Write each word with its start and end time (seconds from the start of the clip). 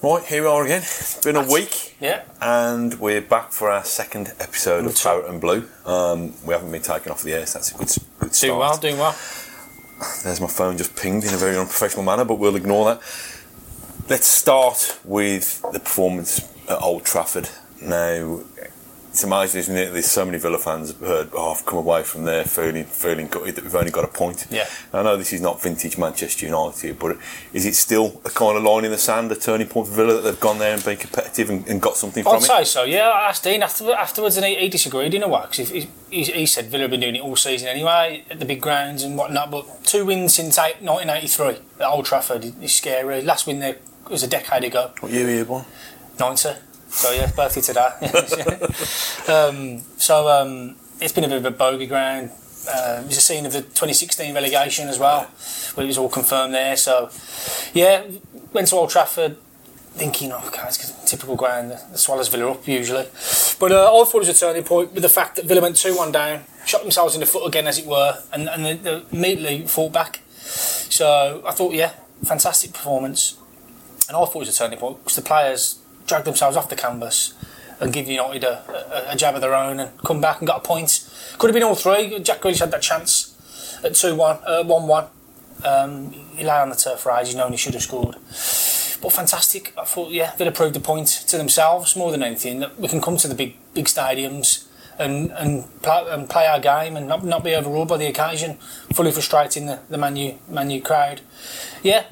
Right, 0.00 0.24
here 0.24 0.42
we 0.42 0.48
are 0.48 0.64
again. 0.64 0.82
It's 0.82 1.20
been 1.24 1.34
a 1.34 1.42
week. 1.42 1.96
Yeah. 2.00 2.22
And 2.40 3.00
we're 3.00 3.20
back 3.20 3.50
for 3.50 3.68
our 3.68 3.82
second 3.82 4.32
episode 4.38 4.86
of 4.86 4.94
Claret 4.94 5.28
and 5.28 5.40
Blue. 5.40 5.68
Um, 5.84 6.34
we 6.46 6.54
haven't 6.54 6.70
been 6.70 6.82
taken 6.82 7.10
off 7.10 7.24
the 7.24 7.32
air, 7.32 7.46
so 7.46 7.58
that's 7.58 7.72
a 7.72 7.74
good, 7.76 7.88
good 8.20 8.32
start. 8.32 8.48
Doing 8.48 8.58
well, 8.60 8.76
doing 8.76 8.98
well. 8.98 9.16
There's 10.22 10.40
my 10.40 10.46
phone 10.46 10.78
just 10.78 10.94
pinged 10.94 11.24
in 11.24 11.34
a 11.34 11.36
very 11.36 11.56
unprofessional 11.56 12.04
manner, 12.04 12.24
but 12.24 12.36
we'll 12.36 12.54
ignore 12.54 12.84
that. 12.84 12.98
Let's 14.08 14.28
start 14.28 15.00
with 15.04 15.62
the 15.72 15.80
performance 15.80 16.48
at 16.68 16.80
Old 16.80 17.04
Trafford. 17.04 17.48
Now, 17.82 18.42
it's 19.18 19.24
amazing, 19.24 19.58
isn't 19.58 19.76
it? 19.76 19.92
There's 19.92 20.06
so 20.06 20.24
many 20.24 20.38
Villa 20.38 20.58
fans 20.58 20.92
have 20.92 21.00
heard, 21.00 21.30
oh, 21.32 21.50
I've 21.50 21.66
come 21.66 21.80
away 21.80 22.04
from 22.04 22.22
there 22.22 22.44
feeling 22.44 22.84
feeling 22.84 23.26
gutted 23.26 23.56
that 23.56 23.64
we've 23.64 23.74
only 23.74 23.90
got 23.90 24.04
a 24.04 24.08
point. 24.08 24.46
Yeah. 24.48 24.64
I 24.92 25.02
know 25.02 25.16
this 25.16 25.32
is 25.32 25.40
not 25.40 25.60
vintage 25.60 25.98
Manchester 25.98 26.46
United, 26.46 27.00
but 27.00 27.16
is 27.52 27.66
it 27.66 27.74
still 27.74 28.20
a 28.24 28.30
kind 28.30 28.56
of 28.56 28.62
line 28.62 28.84
in 28.84 28.92
the 28.92 28.98
sand, 28.98 29.32
a 29.32 29.34
turning 29.34 29.66
point 29.66 29.88
for 29.88 29.94
Villa 29.94 30.14
that 30.14 30.20
they've 30.20 30.38
gone 30.38 30.58
there 30.58 30.72
and 30.72 30.84
been 30.84 30.98
competitive 30.98 31.50
and, 31.50 31.66
and 31.66 31.82
got 31.82 31.96
something 31.96 32.24
I'd 32.24 32.30
from 32.30 32.36
it? 32.36 32.50
I'd 32.50 32.58
say 32.58 32.64
so, 32.64 32.84
yeah. 32.84 33.08
I 33.08 33.28
asked 33.30 33.42
Dean 33.42 33.60
after, 33.60 33.92
afterwards 33.92 34.36
and 34.36 34.46
he, 34.46 34.54
he 34.54 34.68
disagreed 34.68 35.14
in 35.14 35.24
a 35.24 35.28
way 35.28 35.42
because 35.50 35.68
he, 35.68 35.88
he, 36.12 36.22
he 36.22 36.46
said 36.46 36.66
Villa 36.66 36.82
have 36.82 36.92
been 36.92 37.00
doing 37.00 37.16
it 37.16 37.22
all 37.22 37.34
season 37.34 37.66
anyway 37.66 38.24
at 38.30 38.38
the 38.38 38.44
big 38.44 38.60
grounds 38.60 39.02
and 39.02 39.18
whatnot, 39.18 39.50
but 39.50 39.84
two 39.84 40.06
wins 40.06 40.34
since 40.34 40.56
eight, 40.58 40.80
1983 40.80 41.58
at 41.80 41.90
Old 41.90 42.04
Trafford 42.04 42.44
is 42.62 42.72
scary. 42.72 43.20
Last 43.22 43.48
win 43.48 43.58
there 43.58 43.78
was 44.08 44.22
a 44.22 44.28
decade 44.28 44.62
ago, 44.62 44.92
What 45.00 45.10
year 45.10 45.24
were 45.26 45.32
you 45.32 45.44
born? 45.44 45.64
90. 46.20 46.50
So, 46.88 47.12
yeah, 47.12 47.30
birthday 47.30 47.60
today. 47.60 47.88
um, 49.32 49.80
so, 49.98 50.28
um, 50.28 50.76
it's 51.00 51.12
been 51.12 51.24
a 51.24 51.28
bit 51.28 51.38
of 51.38 51.44
a 51.44 51.50
bogey 51.50 51.86
ground. 51.86 52.30
Uh, 52.68 53.00
it 53.02 53.08
was 53.08 53.16
a 53.16 53.20
scene 53.20 53.46
of 53.46 53.52
the 53.52 53.62
2016 53.62 54.34
relegation 54.34 54.88
as 54.88 54.98
well, 54.98 55.24
where 55.74 55.84
it 55.84 55.86
was 55.86 55.98
all 55.98 56.08
confirmed 56.08 56.54
there. 56.54 56.76
So, 56.76 57.10
yeah, 57.72 58.04
went 58.52 58.68
to 58.68 58.76
Old 58.76 58.90
Trafford 58.90 59.36
thinking, 59.98 60.32
oh, 60.32 60.50
God, 60.52 60.68
it's 60.68 60.90
a 60.90 61.06
typical 61.06 61.36
ground. 61.36 61.70
The 61.70 61.98
Swallows 61.98 62.28
Villa 62.28 62.52
up 62.52 62.66
usually. 62.66 63.06
But 63.58 63.72
uh, 63.72 64.00
I 64.00 64.04
thought 64.04 64.14
it 64.14 64.18
was 64.18 64.28
a 64.28 64.34
turning 64.34 64.64
point 64.64 64.92
with 64.92 65.02
the 65.02 65.08
fact 65.08 65.36
that 65.36 65.44
Villa 65.44 65.60
went 65.60 65.76
2 65.76 65.96
1 65.96 66.12
down, 66.12 66.44
shot 66.66 66.82
themselves 66.82 67.14
in 67.14 67.20
the 67.20 67.26
foot 67.26 67.46
again, 67.46 67.66
as 67.66 67.78
it 67.78 67.86
were, 67.86 68.18
and, 68.32 68.48
and 68.48 68.64
they, 68.64 68.74
they 68.74 69.02
immediately 69.12 69.66
fought 69.66 69.92
back. 69.92 70.20
So 70.38 71.42
I 71.46 71.52
thought, 71.52 71.74
yeah, 71.74 71.92
fantastic 72.24 72.72
performance. 72.72 73.36
And 74.08 74.16
I 74.16 74.20
thought 74.24 74.36
it 74.36 74.38
was 74.38 74.54
a 74.56 74.58
turning 74.58 74.78
point 74.78 74.98
because 74.98 75.16
the 75.16 75.22
players 75.22 75.77
dragged 76.08 76.26
themselves 76.26 76.56
off 76.56 76.68
the 76.68 76.76
canvas 76.76 77.34
and 77.80 77.92
give 77.92 78.08
United 78.08 78.44
a, 78.44 79.08
a, 79.08 79.12
a 79.12 79.16
jab 79.16 79.34
of 79.34 79.40
their 79.40 79.54
own 79.54 79.78
and 79.78 79.96
come 79.98 80.20
back 80.20 80.38
and 80.38 80.46
got 80.46 80.58
a 80.58 80.60
point. 80.60 81.08
Could 81.38 81.48
have 81.48 81.54
been 81.54 81.62
all 81.62 81.74
three. 81.74 82.18
Jack 82.20 82.40
Grealish 82.40 82.60
had 82.60 82.70
that 82.72 82.82
chance 82.82 83.34
at 83.84 83.94
2 83.94 84.16
1, 84.16 84.38
uh, 84.46 84.64
1 84.64 84.86
1. 84.86 85.06
Um, 85.64 86.12
he 86.12 86.44
lay 86.44 86.50
on 86.50 86.70
the 86.70 86.76
turf 86.76 87.00
for 87.00 87.12
ages, 87.12 87.34
knowing 87.34 87.52
he 87.52 87.58
should 87.58 87.74
have 87.74 87.82
scored. 87.82 88.14
But 89.00 89.12
fantastic. 89.12 89.72
I 89.78 89.84
thought, 89.84 90.10
yeah, 90.10 90.34
Villa 90.36 90.50
proved 90.50 90.76
a 90.76 90.80
point 90.80 91.08
to 91.28 91.36
themselves 91.36 91.94
more 91.96 92.10
than 92.10 92.22
anything 92.22 92.60
that 92.60 92.78
we 92.78 92.88
can 92.88 93.00
come 93.00 93.16
to 93.18 93.28
the 93.28 93.34
big 93.34 93.56
big 93.74 93.86
stadiums 93.86 94.66
and 94.98 95.30
and 95.32 95.82
play, 95.82 96.04
and 96.08 96.28
play 96.28 96.46
our 96.46 96.58
game 96.58 96.96
and 96.96 97.06
not, 97.06 97.24
not 97.24 97.44
be 97.44 97.54
overruled 97.54 97.88
by 97.88 97.96
the 97.96 98.06
occasion, 98.06 98.56
fully 98.92 99.12
frustrating 99.12 99.66
the, 99.66 99.80
the 99.88 99.98
Man 99.98 100.16
U, 100.16 100.38
Man 100.48 100.70
U 100.70 100.82
crowd. 100.82 101.20
Yeah, 101.82 102.04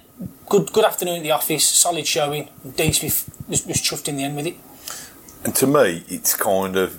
good 0.49 0.73
good 0.73 0.85
afternoon 0.85 1.17
at 1.17 1.23
the 1.23 1.31
office, 1.31 1.65
solid 1.67 2.07
showing. 2.07 2.49
Smith 2.77 3.31
was, 3.49 3.67
was 3.67 3.77
chuffed 3.79 4.09
in 4.09 4.17
the 4.17 4.25
end 4.25 4.37
with 4.37 4.47
it. 4.47 4.57
And 5.45 5.55
to 5.57 5.67
me, 5.67 6.05
it's 6.09 6.35
kind 6.35 6.77
of 6.77 6.99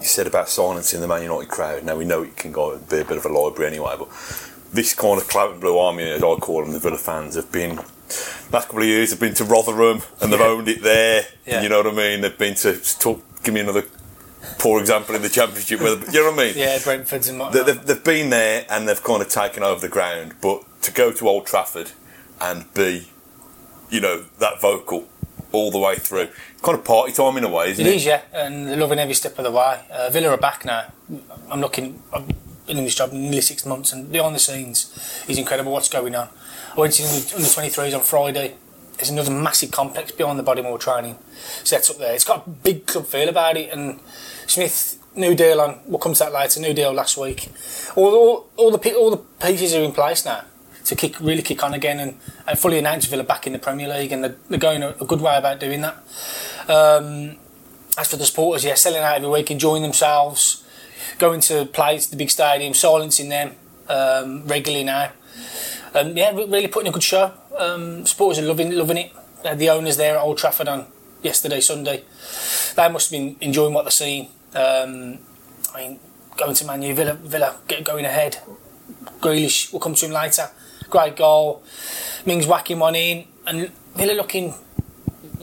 you 0.00 0.04
said 0.06 0.26
about 0.26 0.48
silencing 0.48 1.00
the 1.00 1.08
Man 1.08 1.22
United 1.22 1.48
crowd. 1.48 1.84
Now 1.84 1.96
we 1.96 2.04
know 2.04 2.22
it 2.22 2.36
can 2.36 2.52
go 2.52 2.76
be 2.78 2.98
a 3.00 3.04
bit 3.04 3.16
of 3.16 3.24
a 3.24 3.28
library 3.28 3.70
anyway, 3.70 3.94
but 3.98 4.08
this 4.72 4.92
kind 4.94 5.20
of 5.20 5.28
Claret 5.28 5.52
and 5.52 5.60
Blue 5.60 5.78
Army, 5.78 6.02
as 6.04 6.22
I 6.22 6.34
call 6.36 6.62
them, 6.64 6.72
the 6.72 6.78
Villa 6.80 6.98
fans 6.98 7.36
have 7.36 7.50
been. 7.52 7.76
Last 8.52 8.66
couple 8.66 8.80
of 8.82 8.86
years, 8.88 9.10
have 9.10 9.20
been 9.20 9.34
to 9.34 9.44
Rotherham 9.44 10.02
and 10.20 10.32
they've 10.32 10.38
Yeah. 10.40 10.46
owned 10.46 10.68
it 10.68 10.82
there. 10.82 11.26
Yeah. 11.46 11.62
You 11.62 11.68
know 11.68 11.78
what 11.78 11.86
I 11.86 11.92
mean? 11.92 12.20
They've 12.20 12.36
been 12.36 12.54
to 12.56 12.74
talk, 12.98 13.22
give 13.42 13.54
me 13.54 13.60
another 13.60 13.84
poor 14.58 14.78
example 14.80 15.14
in 15.14 15.22
the 15.22 15.28
Championship. 15.30 15.80
Where, 15.80 15.96
you 15.96 16.12
know 16.22 16.30
what 16.30 16.40
I 16.40 16.44
mean? 16.46 16.54
Yeah, 16.56 16.78
Brentford's 16.82 17.28
and 17.28 17.40
They- 17.52 17.62
They've, 17.62 17.86
they've 17.86 18.04
been 18.04 18.30
there 18.30 18.66
and 18.68 18.86
they've 18.88 19.02
kind 19.02 19.22
of 19.22 19.28
taken 19.28 19.62
over 19.62 19.80
the 19.80 19.88
ground, 19.88 20.34
but 20.42 20.62
to 20.82 20.92
go 20.92 21.12
to 21.12 21.28
Old 21.28 21.46
Trafford 21.46 21.92
and 22.44 22.72
be, 22.74 23.08
you 23.88 24.00
know, 24.00 24.24
that 24.38 24.60
vocal 24.60 25.08
all 25.52 25.70
the 25.70 25.78
way 25.78 25.96
through, 25.96 26.28
kind 26.62 26.76
of 26.78 26.84
party 26.84 27.12
time 27.12 27.36
in 27.38 27.44
a 27.44 27.48
way, 27.48 27.70
isn't 27.70 27.86
It 27.86 27.90
it? 27.90 27.96
is, 27.96 28.04
yeah, 28.04 28.22
and 28.32 28.68
they're 28.68 28.76
loving 28.76 28.98
every 28.98 29.14
step 29.14 29.38
of 29.38 29.44
the 29.44 29.50
way. 29.50 29.80
Uh, 29.90 30.10
Villa 30.10 30.28
are 30.30 30.36
back 30.36 30.64
now. 30.64 30.92
I'm 31.50 31.60
looking. 31.60 32.02
I've 32.12 32.26
been 32.66 32.78
in 32.78 32.84
this 32.84 32.94
job 32.96 33.12
nearly 33.12 33.40
six 33.40 33.64
months, 33.64 33.92
and 33.92 34.10
behind 34.12 34.34
the 34.34 34.38
scenes 34.40 35.24
is 35.28 35.38
incredible. 35.38 35.72
What's 35.72 35.88
going 35.88 36.14
on? 36.14 36.28
I 36.76 36.80
went 36.80 36.92
to 36.94 37.02
the 37.02 37.32
under 37.36 37.48
23s 37.48 37.94
on 37.94 38.02
Friday. 38.02 38.54
There's 38.96 39.10
another 39.10 39.30
massive 39.30 39.70
complex 39.70 40.12
behind 40.12 40.38
the 40.38 40.44
Bodymoor 40.44 40.78
training 40.78 41.18
set 41.64 41.88
up 41.90 41.98
there. 41.98 42.14
It's 42.14 42.24
got 42.24 42.46
a 42.46 42.50
big 42.50 42.86
club 42.86 43.06
feel 43.06 43.28
about 43.28 43.56
it, 43.56 43.72
and 43.72 44.00
Smith. 44.46 45.00
New 45.16 45.36
deal 45.36 45.60
on. 45.60 45.78
We'll 45.86 46.00
come 46.00 46.12
to 46.14 46.18
that 46.18 46.32
later. 46.32 46.58
New 46.58 46.74
deal 46.74 46.92
last 46.92 47.16
week. 47.16 47.48
All, 47.94 48.12
all, 48.16 48.46
all 48.56 48.70
the 48.76 48.94
all 48.96 49.10
the 49.12 49.18
pieces 49.46 49.72
are 49.72 49.82
in 49.82 49.92
place 49.92 50.24
now 50.24 50.42
to 50.84 50.94
kick 50.94 51.18
really 51.20 51.42
kick 51.42 51.62
on 51.62 51.74
again 51.74 51.98
and, 51.98 52.18
and 52.46 52.58
fully 52.58 52.78
announce 52.78 53.06
Villa 53.06 53.24
back 53.24 53.46
in 53.46 53.52
the 53.52 53.58
Premier 53.58 53.88
League, 53.88 54.12
and 54.12 54.22
they're, 54.22 54.36
they're 54.48 54.58
going 54.58 54.82
a, 54.82 54.90
a 55.00 55.06
good 55.06 55.20
way 55.20 55.36
about 55.36 55.60
doing 55.60 55.80
that. 55.80 55.96
Um, 56.68 57.36
as 57.96 58.08
for 58.08 58.16
the 58.16 58.24
supporters, 58.24 58.64
yeah, 58.64 58.74
selling 58.74 59.02
out 59.02 59.16
every 59.16 59.28
week, 59.28 59.50
enjoying 59.50 59.82
themselves, 59.82 60.64
going 61.18 61.40
to 61.40 61.66
play 61.66 61.98
to 61.98 62.10
the 62.10 62.16
big 62.16 62.30
stadium, 62.30 62.74
silencing 62.74 63.28
them 63.28 63.54
um, 63.88 64.46
regularly 64.46 64.84
now. 64.84 65.12
Um, 65.94 66.16
yeah, 66.16 66.32
really 66.32 66.68
putting 66.68 66.88
a 66.88 66.92
good 66.92 67.02
show. 67.02 67.32
Um, 67.56 68.04
supporters 68.04 68.42
are 68.42 68.46
loving 68.46 68.72
loving 68.72 68.96
it. 68.96 69.12
Had 69.44 69.58
the 69.58 69.70
owners 69.70 69.96
there 69.96 70.16
at 70.16 70.22
Old 70.22 70.38
Trafford 70.38 70.68
on 70.68 70.86
yesterday, 71.22 71.60
Sunday. 71.60 72.02
They 72.74 72.88
must 72.88 73.10
have 73.10 73.20
been 73.20 73.36
enjoying 73.40 73.74
what 73.74 73.84
they're 73.84 73.90
seeing. 73.90 74.28
Um, 74.54 75.18
I 75.74 75.88
mean, 75.88 76.00
going 76.36 76.54
to 76.54 76.66
Man 76.66 76.82
U, 76.82 76.94
Villa, 76.94 77.14
Villa 77.14 77.58
get 77.68 77.84
going 77.84 78.04
ahead. 78.04 78.38
Grealish, 79.20 79.72
we'll 79.72 79.80
come 79.80 79.94
to 79.94 80.06
him 80.06 80.12
later. 80.12 80.50
Great 80.94 81.16
goal. 81.16 81.60
Mings 82.24 82.46
whacking 82.46 82.78
one 82.78 82.94
in, 82.94 83.24
and 83.48 83.68
Villa 83.96 84.12
looking 84.12 84.54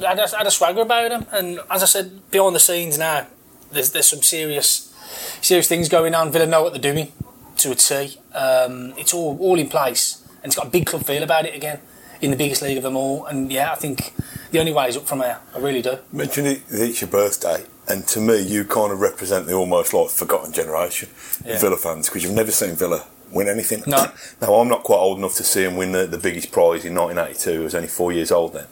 had 0.01 0.17
a, 0.17 0.25
had 0.29 0.47
a 0.47 0.51
swagger 0.51 0.79
about 0.79 1.09
them. 1.09 1.25
And 1.29 1.59
as 1.69 1.83
I 1.83 1.87
said, 1.87 2.31
behind 2.31 2.55
the 2.55 2.59
scenes 2.61 2.97
now, 2.97 3.27
there's 3.69 3.91
there's 3.91 4.07
some 4.07 4.21
serious 4.21 4.95
serious 5.41 5.67
things 5.67 5.89
going 5.89 6.15
on. 6.15 6.31
Villa 6.31 6.45
know 6.45 6.63
what 6.63 6.71
they're 6.71 6.93
doing 6.93 7.11
to 7.57 7.71
a 7.71 7.75
T. 7.75 8.17
Um, 8.33 8.93
it's 8.97 9.13
all 9.13 9.37
all 9.41 9.59
in 9.59 9.67
place, 9.67 10.25
and 10.41 10.45
it's 10.45 10.55
got 10.55 10.67
a 10.67 10.69
big 10.69 10.85
club 10.85 11.03
feel 11.03 11.21
about 11.21 11.45
it 11.45 11.53
again 11.53 11.79
in 12.21 12.31
the 12.31 12.37
biggest 12.37 12.61
league 12.61 12.77
of 12.77 12.83
them 12.83 12.95
all. 12.95 13.25
And 13.25 13.51
yeah, 13.51 13.73
I 13.73 13.75
think 13.75 14.13
the 14.51 14.59
only 14.61 14.71
way 14.71 14.87
is 14.87 14.95
up 14.95 15.05
from 15.05 15.19
here. 15.19 15.37
I 15.53 15.59
really 15.59 15.81
do. 15.81 15.97
Mention 16.13 16.45
it, 16.45 16.61
it's 16.69 17.01
your 17.01 17.09
birthday, 17.09 17.65
and 17.89 18.07
to 18.07 18.21
me, 18.21 18.39
you 18.41 18.63
kind 18.63 18.93
of 18.93 19.01
represent 19.01 19.47
the 19.47 19.53
almost 19.53 19.93
like 19.93 20.11
forgotten 20.11 20.53
generation 20.53 21.09
of 21.09 21.41
Yeah. 21.45 21.59
Villa 21.59 21.75
fans 21.75 22.07
because 22.07 22.23
you've 22.23 22.35
never 22.35 22.51
seen 22.51 22.75
Villa 22.77 23.05
win 23.31 23.47
anything. 23.47 23.83
No. 23.87 24.11
now, 24.41 24.53
I'm 24.55 24.67
not 24.67 24.83
quite 24.83 24.97
old 24.97 25.17
enough 25.17 25.35
to 25.35 25.43
see 25.43 25.63
him 25.63 25.75
win 25.75 25.91
the, 25.91 26.05
the 26.05 26.17
biggest 26.17 26.51
prize 26.51 26.85
in 26.85 26.95
1982. 26.95 27.61
I 27.61 27.63
was 27.63 27.75
only 27.75 27.87
four 27.87 28.11
years 28.11 28.31
old 28.31 28.53
then. 28.53 28.67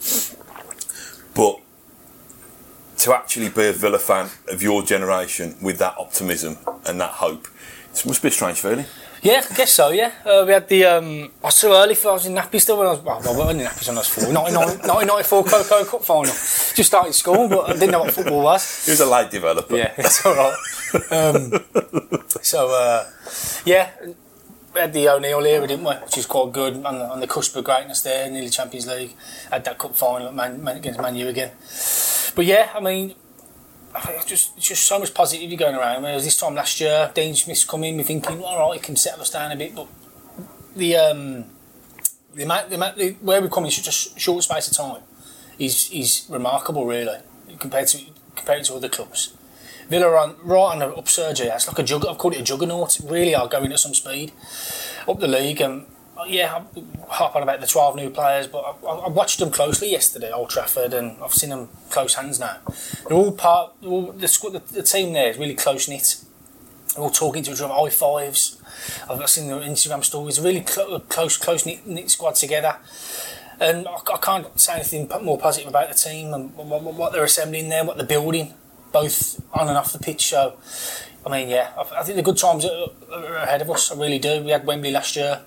But 1.34 1.60
to 3.04 3.14
actually 3.14 3.50
be 3.50 3.68
a 3.68 3.74
Villa 3.74 4.00
fan 4.00 4.30
of 4.50 4.62
your 4.62 4.84
generation 4.84 5.56
with 5.62 5.78
that 5.80 5.96
optimism 5.98 6.58
and 6.86 7.00
that 7.00 7.12
hope, 7.12 7.48
it 7.94 8.06
must 8.06 8.22
be 8.22 8.28
a 8.28 8.32
strange 8.32 8.60
feeling. 8.60 8.86
Yeah, 9.22 9.44
I 9.50 9.54
guess 9.54 9.72
so. 9.72 9.90
Yeah, 9.90 10.14
uh, 10.26 10.44
we 10.46 10.54
had 10.54 10.70
the. 10.70 10.86
Um, 10.86 11.32
I 11.44 11.48
was 11.48 11.60
too 11.60 11.72
early 11.74 11.96
for. 11.96 12.10
I 12.10 12.14
was 12.14 12.26
in 12.26 12.36
nappies 12.36 12.62
still 12.62 12.78
when 12.78 12.88
I 12.88 12.92
was. 12.92 13.02
Well, 13.02 13.18
I 13.18 13.38
wasn't 13.38 13.62
in 13.62 13.68
nappies 13.68 13.88
when 13.88 13.98
I 13.98 14.00
was 14.00 14.08
four. 14.08 14.34
1994 14.34 15.44
Coco 15.46 15.86
Cup 15.86 16.04
final. 16.04 16.24
Just 16.24 16.86
started 16.86 17.14
school, 17.14 17.50
but 17.50 17.70
I 17.70 17.74
didn't 17.74 17.92
know 17.92 18.00
what 18.00 18.14
football 18.14 18.44
was. 18.44 18.86
He 18.86 18.92
was 18.92 19.02
a 19.02 19.06
late 19.06 19.30
developer. 19.30 19.76
Yeah, 19.76 19.94
it's 19.98 20.26
all 20.26 20.36
right. 20.36 20.56
Um, 21.12 21.54
so 22.42 22.70
uh, 22.70 23.08
yeah, 23.64 23.92
had 24.76 24.94
the 24.94 25.10
O'Neill 25.10 25.46
era, 25.46 25.68
didn't 25.68 25.86
we? 25.86 25.94
Which 25.94 26.18
is 26.18 26.26
quite 26.26 26.52
good 26.52 26.76
on 26.86 27.00
the, 27.00 27.06
on 27.06 27.20
the 27.20 27.28
cusp 27.28 27.56
of 27.56 27.64
greatness 27.64 28.02
there, 28.02 28.30
nearly 28.30 28.50
Champions 28.50 28.88
League. 28.88 29.16
Had 29.52 29.66
that 29.66 29.78
cup 29.78 29.96
final 29.96 30.32
Man, 30.32 30.64
Man, 30.64 30.78
against 30.78 31.02
Man 31.02 31.16
U 31.16 31.28
again. 31.28 31.52
But 32.36 32.46
yeah, 32.46 32.70
I 32.74 32.80
mean, 32.80 33.16
I 33.94 34.02
think 34.02 34.18
it's 34.18 34.26
just 34.26 34.58
it's 34.58 34.68
just 34.68 34.86
so 34.86 35.00
much 35.00 35.14
positivity 35.14 35.56
going 35.56 35.76
around. 35.76 36.04
Whereas 36.04 36.24
this 36.24 36.38
time 36.38 36.56
last 36.56 36.80
year, 36.80 37.12
Dean 37.14 37.34
Smith's 37.36 37.66
come 37.66 37.84
in, 37.84 37.98
we're 37.98 38.04
thinking, 38.04 38.44
all 38.44 38.60
right, 38.60 38.80
he 38.80 38.86
can 38.86 38.96
settle 38.96 39.22
us 39.22 39.32
down 39.32 39.52
a 39.52 39.56
bit, 39.56 39.76
but 39.76 39.88
the 40.76 40.96
um, 40.96 41.46
the 42.34 42.44
amount, 42.44 42.70
the 42.70 42.76
amount, 42.76 42.98
where 43.22 43.42
we've 43.42 43.52
come 43.52 43.66
in 43.66 43.72
such 43.72 43.88
a 43.88 44.20
short 44.20 44.44
space 44.44 44.70
of 44.70 44.78
time 44.78 45.02
is 45.58 45.90
is 45.92 46.26
remarkable, 46.30 46.86
really, 46.86 47.18
compared 47.58 47.88
to 47.88 48.00
compared 48.36 48.64
to 48.66 48.76
other 48.76 48.90
clubs. 48.90 49.34
Villa 49.90 50.08
are 50.08 50.36
right 50.44 50.72
on 50.72 50.80
the 50.80 50.94
upsurge. 50.96 51.42
It's 51.42 51.68
like 51.68 51.80
a 51.80 51.84
jug. 51.84 52.06
I've 52.06 52.18
called 52.18 52.36
it 52.36 52.42
a 52.42 52.44
juggernaut. 52.44 53.00
Really 53.04 53.34
are 53.34 53.48
going 53.48 53.72
at 53.72 53.80
some 53.80 53.96
speed 53.96 54.32
up 55.08 55.20
the 55.20 55.28
league. 55.28 55.62
And 55.62 55.86
yeah, 56.28 56.64
I 56.76 57.14
harp 57.14 57.36
on 57.36 57.44
about 57.44 57.60
the 57.60 57.68
12 57.68 57.96
new 57.96 58.10
players, 58.10 58.48
but 58.48 58.78
I, 58.84 58.88
I 58.88 59.10
watched 59.10 59.40
them 59.40 59.52
closely 59.52 59.92
yesterday, 59.92 60.32
Old 60.32 60.52
Trafford, 60.52 60.94
and 60.94 61.18
I've 61.24 61.34
seen 61.34 61.50
them 61.50 61.70
close 61.90 62.14
hands 62.14 62.40
now. 62.40 62.58
They're 63.08 63.18
all 63.18 63.32
part. 63.32 63.74
All, 63.84 64.12
the, 64.12 64.28
the, 64.28 64.62
the 64.74 64.84
team 64.84 65.14
there 65.14 65.30
is 65.30 65.38
really 65.38 65.56
close 65.56 65.88
knit. 65.88 66.24
They're 66.94 67.04
all 67.04 67.10
talking 67.10 67.44
to 67.44 67.52
each 67.52 67.62
other, 67.62 67.74
high 67.74 67.90
fives. 67.90 68.62
I've 69.10 69.28
seen 69.30 69.48
their 69.48 69.60
Instagram 69.60 70.04
stories. 70.04 70.40
Really 70.40 70.64
cl- 70.66 71.00
close, 71.02 71.38
close 71.38 71.66
knit, 71.66 71.86
knit 71.88 72.12
squad 72.12 72.36
together. 72.36 72.78
And 73.60 73.88
I, 73.88 74.18
can't 74.22 74.58
say 74.60 74.76
anything 74.76 75.10
more 75.22 75.38
positive 75.38 75.68
about 75.68 75.90
the 75.90 75.96
team 75.96 76.34
and 76.34 76.56
what 76.56 77.12
they're 77.12 77.26
assembling 77.26 77.68
there, 77.68 77.84
what 77.84 77.98
they're 77.98 78.06
building, 78.08 78.54
both 78.92 79.42
on 79.54 79.68
and 79.68 79.78
off 79.78 79.94
the 79.94 80.00
pitch. 80.00 80.28
So, 80.28 80.58
I 81.26 81.30
mean, 81.30 81.50
yeah, 81.50 81.72
I, 81.78 82.00
I 82.00 82.04
think 82.04 82.16
the 82.16 82.24
good 82.24 82.38
times 82.38 82.66
are, 82.66 82.90
ahead 83.38 83.62
of 83.62 83.70
us. 83.70 83.92
I 83.92 83.96
really 83.96 84.20
do. 84.20 84.44
We 84.44 84.52
had 84.52 84.66
Wembley 84.66 84.92
last 84.92 85.16
year, 85.16 85.42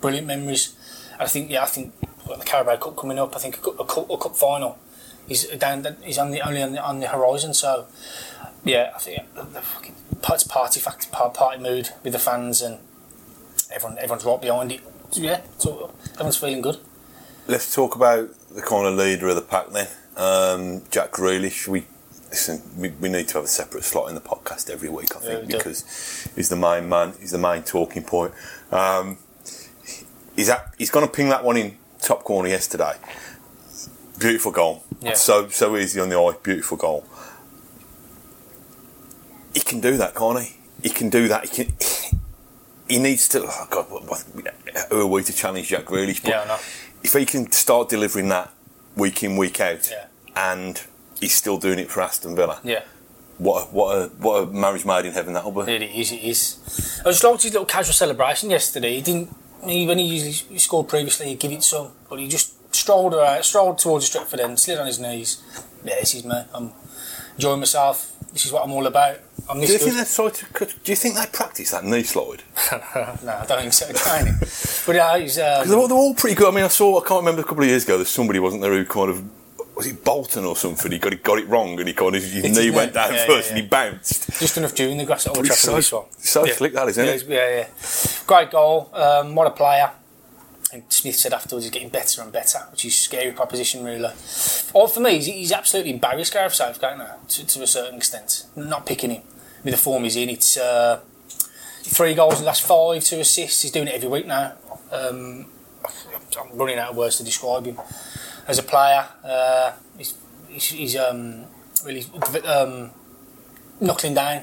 brilliant 0.00 0.26
memories. 0.26 0.74
I 1.18 1.26
think, 1.26 1.50
yeah, 1.50 1.62
I 1.62 1.66
think 1.66 1.94
the 2.26 2.44
Carabao 2.44 2.76
Cup 2.76 2.96
coming 2.96 3.18
up. 3.18 3.34
I 3.34 3.38
think 3.38 3.58
a 3.58 3.60
cup, 3.60 3.80
a 3.80 3.84
cup, 3.84 4.10
a 4.10 4.16
cup 4.16 4.36
final 4.36 4.78
is 5.28 5.44
down. 5.58 5.84
Is 6.06 6.18
on 6.18 6.30
the 6.30 6.40
only 6.46 6.62
on 6.62 6.72
the, 6.72 6.82
on 6.82 7.00
the 7.00 7.08
horizon. 7.08 7.54
So, 7.54 7.86
yeah, 8.64 8.92
I 8.94 8.98
think 8.98 9.34
the, 9.34 9.42
the 9.42 9.60
fucking 9.60 9.94
party 10.22 10.80
fact, 10.80 11.10
party 11.10 11.62
mood 11.62 11.90
with 12.02 12.12
the 12.12 12.18
fans 12.18 12.62
and 12.62 12.78
everyone. 13.72 13.98
Everyone's 13.98 14.24
right 14.24 14.40
behind 14.40 14.72
it. 14.72 14.80
So, 15.10 15.22
yeah, 15.22 15.40
so 15.58 15.92
everyone's 16.12 16.36
feeling 16.36 16.60
good. 16.60 16.78
Let's 17.46 17.74
talk 17.74 17.96
about 17.96 18.28
the 18.50 18.62
kind 18.62 18.86
of 18.86 18.94
leader 18.94 19.28
of 19.28 19.36
the 19.36 19.42
pack 19.42 19.70
then. 19.70 19.88
Um, 20.16 20.82
Jack 20.90 21.12
Grealish. 21.12 21.66
We 21.66 21.86
listen. 22.30 22.62
We, 22.76 22.90
we 22.90 23.08
need 23.08 23.28
to 23.28 23.34
have 23.34 23.44
a 23.44 23.48
separate 23.48 23.84
slot 23.84 24.08
in 24.08 24.14
the 24.14 24.20
podcast 24.20 24.70
every 24.70 24.88
week. 24.88 25.14
I 25.16 25.20
think 25.20 25.46
we 25.48 25.54
because 25.54 26.28
he's 26.36 26.48
the 26.48 26.56
main 26.56 26.88
man. 26.88 27.14
He's 27.20 27.30
the 27.32 27.38
main 27.38 27.62
talking 27.62 28.02
point. 28.02 28.32
Um, 28.70 29.18
he's 30.36 30.48
at, 30.48 30.74
he's 30.78 30.90
going 30.90 31.06
to 31.06 31.12
ping 31.12 31.28
that 31.30 31.44
one 31.44 31.56
in 31.56 31.76
top 32.00 32.24
corner 32.24 32.48
yesterday. 32.48 32.92
Beautiful 34.18 34.52
goal. 34.52 34.84
Yeah. 35.00 35.14
So 35.14 35.48
so 35.48 35.76
easy 35.76 36.00
on 36.00 36.08
the 36.08 36.18
eye. 36.18 36.34
Beautiful 36.42 36.76
goal. 36.76 37.06
He 39.54 39.60
can 39.60 39.80
do 39.80 39.96
that, 39.96 40.14
can't 40.14 40.40
he? 40.42 40.56
He 40.82 40.90
can 40.90 41.10
do 41.10 41.28
that. 41.28 41.48
He 41.48 41.64
can. 41.64 41.74
He 42.88 42.98
needs 42.98 43.28
to. 43.28 43.42
Oh 43.44 43.66
God, 43.70 43.90
what, 43.90 44.08
what, 44.08 44.24
who 44.90 45.00
are 45.02 45.06
we 45.06 45.22
to 45.22 45.32
challenge 45.32 45.68
Jack 45.68 45.84
Grealish? 45.84 46.22
But 46.22 46.30
Yeah, 46.30 46.42
I 46.42 46.46
know. 46.46 46.58
if 47.02 47.12
he 47.12 47.26
can 47.26 47.50
start 47.52 47.88
delivering 47.88 48.28
that 48.30 48.50
week 48.96 49.22
in 49.22 49.36
week 49.36 49.60
out, 49.60 49.88
Yeah. 49.90 50.06
and 50.36 50.80
he's 51.20 51.34
still 51.34 51.58
doing 51.58 51.78
it 51.78 51.90
for 51.90 52.00
Aston 52.02 52.34
Villa, 52.36 52.60
Yeah. 52.64 52.82
what 53.38 53.62
a, 53.62 53.66
what 53.66 53.96
a 53.96 54.06
what 54.18 54.34
a 54.42 54.46
marriage 54.46 54.84
made 54.84 55.04
in 55.06 55.12
heaven 55.12 55.32
that'll 55.34 55.52
be. 55.52 55.70
It 55.72 55.82
is, 55.82 56.12
it 56.12 56.16
is. 56.22 57.00
I 57.04 57.10
just 57.10 57.24
liked 57.24 57.42
his 57.42 57.52
little 57.52 57.66
casual 57.66 57.92
celebration 57.94 58.50
yesterday. 58.50 58.96
He 58.96 59.02
didn't, 59.02 59.34
he, 59.64 59.86
when 59.86 59.98
he 59.98 60.04
usually 60.04 60.32
he 60.54 60.58
scored 60.58 60.88
previously, 60.88 61.26
he'd 61.28 61.40
give 61.40 61.52
it 61.52 61.62
some, 61.62 61.88
but 62.08 62.18
he 62.18 62.28
just 62.28 62.54
strolled 62.74 63.14
around, 63.14 63.42
strolled 63.44 63.78
towards 63.78 64.10
the 64.10 64.18
Stretford 64.18 64.40
end, 64.40 64.58
slid 64.60 64.78
on 64.78 64.86
his 64.86 64.98
knees. 64.98 65.42
Yeah, 65.84 65.94
this 66.00 66.14
is 66.14 66.24
me. 66.24 66.42
I'm 66.54 66.72
enjoying 67.36 67.60
myself. 67.60 68.12
This 68.32 68.44
is 68.44 68.52
what 68.52 68.62
I'm 68.64 68.72
all 68.72 68.86
about. 68.86 69.18
I'm 69.48 69.56
Do 69.56 69.62
you 69.62 69.68
this 69.68 69.82
think 69.82 69.96
they 69.96 70.04
tried 70.04 70.34
to? 70.34 70.46
could- 70.52 70.74
Do 70.84 70.92
you 70.92 70.96
think 70.96 71.14
they 71.16 71.24
practice 71.32 71.70
that 71.70 71.82
knee 71.84 72.02
slide? 72.02 72.42
no, 72.72 73.32
I 73.32 73.46
don't 73.48 73.60
think 73.60 73.72
so. 73.72 73.90
Tiny. 73.92 74.32
but 74.86 74.94
yeah, 74.96 75.18
he's. 75.18 75.38
Um, 75.38 75.66
they're, 75.66 75.88
they're 75.88 75.96
all 75.96 76.14
pretty 76.14 76.34
good. 76.36 76.48
I 76.52 76.54
mean, 76.54 76.64
I 76.64 76.68
saw. 76.68 77.00
I 77.02 77.08
can't 77.08 77.20
remember 77.20 77.40
a 77.40 77.44
couple 77.44 77.62
of 77.62 77.68
years 77.70 77.84
ago. 77.84 77.96
There's 77.96 78.10
somebody 78.10 78.38
wasn't 78.38 78.60
there 78.62 78.72
who 78.72 78.84
kind 78.84 79.08
of 79.10 79.24
was 79.78 79.86
it 79.86 80.04
Bolton 80.04 80.44
or 80.44 80.56
something. 80.56 80.90
He 80.90 80.98
got 80.98 81.12
it 81.12 81.22
got 81.22 81.38
it 81.38 81.46
wrong, 81.48 81.78
and 81.78 81.86
he 81.86 81.94
kind 81.94 82.14
of 82.16 82.22
his 82.22 82.44
It's 82.44 82.58
knee 82.58 82.70
went 82.70 82.92
down 82.94 83.14
Yeah, 83.14 83.26
first, 83.26 83.48
yeah, 83.50 83.54
and 83.56 83.62
he 83.62 83.68
bounced. 83.68 84.28
just 84.40 84.56
enough 84.58 84.74
dew 84.74 84.88
in 84.88 84.98
the 84.98 85.04
grass 85.04 85.26
at 85.26 85.36
Old 85.36 85.46
Trafford. 85.46 85.56
so- 85.56 85.70
for 85.70 85.76
this 85.76 85.92
one. 85.92 86.04
so 86.18 86.46
slick 86.46 86.72
that 86.74 86.88
is, 86.88 86.98
isn't 86.98 87.30
yeah, 87.30 87.36
it? 87.46 87.50
Yeah, 87.50 87.58
yeah. 87.60 88.18
Great 88.26 88.50
goal. 88.50 88.90
Um, 88.92 89.34
what 89.36 89.46
a 89.46 89.50
player. 89.50 89.92
And 90.72 90.82
Smith 90.90 91.14
said 91.16 91.32
afterwards 91.32 91.64
he's 91.64 91.72
getting 91.72 91.88
better 91.88 92.20
and 92.20 92.30
better, 92.30 92.58
which 92.72 92.84
is 92.84 92.92
a 92.92 92.96
scary 92.96 93.32
proposition, 93.32 93.84
really. 93.84 94.10
Or 94.74 94.86
for 94.88 95.00
me, 95.00 95.14
he's, 95.14 95.26
he's 95.26 95.52
absolutely 95.52 95.92
embarrassed 95.92 96.32
Gareth 96.32 96.54
Southgate 96.54 96.98
now, 96.98 97.16
to, 97.28 97.46
to 97.46 97.62
a 97.62 97.66
certain 97.66 97.94
extent. 97.94 98.44
Not 98.56 98.84
picking 98.84 99.10
him 99.10 99.22
with 99.64 99.72
the 99.72 99.78
form 99.78 100.02
he's 100.04 100.16
in. 100.16 100.28
It's 100.28 100.58
uh, 100.58 101.00
three 101.84 102.14
goals 102.14 102.34
in 102.34 102.40
the 102.40 102.46
last 102.46 102.62
five, 102.62 103.02
two 103.02 103.20
assists. 103.20 103.62
He's 103.62 103.70
doing 103.70 103.88
it 103.88 103.94
every 103.94 104.08
week 104.10 104.26
now. 104.26 104.54
Um, 104.92 105.46
I'm 106.38 106.58
running 106.58 106.78
out 106.78 106.90
of 106.90 106.96
words 106.96 107.16
to 107.16 107.24
describe 107.24 107.64
him 107.64 107.78
as 108.48 108.58
a 108.58 108.62
player. 108.62 109.06
Uh, 109.22 109.72
he's 109.96 110.14
he's, 110.48 110.64
he's 110.64 110.96
um, 110.96 111.44
really 111.84 112.04
um, 112.46 112.90
knuckling 113.80 114.14
down 114.14 114.42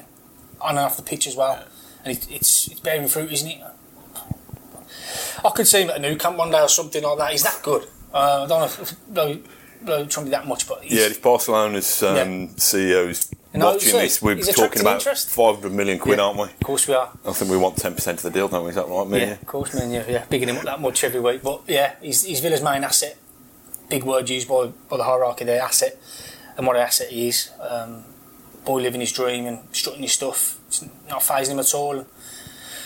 on 0.62 0.72
and 0.78 0.80
off 0.80 0.96
the 0.96 1.04
pitch 1.04 1.28
as 1.28 1.36
well, 1.36 1.64
and 2.06 2.18
it, 2.18 2.28
it's 2.32 2.68
it's 2.70 2.80
bearing 2.80 3.08
fruit, 3.08 3.32
isn't 3.32 3.50
it? 3.50 3.62
I 5.44 5.50
could 5.50 5.68
see 5.68 5.82
him 5.82 5.90
at 5.90 5.98
a 5.98 6.00
Nou 6.00 6.16
Camp 6.16 6.38
one 6.38 6.52
day 6.52 6.62
or 6.62 6.70
something 6.70 7.04
like 7.04 7.18
that. 7.18 7.32
He's 7.32 7.44
that 7.44 7.62
good. 7.62 7.86
Uh, 8.14 8.44
I 8.44 8.48
don't 8.48 8.60
know 8.60 8.66
if 8.66 9.08
no, 9.10 9.40
no 9.84 10.06
trying 10.06 10.26
to 10.26 10.30
be 10.30 10.30
that 10.32 10.48
much, 10.48 10.68
but 10.68 10.84
he's, 10.84 10.94
Yeah, 10.94 11.08
if 11.08 11.22
Barcelona's 11.22 12.02
um, 12.04 12.16
Yeah. 12.16 12.46
CEO's 12.56 13.30
watching 13.54 13.90
so 13.92 14.00
this, 14.00 14.22
we're 14.22 14.42
talking 14.42 14.82
about 14.82 14.96
interest. 14.96 15.30
500 15.30 15.72
million 15.72 16.00
quid, 16.00 16.18
Yeah. 16.18 16.26
aren't 16.26 16.38
we? 16.38 16.44
of 16.46 16.60
course 16.62 16.88
we 16.88 16.94
are. 16.94 17.12
I 17.26 17.34
think 17.34 17.52
we 17.52 17.58
want 17.58 17.76
10% 17.76 18.08
of 18.08 18.22
the 18.22 18.32
deal, 18.32 18.48
don't 18.48 18.64
we? 18.64 18.70
Is 18.70 18.76
that 18.76 18.88
right, 18.88 19.08
me? 19.08 19.20
Yeah, 19.20 19.32
of 19.34 19.46
course, 19.46 19.74
man. 19.76 19.92
Yeah, 19.92 20.06
yeah, 20.08 20.26
bigging 20.30 20.50
him 20.50 20.58
up 20.58 20.64
that 20.64 20.82
much 20.82 21.04
every 21.04 21.20
week. 21.20 21.44
But 21.44 21.62
yeah, 21.68 21.96
he's, 22.02 22.24
he's 22.24 22.40
Villa's 22.40 22.62
main 22.64 22.84
asset. 22.84 23.18
Big 23.90 24.04
word 24.04 24.30
used 24.30 24.48
by, 24.48 24.72
by 24.90 24.98
the 24.98 25.04
hierarchy 25.04 25.46
there, 25.46 25.62
asset, 25.62 25.98
and 26.58 26.66
what 26.66 26.76
an 26.76 26.82
asset 26.82 27.10
he 27.10 27.28
is. 27.28 27.52
Um, 27.60 28.04
boy 28.66 28.82
living 28.82 29.02
his 29.02 29.12
dream 29.12 29.46
and 29.46 29.60
strutting 29.72 30.02
his 30.02 30.14
stuff. 30.14 30.60
It's 30.68 30.84
not 31.08 31.22
phasing 31.22 31.52
him 31.52 31.60
at 31.60 31.74
all. 31.74 32.06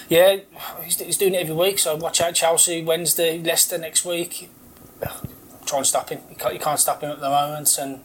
Yeah, 0.10 0.38
he's, 0.84 1.00
he's 1.00 1.18
doing 1.18 1.36
it 1.36 1.38
every 1.38 1.56
week. 1.56 1.80
So 1.80 1.96
watch 1.96 2.20
out, 2.20 2.34
Chelsea 2.36 2.84
Wednesday, 2.84 3.40
Leicester 3.42 3.78
next 3.78 4.06
week. 4.06 4.50
Try 5.66 5.78
and 5.78 5.88
stop 5.88 6.10
him. 6.10 6.20
You 6.30 6.36
can't, 6.36 6.54
you 6.54 6.60
can't 6.60 6.80
stop 6.80 7.02
him 7.02 7.12
at 7.12 7.20
the 7.20 7.30
moment, 7.30 7.78
and 7.80 8.02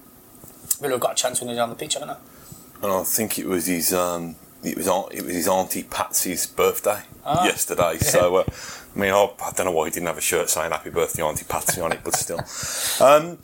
Villa 0.80 0.92
have 0.92 1.00
got 1.00 1.12
a 1.12 1.14
chance 1.14 1.40
when 1.40 1.50
he's 1.50 1.58
on 1.58 1.70
the 1.70 1.74
pitch, 1.74 1.94
haven't 1.94 2.08
they? 2.08 2.86
And 2.86 2.92
I 2.92 3.02
think 3.02 3.38
it 3.38 3.46
was 3.46 3.66
his 3.66 3.92
um, 3.94 4.36
it 4.64 4.76
was 4.76 4.86
it 5.12 5.22
was 5.24 5.34
his 5.34 5.48
auntie 5.48 5.82
Patsy's 5.84 6.46
birthday 6.46 7.02
Ah. 7.24 7.44
yesterday. 7.44 7.98
So 7.98 8.36
uh, 8.36 8.44
I 8.94 8.98
mean, 8.98 9.10
I, 9.12 9.30
I 9.42 9.50
don't 9.52 9.66
know 9.66 9.72
why 9.72 9.86
he 9.86 9.90
didn't 9.90 10.06
have 10.06 10.18
a 10.18 10.22
shirt 10.22 10.48
saying 10.50 10.70
"Happy 10.70 10.90
Birthday, 10.90 11.22
Auntie 11.22 11.44
Patsy" 11.44 11.80
on 11.80 11.92
it, 11.92 12.00
but 12.04 12.14
still. 12.14 12.40
Um, 13.04 13.38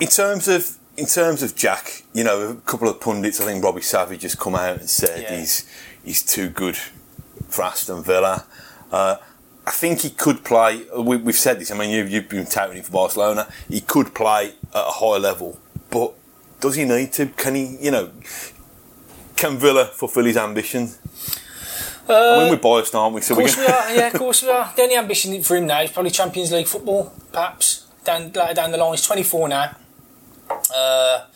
in 0.00 0.08
terms 0.08 0.48
of 0.48 0.76
in 0.96 1.06
terms 1.06 1.42
of 1.42 1.54
Jack, 1.54 2.02
you 2.12 2.24
know, 2.24 2.50
a 2.50 2.54
couple 2.56 2.88
of 2.88 3.00
pundits, 3.00 3.40
I 3.40 3.44
think 3.44 3.62
Robbie 3.64 3.82
Savage 3.82 4.22
has 4.22 4.34
come 4.34 4.54
out 4.54 4.78
and 4.80 4.90
said 4.90 5.22
Yeah. 5.22 5.38
he's 5.38 5.64
he's 6.04 6.22
too 6.22 6.48
good 6.48 6.76
for 7.48 7.62
Aston 7.64 8.02
Villa. 8.02 8.44
Uh, 8.92 9.16
I 9.66 9.70
think 9.70 10.00
he 10.00 10.10
could 10.10 10.44
play. 10.44 10.84
We, 10.96 11.16
we've 11.18 11.34
said 11.36 11.60
this. 11.60 11.70
I 11.70 11.76
mean, 11.76 11.90
you've, 11.90 12.10
you've 12.10 12.28
been 12.28 12.46
touting 12.46 12.78
him 12.78 12.84
for 12.84 12.92
Barcelona. 12.92 13.48
He 13.68 13.80
could 13.82 14.14
play 14.14 14.54
at 14.74 14.86
a 14.86 14.90
high 14.92 15.18
level, 15.18 15.58
but 15.90 16.14
does 16.60 16.74
he 16.76 16.84
need 16.84 17.12
to? 17.14 17.26
Can 17.26 17.54
he? 17.54 17.76
You 17.80 17.90
know, 17.90 18.10
can 19.38 19.56
Villa 19.56 19.86
fulfil 19.86 20.24
his 20.24 20.36
ambition? 20.36 20.90
I 22.08 22.38
mean, 22.38 22.50
we're 22.50 22.56
biased, 22.56 22.94
aren't 22.94 23.14
we? 23.14 23.20
So 23.20 23.34
Of 23.34 23.40
course 23.40 23.56
we 23.56 23.66
are, 23.66 23.94
yeah, 23.94 24.06
of 24.08 24.14
course 24.14 24.42
we 24.42 24.48
are. 24.48 24.72
The 24.74 24.82
only 24.82 24.96
ambition 24.96 25.42
for 25.42 25.56
him 25.56 25.66
now 25.66 25.82
is 25.82 25.90
probably 25.90 26.10
Champions 26.10 26.52
League 26.52 26.66
football, 26.66 27.12
perhaps. 27.32 27.86
Down 28.04 28.32
later 28.32 28.54
down 28.54 28.70
the 28.70 28.78
line, 28.78 28.92
he's 28.92 29.06
24 29.06 29.48
now. 29.48 29.76
Uh, 30.74 31.26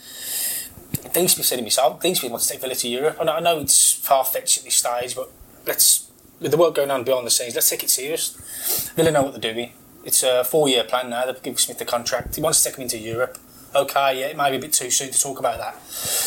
Dean 1.12 1.28
Smith 1.28 1.46
said 1.46 1.58
it 1.58 1.62
himself. 1.62 2.00
Dean 2.00 2.14
Smith 2.14 2.32
wants 2.32 2.46
to 2.46 2.54
take 2.54 2.62
Villa 2.62 2.74
to 2.74 2.88
Europe. 2.88 3.18
I 3.20 3.24
know, 3.24 3.32
I 3.34 3.40
know 3.40 3.58
it's 3.58 3.92
far 3.92 4.24
fetched 4.24 4.58
at 4.58 4.64
this 4.64 4.76
stage, 4.76 5.14
but 5.14 5.30
let's, 5.66 6.10
with 6.40 6.50
the 6.50 6.56
work 6.56 6.74
going 6.74 6.90
on 6.90 7.04
behind 7.04 7.26
the 7.26 7.30
scenes, 7.30 7.54
let's 7.54 7.68
take 7.68 7.82
it 7.82 7.90
serious. 7.90 8.90
Villa 8.96 9.10
know 9.10 9.22
what 9.22 9.32
they're 9.38 9.52
doing. 9.52 9.72
It's 10.04 10.22
a 10.22 10.42
four 10.42 10.68
year 10.68 10.84
plan 10.84 11.10
now. 11.10 11.26
They've 11.26 11.42
given 11.42 11.58
Smith 11.58 11.78
the 11.78 11.84
contract. 11.84 12.34
He 12.34 12.40
wants 12.40 12.62
to 12.62 12.70
take 12.70 12.78
him 12.78 12.82
into 12.82 12.98
Europe. 12.98 13.38
Okay, 13.74 14.20
yeah, 14.20 14.26
it 14.26 14.36
might 14.36 14.50
be 14.50 14.56
a 14.56 14.60
bit 14.60 14.72
too 14.72 14.90
soon 14.90 15.10
to 15.10 15.20
talk 15.20 15.38
about 15.38 15.58
that. 15.58 15.74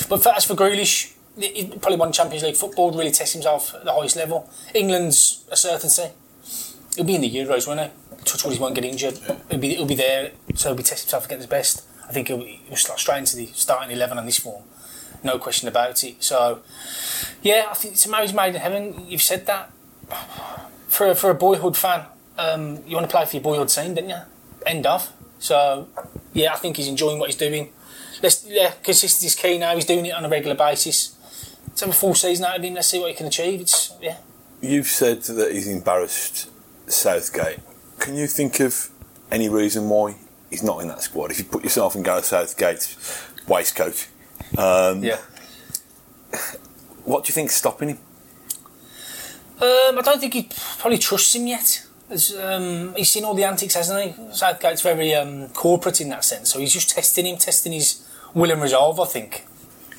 But 0.07 0.21
for, 0.21 0.29
as 0.29 0.45
for 0.45 0.53
Grealish, 0.53 1.14
he 1.39 1.67
probably 1.67 1.97
won 1.97 2.11
Champions 2.11 2.43
League 2.43 2.55
football, 2.55 2.91
really 2.91 3.11
test 3.11 3.33
himself 3.33 3.73
at 3.75 3.83
the 3.85 3.93
highest 3.93 4.15
level. 4.15 4.49
England's 4.73 5.43
a 5.51 5.57
certainty. 5.57 6.13
He'll 6.95 7.05
be 7.05 7.15
in 7.15 7.21
the 7.21 7.29
Euros, 7.29 7.67
won't 7.67 7.79
he? 7.81 7.87
Touch 8.23 8.43
wood, 8.45 8.53
he 8.53 8.59
won't 8.59 8.73
get 8.75 8.85
injured. 8.85 9.19
He'll 9.49 9.59
be, 9.59 9.75
he'll 9.75 9.85
be 9.85 9.95
there, 9.95 10.31
so 10.55 10.69
he'll 10.69 10.77
be 10.77 10.83
testing 10.83 11.05
himself 11.07 11.25
against 11.25 11.41
his 11.43 11.49
best. 11.49 11.83
I 12.07 12.13
think 12.13 12.27
he'll, 12.29 12.41
he'll 12.41 12.75
straight 12.77 13.17
into 13.19 13.35
the 13.35 13.47
starting 13.47 13.91
11 13.95 14.17
on 14.17 14.25
this 14.25 14.37
form. 14.39 14.63
No 15.23 15.37
question 15.39 15.67
about 15.67 16.03
it. 16.03 16.23
So, 16.23 16.61
yeah, 17.41 17.65
I 17.69 17.73
think 17.73 17.95
it's 17.95 18.05
a 18.05 18.09
marriage 18.09 18.33
made 18.33 18.55
in 18.55 18.61
heaven. 18.61 19.05
You've 19.07 19.21
said 19.21 19.45
that. 19.47 19.71
For, 20.87 21.07
a- 21.07 21.15
for 21.15 21.29
a 21.29 21.35
boyhood 21.35 21.75
fan, 21.75 22.05
um, 22.37 22.79
you 22.87 22.95
want 22.95 23.09
to 23.09 23.15
play 23.15 23.25
for 23.25 23.35
your 23.35 23.43
boyhood 23.43 23.69
team, 23.69 23.95
didn't 23.95 24.11
you? 24.11 24.19
End 24.65 24.85
of. 24.85 25.11
So, 25.39 25.87
yeah, 26.33 26.53
I 26.53 26.57
think 26.57 26.77
he's 26.77 26.87
enjoying 26.87 27.19
what 27.19 27.29
he's 27.29 27.37
doing. 27.37 27.69
Let's, 28.21 28.45
yeah, 28.47 28.71
consistency 28.83 29.27
is 29.27 29.35
key 29.35 29.57
now. 29.57 29.75
He's 29.75 29.85
doing 29.85 30.05
it 30.05 30.13
on 30.13 30.23
a 30.25 30.29
regular 30.29 30.55
basis. 30.55 31.14
Let's 31.75 31.81
have 31.81 31.89
a 31.89 31.93
full 31.93 32.15
season 32.15 32.45
out 32.45 32.57
of 32.57 32.63
him. 32.63 32.73
Let's 32.73 32.87
see 32.87 32.99
what 32.99 33.09
he 33.09 33.15
can 33.15 33.25
achieve. 33.27 33.59
It's 33.59 33.91
yeah. 34.01 34.15
You've 34.61 34.87
said 34.87 35.23
that 35.23 35.51
he's 35.51 35.67
embarrassed 35.67 36.49
Southgate. 36.87 37.59
Can 37.99 38.15
you 38.15 38.27
think 38.27 38.61
of 38.61 38.89
any 39.29 39.49
reason 39.49 39.89
why 39.89 40.15
he's 40.49 40.63
not 40.63 40.81
in 40.81 40.87
that 40.87 41.01
squad. 41.01 41.31
If 41.31 41.39
you 41.39 41.43
put 41.43 41.63
yourself 41.63 41.95
in 41.95 42.03
Gareth 42.03 42.25
Southgate's 42.25 42.95
waistcoat, 43.45 44.07
um, 44.57 45.03
Yeah. 45.03 45.17
what 47.03 47.25
do 47.25 47.29
you 47.29 47.33
think's 47.33 47.55
stopping 47.55 47.89
him? 47.89 47.99
Um, 49.61 49.97
I 49.99 50.01
don't 50.01 50.19
think 50.19 50.33
he 50.33 50.49
probably 50.79 50.97
trusts 50.97 51.35
him 51.35 51.47
yet. 51.47 51.83
Um, 52.39 52.93
he's 52.95 53.11
seen 53.11 53.25
all 53.25 53.33
the 53.33 53.43
antics, 53.43 53.73
hasn't 53.73 54.15
he? 54.15 54.33
Southgate's 54.33 54.81
very 54.81 55.13
um, 55.13 55.49
corporate 55.49 55.99
in 55.99 56.09
that 56.09 56.23
sense, 56.23 56.53
so 56.53 56.59
he's 56.59 56.71
just 56.73 56.89
testing 56.91 57.25
him, 57.25 57.37
testing 57.37 57.73
his 57.73 58.07
will 58.33 58.51
and 58.51 58.61
resolve. 58.61 58.99
I 58.99 59.05
think. 59.05 59.45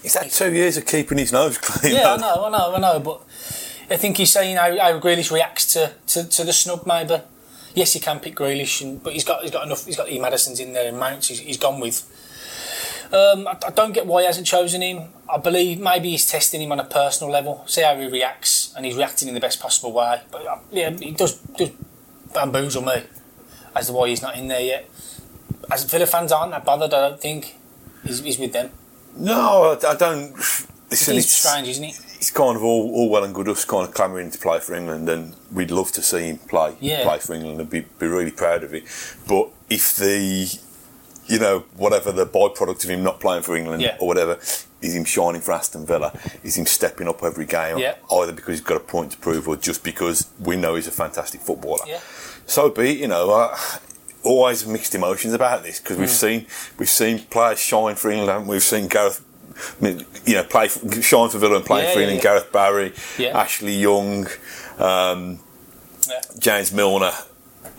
He's 0.07 0.15
had 0.15 0.31
two 0.31 0.55
years 0.55 0.77
of 0.77 0.87
keeping 0.87 1.19
his 1.19 1.33
nose 1.33 1.59
clean. 1.63 1.97
Yeah, 1.97 2.15
I 2.15 2.17
know, 2.17 2.45
I 2.45 2.51
know, 2.51 2.75
I 2.77 2.79
know, 2.79 3.01
but 3.01 3.23
I 3.91 3.97
think 3.97 4.19
he's 4.19 4.31
saying 4.31 4.55
how, 4.55 4.71
how 4.79 5.01
Grealish 5.01 5.33
reacts 5.33 5.73
to, 5.73 5.95
to, 6.07 6.29
to 6.29 6.45
the 6.45 6.53
snub. 6.53 6.87
Maybe 6.87 7.21
yes, 7.75 7.93
he 7.93 7.99
can 7.99 8.21
pick 8.21 8.37
Grealish, 8.37 8.83
and, 8.83 9.03
but 9.03 9.15
he's 9.15 9.25
got 9.25 9.43
he's 9.43 9.51
got 9.51 9.67
enough. 9.67 9.85
He's 9.85 9.97
got 9.97 10.09
E 10.09 10.21
Maddison's 10.21 10.61
in 10.61 10.75
there 10.75 10.87
and 10.87 10.97
Mounts. 10.97 11.27
He's, 11.27 11.41
he's 11.41 11.57
gone 11.57 11.81
with. 11.81 12.09
Um, 13.13 13.49
I, 13.49 13.59
I 13.67 13.71
don't 13.71 13.93
get 13.93 14.07
why 14.07 14.21
he 14.21 14.27
hasn't 14.27 14.47
chosen 14.47 14.81
him. 14.81 15.09
I 15.29 15.39
believe 15.39 15.81
maybe 15.81 16.11
he's 16.11 16.31
testing 16.31 16.63
him 16.63 16.71
on 16.71 16.79
a 16.79 16.85
personal 16.85 17.33
level, 17.33 17.65
see 17.67 17.83
how 17.83 17.97
he 17.97 18.07
reacts, 18.07 18.73
and 18.77 18.87
he's 18.87 18.95
reacting 18.95 19.27
in 19.27 19.35
the 19.35 19.41
best 19.41 19.59
possible 19.59 19.93
way. 19.93 20.21
But 20.31 20.47
uh, 20.47 20.59
yeah, 20.71 20.91
he 20.91 21.11
does 21.11 21.35
does 21.59 21.71
bamboozle 22.33 22.83
me 22.83 23.03
as 23.75 23.89
to 23.89 23.93
why 23.93 24.09
he's 24.09 24.23
not 24.23 24.37
in 24.37 24.47
there 24.47 24.61
yet. 24.61 24.89
As 25.69 25.83
Villa 25.83 26.07
fans 26.07 26.31
aren't 26.31 26.53
that 26.53 26.65
bothered, 26.65 26.95
I 26.95 27.09
don't 27.09 27.21
think. 27.21 27.57
He's, 28.05 28.21
he's 28.21 28.39
with 28.39 28.53
them. 28.53 28.71
No, 29.17 29.77
I, 29.83 29.89
I 29.91 29.95
don't. 29.97 30.33
Listen, 30.89 31.15
He's 31.15 31.25
it's, 31.25 31.35
strange, 31.35 31.67
isn't 31.69 31.85
it? 31.85 31.99
it's 32.15 32.31
kind 32.31 32.57
of 32.57 32.63
all, 32.63 32.91
all 32.95 33.09
well 33.11 33.25
and 33.25 33.35
good 33.35 33.49
us 33.49 33.65
kind 33.65 33.87
of 33.89 33.93
clamouring 33.95 34.31
to 34.31 34.39
play 34.39 34.61
for 34.61 34.75
England, 34.75 35.09
and 35.09 35.35
we'd 35.53 35.71
love 35.73 35.91
to 35.93 36.03
see 36.03 36.29
him 36.29 36.39
play 36.39 36.77
Yeah. 36.81 37.03
play 37.03 37.19
for 37.19 37.35
England 37.35 37.61
and 37.61 37.69
be, 37.69 37.81
be 37.99 38.07
really 38.07 38.31
proud 38.31 38.63
of 38.63 38.73
it. 38.73 38.85
But 39.27 39.49
if 39.69 39.97
the 39.97 40.59
you 41.27 41.39
know 41.41 41.65
whatever 41.77 42.13
the 42.13 42.25
byproduct 42.25 42.85
of 42.85 42.91
him 42.91 43.03
not 43.03 43.19
playing 43.19 43.43
for 43.43 43.57
England 43.57 43.83
Yeah. 43.83 43.97
or 43.99 44.07
whatever 44.07 44.39
is 44.81 44.95
him 44.95 45.05
shining 45.05 45.41
for 45.41 45.53
Aston 45.53 45.87
Villa, 45.87 46.13
is 46.45 46.57
him 46.57 46.67
stepping 46.67 47.09
up 47.09 47.23
every 47.25 47.47
game, 47.47 47.79
Yeah. 47.79 47.97
either 48.13 48.31
because 48.33 48.59
he's 48.59 48.61
got 48.67 48.77
a 48.77 48.81
point 48.81 49.11
to 49.13 49.19
prove 49.19 49.49
or 49.49 49.57
just 49.57 49.83
because 49.83 50.27
we 50.39 50.55
know 50.57 50.77
he's 50.77 50.87
a 50.87 50.93
fantastic 50.93 51.41
footballer. 51.41 51.83
Yeah. 51.87 51.99
So 52.47 52.71
be 52.71 52.91
it, 52.93 52.99
you 52.99 53.09
know. 53.09 53.31
Uh, 53.31 53.57
always 54.27 54.67
mixed 54.67 54.95
emotions 54.95 55.33
about 55.35 55.63
this 55.63 55.81
because 55.81 55.97
Mm. 55.97 56.01
we've 56.01 56.11
seen 56.11 56.47
we've 56.79 56.91
seen 56.91 57.21
players 57.31 57.59
shine 57.59 57.95
for 57.95 58.11
England. 58.11 58.47
we? 58.47 58.55
We've 58.57 58.63
seen 58.63 58.89
Gareth, 58.89 59.21
you 59.81 60.35
know, 60.35 60.45
play 60.45 60.69
for, 60.69 61.01
shine 61.03 61.29
for 61.29 61.39
Villa 61.39 61.57
and 61.57 61.65
play 61.65 61.85
Yeah, 61.85 61.93
for 61.95 62.01
England. 62.01 62.17
yeah. 62.19 62.23
Gareth 62.23 62.53
Barry, 62.53 62.93
Yeah. 63.19 63.39
Ashley 63.39 63.75
Young, 63.77 64.27
um, 64.79 65.39
Yeah. 66.09 66.21
James 66.39 66.73
Milner, 66.73 67.13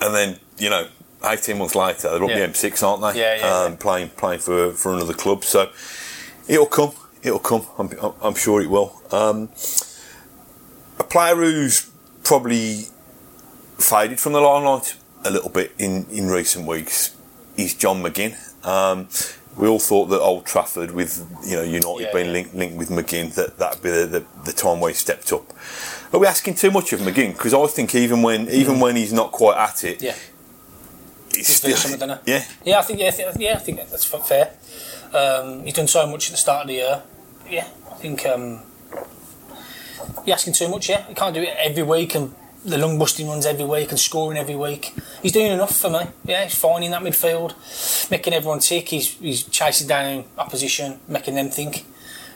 and 0.01 0.15
then 0.15 0.39
you 0.57 0.69
know, 0.69 0.87
eighteen 1.25 1.57
months 1.59 1.75
later 1.75 2.09
they're 2.09 2.23
up 2.23 2.29
Yeah. 2.29 2.37
the 2.37 2.43
M6, 2.43 2.81
aren't 2.83 3.01
they? 3.13 3.19
Yeah, 3.21 3.35
yeah, 3.37 3.63
um, 3.63 3.71
yeah. 3.73 3.77
Playing 3.79 4.09
playing 4.09 4.39
for 4.39 4.71
for 4.71 4.93
another 4.93 5.13
club. 5.13 5.43
So 5.43 5.69
it'll 6.47 6.65
come. 6.65 6.91
It'll 7.23 7.39
come. 7.39 7.65
I'm, 7.77 7.89
I'm- 8.01 8.13
I'm 8.21 8.35
sure 8.35 8.61
it 8.61 8.69
will. 8.69 9.01
Um, 9.11 9.49
a 10.99 11.03
player 11.03 11.35
who's 11.35 11.87
probably 12.23 12.87
faded 13.77 14.19
from 14.19 14.33
the 14.33 14.39
limelight 14.41 14.95
a 15.25 15.31
little 15.31 15.49
bit 15.49 15.71
in, 15.77 16.05
in 16.11 16.27
recent 16.27 16.65
weeks 16.67 17.15
is 17.57 17.73
John 17.73 18.01
McGinn. 18.03 18.35
Um, 18.65 19.07
we 19.57 19.67
all 19.67 19.79
thought 19.79 20.05
that 20.07 20.19
Old 20.21 20.45
Trafford, 20.45 20.91
with 20.91 21.25
you 21.43 21.55
know 21.55 21.63
United 21.63 22.03
Yeah, 22.05 22.13
being 22.13 22.25
yeah. 22.27 22.31
linked, 22.31 22.53
linked 22.55 22.77
with 22.77 22.89
McGinn, 22.89 23.33
that 23.35 23.57
that'd 23.57 23.81
be 23.81 23.89
the, 23.89 24.05
the, 24.05 24.25
the 24.45 24.53
time 24.53 24.79
where 24.79 24.91
he 24.91 24.95
stepped 24.95 25.31
up. 25.33 25.51
Are 26.13 26.19
we 26.19 26.27
asking 26.27 26.55
too 26.55 26.69
much 26.71 26.93
of 26.93 26.99
McGinn? 27.01 27.33
Because 27.33 27.53
I 27.53 27.65
think 27.67 27.95
even 27.95 28.21
when 28.21 28.47
even 28.49 28.79
when 28.79 28.95
he's 28.95 29.11
not 29.13 29.31
quite 29.31 29.57
at 29.57 29.83
it, 29.83 29.99
Mm. 29.99 30.03
Yeah. 30.03 30.15
he's 31.35 31.59
doing 31.59 31.75
something, 31.75 32.09
yeah, 32.25 32.45
Yeah, 32.63 32.79
I 32.79 32.81
think 32.83 32.99
yeah, 32.99 33.07
I 33.07 33.11
think, 33.11 33.35
yeah, 33.39 33.53
I 33.53 33.57
think 33.59 33.77
that's 33.89 34.05
fair. 34.05 34.51
Um, 35.13 35.63
he's 35.63 35.73
done 35.73 35.87
so 35.87 36.05
much 36.07 36.27
at 36.27 36.31
the 36.31 36.37
start 36.37 36.61
of 36.63 36.67
the 36.67 36.73
year. 36.75 37.01
Yeah, 37.49 37.67
I 37.91 37.95
think 37.95 38.25
um, 38.25 38.61
you're 40.25 40.33
asking 40.35 40.53
too 40.53 40.67
much. 40.69 40.89
Yeah, 40.89 41.05
he 41.07 41.13
can't 41.13 41.33
do 41.33 41.41
it 41.41 41.55
every 41.57 41.83
week 41.83 42.15
and 42.15 42.33
the 42.67 42.77
lung 42.77 42.99
busting 42.99 43.27
runs 43.27 43.45
every 43.45 43.63
week 43.63 43.89
and 43.89 43.99
scoring 43.99 44.37
every 44.37 44.55
week. 44.55 44.93
He's 45.21 45.31
doing 45.31 45.53
enough 45.53 45.75
for 45.75 45.89
me. 45.89 46.01
Yeah, 46.25 46.43
he's 46.43 46.55
fine 46.55 46.83
in 46.83 46.91
that 46.91 47.01
midfield, 47.01 48.09
making 48.11 48.33
everyone 48.33 48.59
tick. 48.59 48.89
He's 48.89 49.13
he's 49.13 49.43
chasing 49.43 49.87
down 49.87 50.25
opposition, 50.37 50.99
making 51.07 51.35
them 51.35 51.49
think, 51.49 51.85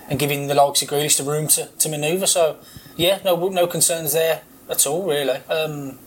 and 0.09 0.17
giving 0.17 0.47
the 0.47 0.55
likes 0.55 0.81
of 0.81 0.87
Grealish 0.87 1.17
the 1.17 1.29
room 1.29 1.47
to, 1.49 1.65
to 1.67 1.89
manoeuvre. 1.89 2.27
So 2.27 2.57
yeah, 2.95 3.19
no 3.25 3.49
no 3.49 3.67
concerns 3.67 4.13
there 4.13 4.41
at 4.69 4.87
all 4.87 5.05
really. 5.05 5.37
Um, 5.49 5.99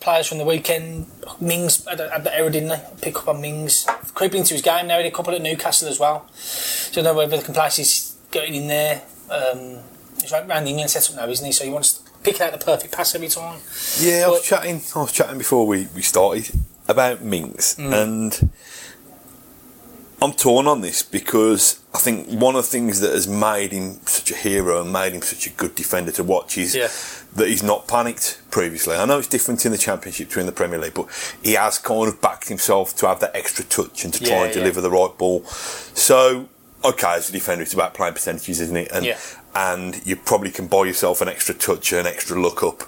players 0.00 0.26
from 0.26 0.38
the 0.38 0.44
weekend. 0.44 1.06
Mings 1.40 1.86
had, 1.86 2.00
had 2.00 2.24
the 2.24 2.36
error, 2.36 2.50
didn't 2.50 2.70
they? 2.70 2.82
Pick 3.00 3.16
up 3.18 3.28
on 3.28 3.40
Mings. 3.40 3.86
Creeping 4.14 4.40
into 4.40 4.54
his 4.54 4.62
game 4.62 4.88
now. 4.88 4.98
He 4.98 5.04
had 5.04 5.12
a 5.12 5.14
couple 5.14 5.32
at 5.32 5.40
Newcastle 5.40 5.88
as 5.88 6.00
well. 6.00 6.28
So 6.34 7.00
I 7.00 7.04
don't 7.04 7.04
know 7.04 7.16
whether 7.16 7.36
the 7.36 7.42
complacency 7.44 7.82
is 7.82 8.16
getting 8.32 8.56
in 8.56 8.66
there. 8.66 9.02
Um, 9.30 9.78
he's 10.20 10.32
right 10.32 10.44
around 10.44 10.64
the 10.64 10.70
England 10.70 10.90
setup 10.90 11.16
now, 11.16 11.28
isn't 11.30 11.46
he? 11.46 11.52
So 11.52 11.64
he 11.64 11.70
wants 11.70 12.02
picking 12.22 12.42
out 12.42 12.52
the 12.52 12.64
perfect 12.64 12.92
pass 12.94 13.14
every 13.14 13.28
time. 13.28 13.60
Yeah, 14.00 14.24
I 14.26 14.28
was 14.30 14.42
chatting. 14.42 14.82
I 14.94 15.00
was 15.00 15.12
chatting 15.12 15.38
before 15.38 15.66
we, 15.66 15.88
we 15.94 16.02
started 16.02 16.50
about 16.88 17.22
Mings, 17.22 17.76
Mm. 17.78 18.02
and 18.02 18.50
I'm 20.20 20.32
torn 20.32 20.68
on 20.68 20.82
this 20.82 21.02
because 21.02 21.80
I 21.92 21.98
think 21.98 22.28
one 22.28 22.54
of 22.54 22.62
the 22.64 22.70
things 22.70 23.00
that 23.00 23.12
has 23.12 23.26
made 23.26 23.72
him 23.72 23.98
such 24.06 24.30
a 24.30 24.36
hero 24.36 24.80
and 24.80 24.92
made 24.92 25.14
him 25.14 25.22
such 25.22 25.48
a 25.48 25.50
good 25.50 25.74
defender 25.74 26.12
to 26.12 26.22
watch 26.22 26.56
is 26.56 26.76
Yeah. 26.76 26.88
that 27.34 27.48
he's 27.48 27.64
not 27.64 27.88
panicked 27.88 28.38
previously. 28.52 28.94
I 28.96 29.04
know 29.04 29.18
it's 29.18 29.26
different 29.26 29.66
in 29.66 29.72
the 29.72 29.78
Championship 29.78 30.30
to 30.30 30.40
in 30.40 30.46
the 30.46 30.52
Premier 30.52 30.78
League, 30.78 30.94
but 30.94 31.06
he 31.42 31.54
has 31.54 31.78
kind 31.78 32.06
of 32.06 32.20
backed 32.20 32.46
himself 32.48 32.94
to 32.98 33.08
have 33.08 33.18
that 33.18 33.34
extra 33.34 33.64
touch 33.64 34.04
and 34.04 34.14
to 34.14 34.20
try 34.20 34.28
Yeah, 34.28 34.42
and 34.44 34.54
yeah. 34.54 34.60
deliver 34.60 34.80
the 34.80 34.90
right 34.92 35.16
ball. 35.18 35.44
So, 35.94 36.48
okay, 36.84 37.14
as 37.14 37.28
a 37.28 37.32
defender, 37.32 37.62
it's 37.62 37.74
about 37.74 37.94
playing 37.94 38.14
percentages, 38.14 38.60
isn't 38.60 38.76
it? 38.76 38.90
And 38.92 39.04
Yeah. 39.06 39.16
and 39.54 40.00
you 40.06 40.16
probably 40.16 40.50
can 40.50 40.66
buy 40.66 40.84
yourself 40.84 41.20
an 41.20 41.28
extra 41.28 41.54
touch, 41.54 41.92
an 41.92 42.06
extra 42.06 42.40
look 42.40 42.62
up 42.62 42.84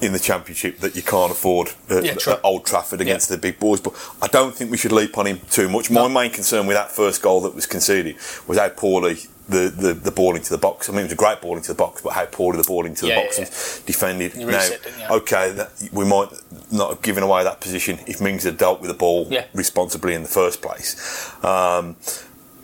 in 0.00 0.12
the 0.12 0.18
championship 0.18 0.80
that 0.80 0.96
you 0.96 1.02
can't 1.02 1.30
afford 1.30 1.70
at, 1.88 2.04
Yeah, 2.04 2.12
at 2.26 2.40
Old 2.42 2.66
Trafford 2.66 3.00
against 3.00 3.28
the 3.28 3.38
big 3.38 3.58
boys. 3.60 3.80
But 3.80 3.94
I 4.20 4.26
don't 4.26 4.54
think 4.54 4.70
we 4.70 4.76
should 4.76 4.90
leap 4.92 5.16
on 5.16 5.26
him 5.26 5.40
too 5.50 5.68
much. 5.68 5.90
My 5.90 6.08
main 6.08 6.30
concern 6.30 6.66
with 6.66 6.76
that 6.76 6.90
first 6.90 7.22
goal 7.22 7.40
that 7.42 7.54
was 7.54 7.66
conceded 7.66 8.16
was 8.48 8.58
how 8.58 8.68
poorly 8.68 9.18
the, 9.48 9.68
the, 9.74 9.94
the 9.94 10.10
ball 10.10 10.34
into 10.34 10.50
the 10.50 10.58
box. 10.58 10.88
I 10.88 10.92
mean, 10.92 11.00
it 11.00 11.04
was 11.04 11.12
a 11.12 11.16
great 11.16 11.40
ball 11.40 11.56
into 11.56 11.68
the 11.68 11.76
box, 11.76 12.02
but 12.02 12.12
how 12.14 12.26
poorly 12.26 12.58
the 12.60 12.64
ball 12.66 12.84
into 12.84 13.02
the 13.02 13.08
Yeah, 13.12 13.22
box 13.22 13.38
yeah, 13.38 13.44
was 13.44 13.82
defended. 13.86 14.34
You 14.34 14.46
now, 14.46 14.68
okay, 15.10 15.50
that, 15.52 15.70
we 15.92 16.04
might 16.04 16.28
not 16.72 16.90
have 16.90 17.02
given 17.02 17.22
away 17.22 17.44
that 17.44 17.60
position 17.60 17.98
if 18.06 18.20
Mings 18.20 18.42
had 18.44 18.58
dealt 18.58 18.80
with 18.80 18.88
the 18.88 18.96
ball 18.96 19.28
Yeah. 19.30 19.44
responsibly 19.54 20.14
in 20.14 20.22
the 20.22 20.28
first 20.28 20.62
place. 20.62 20.96
Um, 21.44 21.96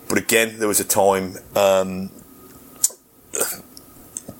but 0.08 0.18
again, 0.18 0.58
there 0.58 0.68
was 0.68 0.80
a 0.80 0.84
time 0.84 1.36
um, 1.56 2.10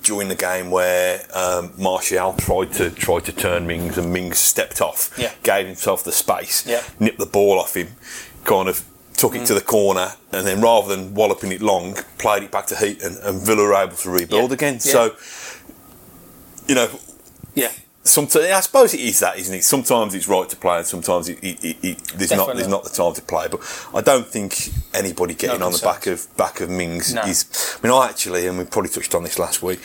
during 0.03 0.27
the 0.27 0.35
game 0.35 0.71
where 0.71 1.21
um, 1.33 1.71
Martial 1.77 2.33
tried 2.33 2.73
to 2.73 2.89
tried 2.89 3.25
to 3.25 3.31
turn 3.31 3.67
Mings 3.67 3.97
and 3.97 4.11
Mings 4.11 4.39
stepped 4.39 4.81
off, 4.81 5.11
Yeah. 5.17 5.31
gave 5.43 5.65
himself 5.67 6.03
the 6.03 6.11
space, 6.11 6.65
Yeah. 6.65 6.83
nipped 6.99 7.19
the 7.19 7.25
ball 7.25 7.59
off 7.59 7.75
him, 7.75 7.95
kind 8.43 8.67
of 8.69 8.83
took 9.15 9.33
Mm. 9.33 9.41
it 9.41 9.45
to 9.47 9.53
the 9.53 9.61
corner, 9.61 10.13
and 10.31 10.47
then 10.47 10.61
rather 10.61 10.87
than 10.95 11.13
walloping 11.13 11.51
it 11.51 11.61
long, 11.61 11.97
played 12.17 12.43
it 12.43 12.51
back 12.51 12.67
to 12.67 12.75
Heaton, 12.77 13.17
and 13.21 13.41
Villa 13.41 13.63
were 13.63 13.75
able 13.75 13.97
to 13.97 14.09
rebuild 14.09 14.51
Yeah. 14.51 14.53
again. 14.55 14.79
So, 14.79 15.11
you 16.67 16.75
know, 16.75 16.87
Yeah. 17.53 17.71
Sometimes 18.03 18.45
I 18.45 18.59
suppose 18.61 18.93
it 18.93 18.99
is 19.01 19.19
that, 19.19 19.37
isn't 19.37 19.53
it? 19.53 19.63
Sometimes 19.63 20.15
it's 20.15 20.27
right 20.27 20.47
to 20.49 20.55
play, 20.55 20.77
and 20.77 20.85
sometimes 20.87 21.29
it, 21.29 21.37
it, 21.41 21.77
it, 21.83 21.97
there's 22.15 22.31
not 22.31 22.55
there's 22.55 22.67
not 22.67 22.83
the 22.83 22.89
time 22.89 23.13
to 23.13 23.21
play. 23.21 23.47
But 23.49 23.61
I 23.93 24.01
don't 24.01 24.25
think 24.27 24.69
anybody 24.93 25.33
getting 25.33 25.59
No 25.59 25.67
on 25.67 25.71
the 25.71 25.79
back 25.83 26.07
of 26.07 26.25
back 26.37 26.61
of 26.61 26.69
Mings 26.69 27.13
No. 27.13 27.21
is. 27.23 27.77
I 27.81 27.87
mean, 27.87 27.95
I 27.95 28.07
actually, 28.09 28.47
and 28.47 28.57
we 28.57 28.65
probably 28.65 28.89
touched 28.89 29.13
on 29.15 29.23
this 29.23 29.37
last 29.39 29.61
week. 29.61 29.79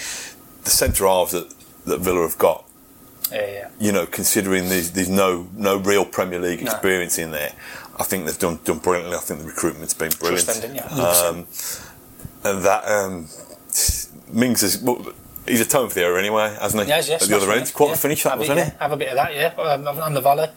The 0.64 0.71
centre 0.71 1.06
halves 1.06 1.33
that 1.33 1.52
that 1.87 2.00
Villa 2.00 2.23
have 2.23 2.38
got, 2.38 2.64
Yeah, 3.30 3.47
yeah. 3.47 3.68
you 3.78 3.92
know, 3.92 4.06
considering 4.06 4.68
there's 4.68 4.92
there's 4.92 5.11
no 5.11 5.49
no 5.54 5.76
real 5.76 6.04
Premier 6.04 6.40
League 6.40 6.62
No. 6.62 6.71
experience 6.71 7.18
in 7.18 7.30
there, 7.33 7.52
I 7.99 8.04
think 8.04 8.25
they've 8.26 8.38
done 8.38 8.59
done 8.64 8.78
brilliantly. 8.78 9.16
I 9.16 9.21
think 9.21 9.40
the 9.40 9.47
recruitment's 9.47 9.94
been 9.94 10.12
brilliant. 10.18 10.47
Them? 10.47 11.00
Um, 11.00 11.47
and 12.44 12.62
that 12.64 12.85
um, 12.87 13.28
Mings 14.33 14.62
is. 14.62 14.78
Well, 14.80 15.12
He's 15.46 15.60
a 15.60 15.66
tone 15.66 15.88
for 15.88 15.94
the 15.94 16.02
era 16.02 16.18
anyway, 16.18 16.56
hasn't 16.60 16.82
he? 16.84 16.88
Yes, 16.88 17.08
yes. 17.08 17.22
At 17.22 17.28
the 17.28 17.36
other 17.36 17.52
end, 17.52 17.72
quite 17.74 17.94
a 17.94 17.96
finish 17.98 18.22
that 18.22 18.30
have 18.30 18.38
was, 18.38 18.48
wasn't 18.48 18.66
yeah. 18.66 18.74
it? 18.74 18.80
Have 18.80 18.92
a 18.92 18.96
bit 18.96 19.08
of 19.08 19.16
that, 19.16 19.34
yeah. 19.34 19.62
Um, 19.62 19.86
on 19.86 20.14
the 20.14 20.20
volley. 20.20 20.48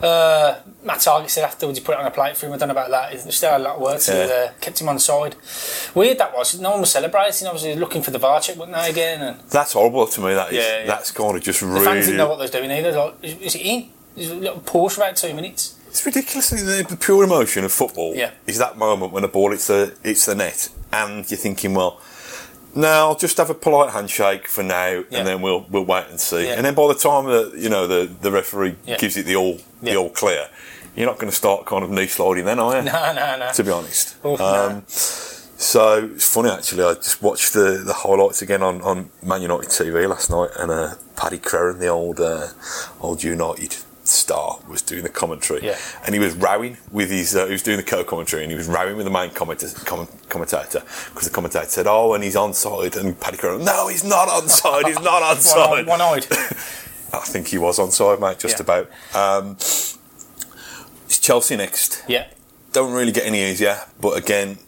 Uh, 0.00 0.56
Matt 0.84 0.98
Targett 0.98 1.30
said 1.30 1.44
afterwards 1.44 1.78
he 1.78 1.84
put 1.84 1.92
it 1.92 2.00
on 2.00 2.06
a 2.06 2.10
plate 2.10 2.36
for 2.36 2.46
him. 2.46 2.52
I 2.52 2.56
don't 2.56 2.68
know 2.68 2.72
about 2.72 2.90
that. 2.90 3.12
He 3.12 3.30
still 3.30 3.52
had 3.52 3.60
a 3.60 3.64
lot 3.64 3.76
of 3.76 3.82
work 3.82 4.00
to 4.00 4.12
Yeah. 4.12 4.26
there. 4.26 4.54
Kept 4.60 4.80
him 4.80 4.88
on 4.88 4.98
side. 4.98 5.36
Weird 5.94 6.18
that 6.18 6.34
was. 6.34 6.58
No 6.60 6.70
one 6.72 6.80
was 6.80 6.90
celebrating. 6.90 7.46
Obviously 7.46 7.76
looking 7.76 8.02
for 8.02 8.10
the 8.10 8.18
VAR 8.18 8.40
check, 8.40 8.56
wasn't 8.56 8.76
they, 8.76 8.90
again? 8.90 9.22
And 9.22 9.40
That's 9.50 9.72
horrible 9.74 10.06
to 10.06 10.20
me. 10.20 10.34
That 10.34 10.52
is. 10.52 10.56
Yeah, 10.56 10.78
yeah. 10.80 10.86
That's 10.86 11.10
kind 11.12 11.36
of 11.36 11.42
just 11.42 11.60
the 11.60 11.66
really. 11.66 11.84
fans 11.84 12.06
didn't 12.06 12.18
know 12.18 12.28
what 12.28 12.36
they 12.36 12.44
was 12.44 12.50
doing 12.50 12.70
either. 12.70 12.92
Like, 12.92 13.14
is, 13.22 13.34
is 13.38 13.54
it 13.54 13.62
in? 13.62 13.90
A 14.16 14.20
little 14.34 14.60
pause 14.60 14.94
for 14.94 15.02
about 15.02 15.16
two 15.16 15.32
minutes? 15.34 15.76
It's 15.88 16.04
ridiculous. 16.04 16.50
The, 16.50 16.84
the 16.88 16.96
pure 16.96 17.24
emotion 17.24 17.64
of 17.64 17.72
football 17.72 18.14
Yeah. 18.14 18.30
is 18.46 18.58
that 18.58 18.76
moment 18.76 19.12
when 19.12 19.24
a 19.24 19.28
ball 19.28 19.50
hits 19.52 19.68
the 19.68 19.94
hits 20.02 20.26
the 20.26 20.34
net, 20.34 20.68
and 20.92 21.30
you're 21.30 21.38
thinking, 21.38 21.74
well, 21.74 22.00
no, 22.74 22.88
I'll 22.88 23.16
just 23.16 23.36
have 23.36 23.50
a 23.50 23.54
polite 23.54 23.92
handshake 23.92 24.48
for 24.48 24.62
now, 24.62 24.86
Yeah. 25.10 25.18
and 25.18 25.26
then 25.28 25.42
we'll 25.42 25.66
we'll 25.70 25.84
wait 25.84 26.06
and 26.10 26.18
see. 26.20 26.46
Yeah. 26.46 26.54
And 26.54 26.64
then 26.64 26.74
by 26.74 26.88
the 26.88 26.94
time 26.94 27.26
that 27.26 27.54
you 27.56 27.68
know 27.68 27.86
the 27.86 28.10
the 28.20 28.30
referee 28.30 28.76
Yeah. 28.86 28.96
gives 28.98 29.16
it 29.16 29.26
the 29.26 29.36
all 29.36 29.58
the 29.82 29.96
all 29.96 30.10
clear, 30.10 30.48
you're 30.96 31.06
not 31.06 31.16
going 31.18 31.30
to 31.30 31.36
start 31.36 31.66
kind 31.66 31.84
of 31.84 31.90
knee 31.90 32.06
sliding 32.06 32.44
then, 32.44 32.58
are 32.58 32.76
you? 32.78 32.82
No, 32.84 33.12
no, 33.14 33.38
no. 33.38 33.52
To 33.52 33.64
be 33.64 33.70
honest. 33.70 34.16
Oh, 34.24 34.36
no. 34.36 34.44
um, 34.44 34.82
so 34.86 36.10
it's 36.14 36.26
funny 36.32 36.50
actually. 36.50 36.82
I 36.84 36.94
just 36.94 37.22
watched 37.22 37.52
the, 37.52 37.82
the 37.84 37.92
highlights 37.94 38.42
again 38.42 38.62
on, 38.62 38.80
on 38.82 39.10
Man 39.22 39.42
United 39.42 39.68
TV 39.70 40.08
last 40.08 40.28
night, 40.30 40.50
and 40.58 40.70
uh, 40.72 40.94
Paddy 41.16 41.38
Crerand, 41.38 41.78
the 41.78 41.86
old 41.88 42.20
uh, 42.20 42.48
old 43.00 43.22
United 43.22 43.76
star, 44.22 44.58
was 44.68 44.82
doing 44.82 45.02
the 45.02 45.08
commentary, 45.22 45.60
Yeah. 45.62 45.76
and 46.04 46.14
he 46.14 46.18
was 46.20 46.34
rowing 46.34 46.76
with 46.90 47.10
his. 47.10 47.34
Uh, 47.36 47.46
he 47.46 47.52
was 47.52 47.62
doing 47.62 47.76
the 47.76 47.82
co-commentary, 47.94 48.42
and 48.42 48.50
he 48.50 48.56
was 48.56 48.68
rowing 48.68 48.96
with 48.96 49.04
the 49.06 49.10
main 49.20 49.30
commentator, 49.30 49.76
com- 49.84 50.08
commentator 50.28 50.82
because 51.10 51.24
the 51.28 51.34
commentator 51.34 51.66
said, 51.68 51.86
"Oh, 51.86 52.14
and 52.14 52.22
he's 52.24 52.36
onside," 52.36 52.96
and 52.96 53.18
Paddy 53.20 53.36
Crerand, 53.36 53.64
"No, 53.64 53.88
he's 53.88 54.04
not 54.04 54.28
onside. 54.28 54.86
He's 54.86 55.00
not 55.00 55.22
onside." 55.36 55.86
One 55.86 56.00
eyed. 56.00 56.26
I 57.14 57.20
think 57.32 57.48
he 57.48 57.58
was 57.58 57.78
onside, 57.78 58.20
mate, 58.20 58.38
just 58.38 58.58
Yeah. 58.58 58.62
about. 58.62 58.90
Um, 59.14 59.56
it's 61.06 61.18
Chelsea 61.18 61.56
next 61.56 62.02
yeah. 62.08 62.28
don't 62.72 62.92
really 62.92 63.12
get 63.12 63.26
any 63.26 63.42
easier. 63.50 63.78
But 64.00 64.16
again, 64.16 64.58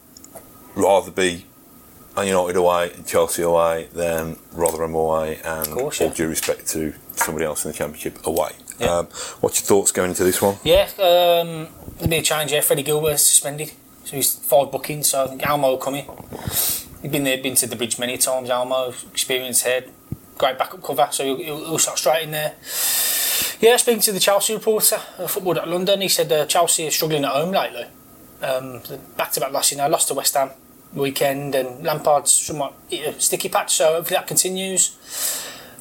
rather 0.75 1.11
be 1.11 1.46
Man 2.16 2.26
United 2.26 2.56
away 2.56 2.92
and 2.94 3.06
Chelsea 3.06 3.42
away 3.42 3.88
than 3.92 4.37
Rotherham 4.52 4.94
away, 4.94 5.40
and 5.44 5.66
course, 5.68 6.00
all 6.00 6.11
due 6.11 6.28
respect 6.28 6.68
to 6.68 6.92
somebody 7.16 7.44
else 7.46 7.64
in 7.64 7.73
the 7.73 7.76
Championship 7.78 8.25
away. 8.26 8.50
Yeah. 8.78 8.99
Um, 8.99 9.07
what's 9.40 9.61
your 9.61 9.66
thoughts 9.66 9.93
going 9.93 10.11
into 10.11 10.25
this 10.25 10.43
one? 10.43 10.57
Yeah, 10.64 10.88
um, 10.99 11.69
there'll 11.97 12.09
be 12.09 12.16
a 12.16 12.23
change 12.23 12.50
here. 12.50 12.62
Freddie 12.62 12.83
Guilbert's 12.83 13.23
suspended, 13.23 13.73
so 14.04 14.16
he's 14.16 14.35
five 14.35 14.73
bookings. 14.73 15.09
So 15.09 15.25
I 15.25 15.28
think 15.28 15.47
Elmo 15.47 15.71
will 15.71 15.78
come 15.78 15.95
in. 15.95 16.04
He's 17.02 17.11
been 17.11 17.25
there, 17.25 17.40
been 17.43 17.54
to 17.57 17.66
the 17.66 17.76
bridge 17.76 17.99
many 17.99 18.16
times. 18.19 18.50
Elmo, 18.50 18.93
experienced 19.12 19.64
head, 19.64 19.90
great 20.38 20.59
backup 20.59 20.83
cover, 20.83 21.09
so 21.11 21.37
he'll, 21.37 21.64
he'll, 21.64 21.78
start 21.78 21.99
straight 21.99 22.25
in 22.25 22.31
there. 22.33 22.54
Yeah, 23.61 23.76
speaking 23.76 24.00
to 24.02 24.12
the 24.12 24.21
Chelsea 24.21 24.54
reporter, 24.54 24.97
uh, 25.19 25.26
Football 25.26 25.59
at 25.61 25.69
London, 25.69 26.00
he 26.00 26.09
said 26.09 26.31
uh, 26.33 26.47
Chelsea 26.47 26.87
are 26.87 26.90
struggling 26.90 27.25
at 27.25 27.31
home 27.31 27.52
lately. 27.52 27.87
Um, 28.43 28.81
back 29.16 29.33
to 29.33 29.40
back 29.40 29.52
losses, 29.52 29.73
you 29.73 29.78
know, 29.78 29.88
lost 29.88 30.09
to 30.09 30.14
West 30.14 30.35
Ham 30.35 30.50
weekend, 30.95 31.54
and 31.54 31.85
Lampard's 31.85 32.33
somewhat 32.33 32.75
hit 32.88 33.16
a 33.16 33.21
sticky 33.21 33.49
patch, 33.49 33.75
so 33.75 33.95
hopefully 33.95 34.16
that 34.16 34.26
continues. 34.26 34.97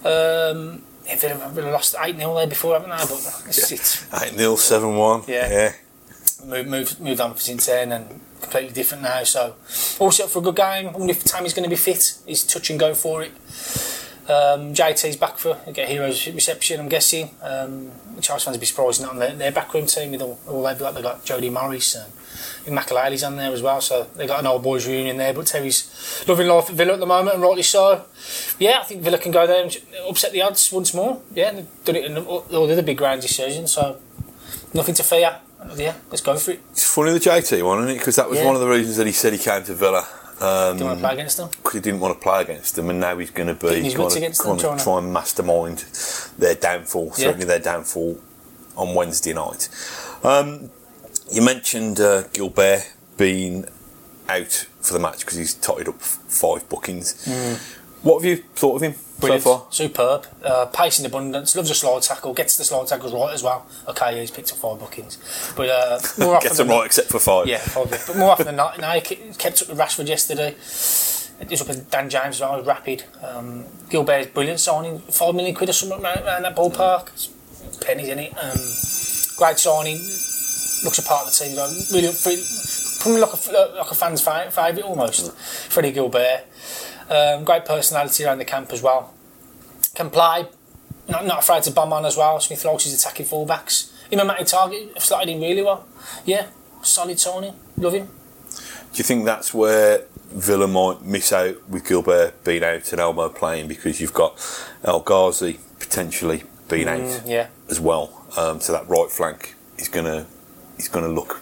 Um, 0.03 0.83
Villa, 1.17 1.49
Villa 1.49 1.71
lost 1.71 1.95
8 1.99 2.15
0 2.17 2.35
there 2.35 2.47
before, 2.47 2.73
haven't 2.73 2.89
they? 2.89 2.95
But 2.95 3.43
it's, 3.47 3.71
it's 3.71 4.13
8 4.13 4.37
0, 4.37 4.55
7 4.55 4.95
1. 4.95 5.23
Yeah. 5.27 5.49
yeah. 5.51 5.73
moved, 6.45 6.69
moved, 6.69 6.99
moved 6.99 7.21
on 7.21 7.37
since 7.37 7.65
then 7.65 7.91
and 7.91 8.21
completely 8.41 8.73
different 8.73 9.03
now. 9.03 9.23
So, 9.23 9.55
all 9.99 10.11
set 10.11 10.25
up 10.25 10.29
for 10.31 10.39
a 10.39 10.41
good 10.41 10.55
game. 10.55 10.89
I 10.89 10.91
wonder 10.91 11.11
if 11.11 11.23
Tammy's 11.23 11.53
going 11.53 11.63
to 11.63 11.69
be 11.69 11.75
fit. 11.75 12.17
He's 12.25 12.43
touch 12.43 12.69
and 12.69 12.79
go 12.79 12.93
for 12.93 13.23
it. 13.23 13.31
Um, 14.23 14.73
JT's 14.73 15.17
back 15.17 15.37
for 15.37 15.59
get 15.73 15.89
heroes 15.89 16.25
reception. 16.27 16.79
I'm 16.79 16.87
guessing. 16.87 17.31
Um, 17.41 17.91
Chelsea 18.21 18.45
fans 18.45 18.55
will 18.55 18.61
be 18.61 18.65
surprised 18.65 19.01
not 19.01 19.11
on 19.11 19.19
their, 19.19 19.35
their 19.35 19.51
backroom 19.51 19.85
team 19.85 20.11
with 20.11 20.21
all, 20.21 20.39
all 20.47 20.63
they've 20.63 20.79
got. 20.79 20.93
They've 20.93 21.03
got 21.03 21.25
Jody 21.25 21.49
Morris 21.49 21.95
and 21.95 22.11
Makelele's 22.65 23.23
on 23.23 23.35
there 23.35 23.51
as 23.51 23.61
well. 23.61 23.81
So 23.81 24.07
they've 24.15 24.27
got 24.27 24.39
an 24.39 24.47
old 24.47 24.63
boys 24.63 24.87
reunion 24.87 25.17
there. 25.17 25.33
But 25.33 25.47
Terry's 25.47 26.23
loving 26.27 26.47
life 26.47 26.69
at 26.69 26.75
Villa 26.75 26.93
at 26.93 26.99
the 26.99 27.05
moment, 27.05 27.35
and 27.35 27.43
rightly 27.43 27.63
so. 27.63 28.05
Yeah, 28.59 28.79
I 28.79 28.83
think 28.83 29.01
Villa 29.01 29.17
can 29.17 29.31
go 29.31 29.45
there 29.47 29.61
and 29.63 29.75
upset 30.07 30.31
the 30.31 30.41
odds 30.41 30.71
once 30.71 30.93
more. 30.93 31.21
Yeah, 31.33 31.51
they've 31.51 31.67
done 31.85 31.95
it 31.97 32.05
in 32.05 32.17
all 32.17 32.41
the 32.41 32.61
other 32.73 32.81
big 32.81 32.97
grounds 32.97 33.23
this 33.23 33.35
season. 33.35 33.67
So 33.67 33.99
nothing 34.73 34.95
to 34.95 35.03
fear. 35.03 35.39
Yeah, 35.75 35.95
let's 36.09 36.21
go 36.21 36.35
for 36.35 36.51
it. 36.51 36.61
It's 36.71 36.83
funny 36.93 37.11
the 37.13 37.19
JT 37.19 37.63
one, 37.63 37.79
isn't 37.79 37.91
it? 37.91 37.97
Because 37.99 38.17
that 38.17 38.29
was 38.29 38.39
Yeah. 38.39 38.45
one 38.45 38.55
of 38.55 38.61
the 38.61 38.67
reasons 38.67 38.97
that 38.97 39.07
he 39.07 39.13
said 39.13 39.31
he 39.33 39.39
came 39.39 39.63
to 39.63 39.73
Villa. 39.73 40.05
Um, 40.41 40.75
Do 40.77 40.83
you 40.83 40.87
want 40.89 40.99
to 40.99 41.05
play 41.05 41.13
against 41.13 41.37
them? 41.37 41.49
because 41.51 41.73
he 41.73 41.79
didn't 41.79 42.01
want 42.01 42.15
to 42.15 42.21
play 42.21 42.41
against 42.41 42.75
them, 42.75 42.89
and 42.89 42.99
now 42.99 43.17
he's 43.17 43.29
going 43.29 43.47
to 43.47 43.53
be 43.53 43.69
Getting 43.69 43.83
his 43.85 43.93
kind 43.93 44.03
guts 44.03 44.15
of, 44.15 44.17
against 44.17 44.39
them, 44.39 44.47
kind 44.47 44.59
of 44.59 44.65
trying 44.65 44.77
to- 44.77 44.83
try 44.83 44.97
and 44.97 45.13
mastermind 45.13 45.85
their 46.37 46.55
downfall. 46.55 47.05
Yeah. 47.05 47.25
Certainly 47.27 47.45
their 47.45 47.59
downfall 47.59 48.17
on 48.75 48.93
Wednesday 48.93 49.31
night. 49.31 49.69
Um, 50.23 50.69
you 51.31 51.41
mentioned 51.41 51.99
uh, 51.99 52.23
Guilbert 52.33 52.91
being 53.17 53.65
out 54.29 54.67
for 54.81 54.93
the 54.93 54.99
match 54.99 55.19
because 55.19 55.37
he's 55.37 55.53
totted 55.53 55.87
up 55.87 56.01
five 56.01 56.67
bookings. 56.69 57.27
What 58.01 58.21
have 58.21 58.25
you 58.29 58.37
thought 58.55 58.75
of 58.77 58.81
him 58.83 58.93
Mm. 59.13 59.19
Brilliant. 59.27 59.43
so 59.43 59.57
far? 59.59 59.67
Superb. 59.71 60.27
Uh, 60.43 60.65
pace 60.65 60.99
in 60.99 61.05
abundance. 61.05 61.55
Loves 61.55 61.69
a 61.69 61.75
slide 61.75 62.01
tackle. 62.01 62.33
Gets 62.33 62.57
the 62.57 62.65
slide 62.65 62.87
tackles 62.87 63.13
right 63.13 63.33
as 63.33 63.41
well. 63.41 63.65
Okay, 63.87 64.19
he's 64.19 64.31
picked 64.31 64.51
up 64.51 64.57
five 64.57 64.79
bookings. 64.79 65.17
But 65.55 65.69
uh, 65.69 65.99
more 66.19 66.35
often 66.35 66.47
Gets 66.49 66.57
them 66.57 66.67
right 66.67 66.85
except 66.85 67.07
for 67.09 67.19
five. 67.19 67.47
Yeah, 67.47 67.61
probably. 67.67 67.99
But 68.05 68.17
more 68.17 68.31
often 68.31 68.47
than 68.47 68.57
not, 68.57 68.79
no, 68.81 68.89
he 68.89 68.99
kept 69.35 69.61
up 69.61 69.69
with 69.69 69.77
Rashford 69.77 70.09
yesterday. 70.09 70.49
He 70.51 71.45
was 71.51 71.61
up 71.61 71.69
with 71.69 71.89
Dan 71.89 72.09
James 72.09 72.35
as 72.35 72.41
well, 72.41 72.61
rapid. 72.63 73.05
Um, 73.23 73.63
Guilbert's 73.89 74.27
brilliant 74.31 74.59
signing. 74.59 74.99
Five 74.99 75.35
million 75.35 75.55
quid 75.55 75.69
or 75.69 75.73
something 75.73 76.03
around, 76.03 76.17
around 76.25 76.41
that 76.41 76.55
ballpark. 76.57 77.09
It's 77.13 77.77
pennies 77.77 78.09
in 78.09 78.19
it. 78.19 78.33
Um, 78.33 78.57
great 79.37 79.57
signing. 79.59 79.99
Looks 80.83 80.99
a 80.99 81.03
part 81.03 81.27
of 81.27 81.33
the 81.33 81.45
team. 81.45 81.55
Really 81.93 82.07
up 82.07 82.13
for 82.15 82.29
it. 82.29 82.39
Probably 82.99 83.19
like 83.21 83.33
a, 83.33 83.75
like 83.79 83.91
a 83.91 83.95
fan's 83.95 84.21
favourite 84.21 84.81
almost. 84.83 85.31
Freddie 85.71 85.91
Guilbert. 85.91 86.45
Um, 87.09 87.43
great 87.43 87.65
personality 87.65 88.23
around 88.25 88.37
the 88.39 88.45
camp 88.45 88.71
as 88.71 88.81
well. 88.81 89.13
Can 89.95 90.09
play. 90.09 90.47
Not, 91.07 91.25
not 91.25 91.39
afraid 91.39 91.63
to 91.63 91.71
bomb 91.71 91.91
on 91.93 92.05
as 92.05 92.15
well. 92.15 92.39
Smith 92.39 92.63
likes 92.63 92.85
his 92.85 92.93
attacking 92.93 93.25
fullbacks. 93.25 93.91
Him 94.09 94.19
and 94.19 94.27
Matty 94.27 94.45
Targett 94.45 94.93
have 94.93 95.03
slotted 95.03 95.29
in 95.29 95.41
really 95.41 95.61
well. 95.61 95.85
Yeah, 96.25 96.47
solid 96.81 97.19
signing. 97.19 97.53
Love 97.77 97.93
him. 97.93 98.07
Do 98.07 98.97
you 98.97 99.03
think 99.03 99.25
that's 99.25 99.53
where 99.53 100.03
Villa 100.29 100.67
might 100.67 101.01
miss 101.03 101.33
out 101.33 101.67
with 101.67 101.87
Guilbert 101.87 102.43
being 102.43 102.63
out 102.63 102.89
and 102.91 103.01
Elmo 103.01 103.27
playing 103.29 103.67
because 103.67 103.99
you've 103.99 104.13
got 104.13 104.39
El 104.83 105.01
Ghazi 105.01 105.59
potentially 105.79 106.43
being 106.69 106.87
out 106.87 106.99
Mm, 106.99 107.27
yeah. 107.29 107.47
as 107.69 107.79
well? 107.79 108.25
Um, 108.37 108.59
so 108.61 108.71
that 108.71 108.87
right 108.87 109.09
flank 109.09 109.55
is 109.77 109.89
gonna 110.77 110.89
gonna 110.89 111.07
look 111.07 111.41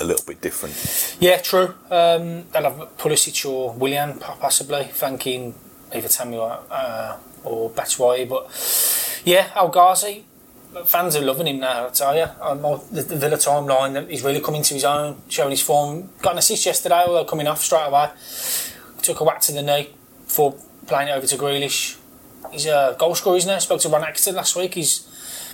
a 0.00 0.04
little 0.04 0.24
bit 0.26 0.40
different. 0.40 1.16
Yeah, 1.20 1.38
true. 1.38 1.74
Um, 1.90 2.44
they'll 2.52 2.62
have 2.70 2.96
Pulisic 2.98 3.48
or 3.48 3.72
Willian 3.72 4.18
po- 4.18 4.36
possibly 4.40 4.84
flanking 4.84 5.54
either 5.94 6.08
Tammy 6.08 6.36
or, 6.36 6.60
uh, 6.70 7.16
or 7.44 7.70
Batshuayi. 7.70 8.28
But 8.28 8.50
yeah, 9.24 9.50
Al 9.54 9.68
fans 10.84 11.14
are 11.14 11.22
loving 11.22 11.46
him 11.46 11.60
now, 11.60 11.86
I 11.86 11.90
tell 11.90 12.16
you. 12.16 12.26
Um, 12.40 12.62
the, 12.90 13.02
the 13.02 13.16
Villa 13.16 13.36
timeline, 13.36 14.10
he's 14.10 14.22
really 14.22 14.40
coming 14.40 14.62
to 14.62 14.74
his 14.74 14.84
own, 14.84 15.22
showing 15.28 15.50
his 15.50 15.62
form. 15.62 16.10
Got 16.20 16.32
an 16.32 16.38
assist 16.38 16.66
yesterday, 16.66 17.04
although 17.06 17.24
coming 17.24 17.46
off 17.46 17.60
straight 17.62 17.86
away. 17.86 18.10
Took 19.02 19.20
a 19.20 19.24
whack 19.24 19.40
to 19.42 19.52
the 19.52 19.62
knee 19.62 19.90
before 20.24 20.56
playing 20.86 21.08
it 21.08 21.12
over 21.12 21.26
to 21.26 21.36
Grealish. 21.36 21.96
He's 22.50 22.66
a 22.66 22.96
goal 22.98 23.14
scorer, 23.14 23.36
isn't 23.36 23.52
he? 23.52 23.60
Spoke 23.60 23.80
to 23.82 23.88
Ron 23.88 24.02
last 24.02 24.56
week. 24.56 24.74
He's 24.74 25.00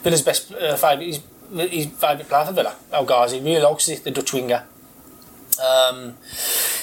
Villa's 0.02 0.22
best 0.22 0.52
uh, 0.52 0.76
favourite. 0.76 1.06
He's 1.06 1.20
his 1.52 1.86
favourite 1.86 2.28
player 2.28 2.44
for 2.46 2.52
Villa, 2.52 2.74
El 2.92 3.04
Ghazi. 3.04 3.40
Really 3.40 3.60
likes 3.62 3.86
the 3.86 4.10
Dutch 4.10 4.32
winger. 4.32 4.64
Um, 5.62 6.16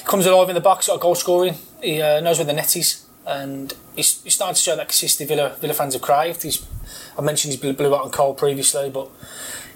comes 0.06 0.26
alive 0.26 0.50
in 0.50 0.56
the 0.56 0.62
box, 0.62 0.88
got 0.88 1.00
goal 1.00 1.16
scoring. 1.16 1.56
He 1.82 2.02
uh, 2.02 2.20
knows 2.22 2.38
where 2.38 2.46
the 2.46 2.54
net 2.54 2.76
is, 2.76 3.06
and 3.26 3.74
he's, 3.96 4.22
he's 4.24 4.36
starting 4.36 4.56
to 4.56 4.62
show 4.62 4.76
that 4.76 4.88
consistency 4.88 5.26
Villa, 5.26 5.56
Villa 5.60 5.74
fans 5.74 5.94
have 5.94 6.02
craved. 6.02 6.44
He's, 6.44 6.66
I 7.18 7.22
mentioned 7.22 7.54
he's 7.54 7.74
blue 7.74 7.90
hot 7.90 8.06
and 8.06 8.14
cold 8.14 8.38
previously, 8.38 8.90
but 8.90 9.10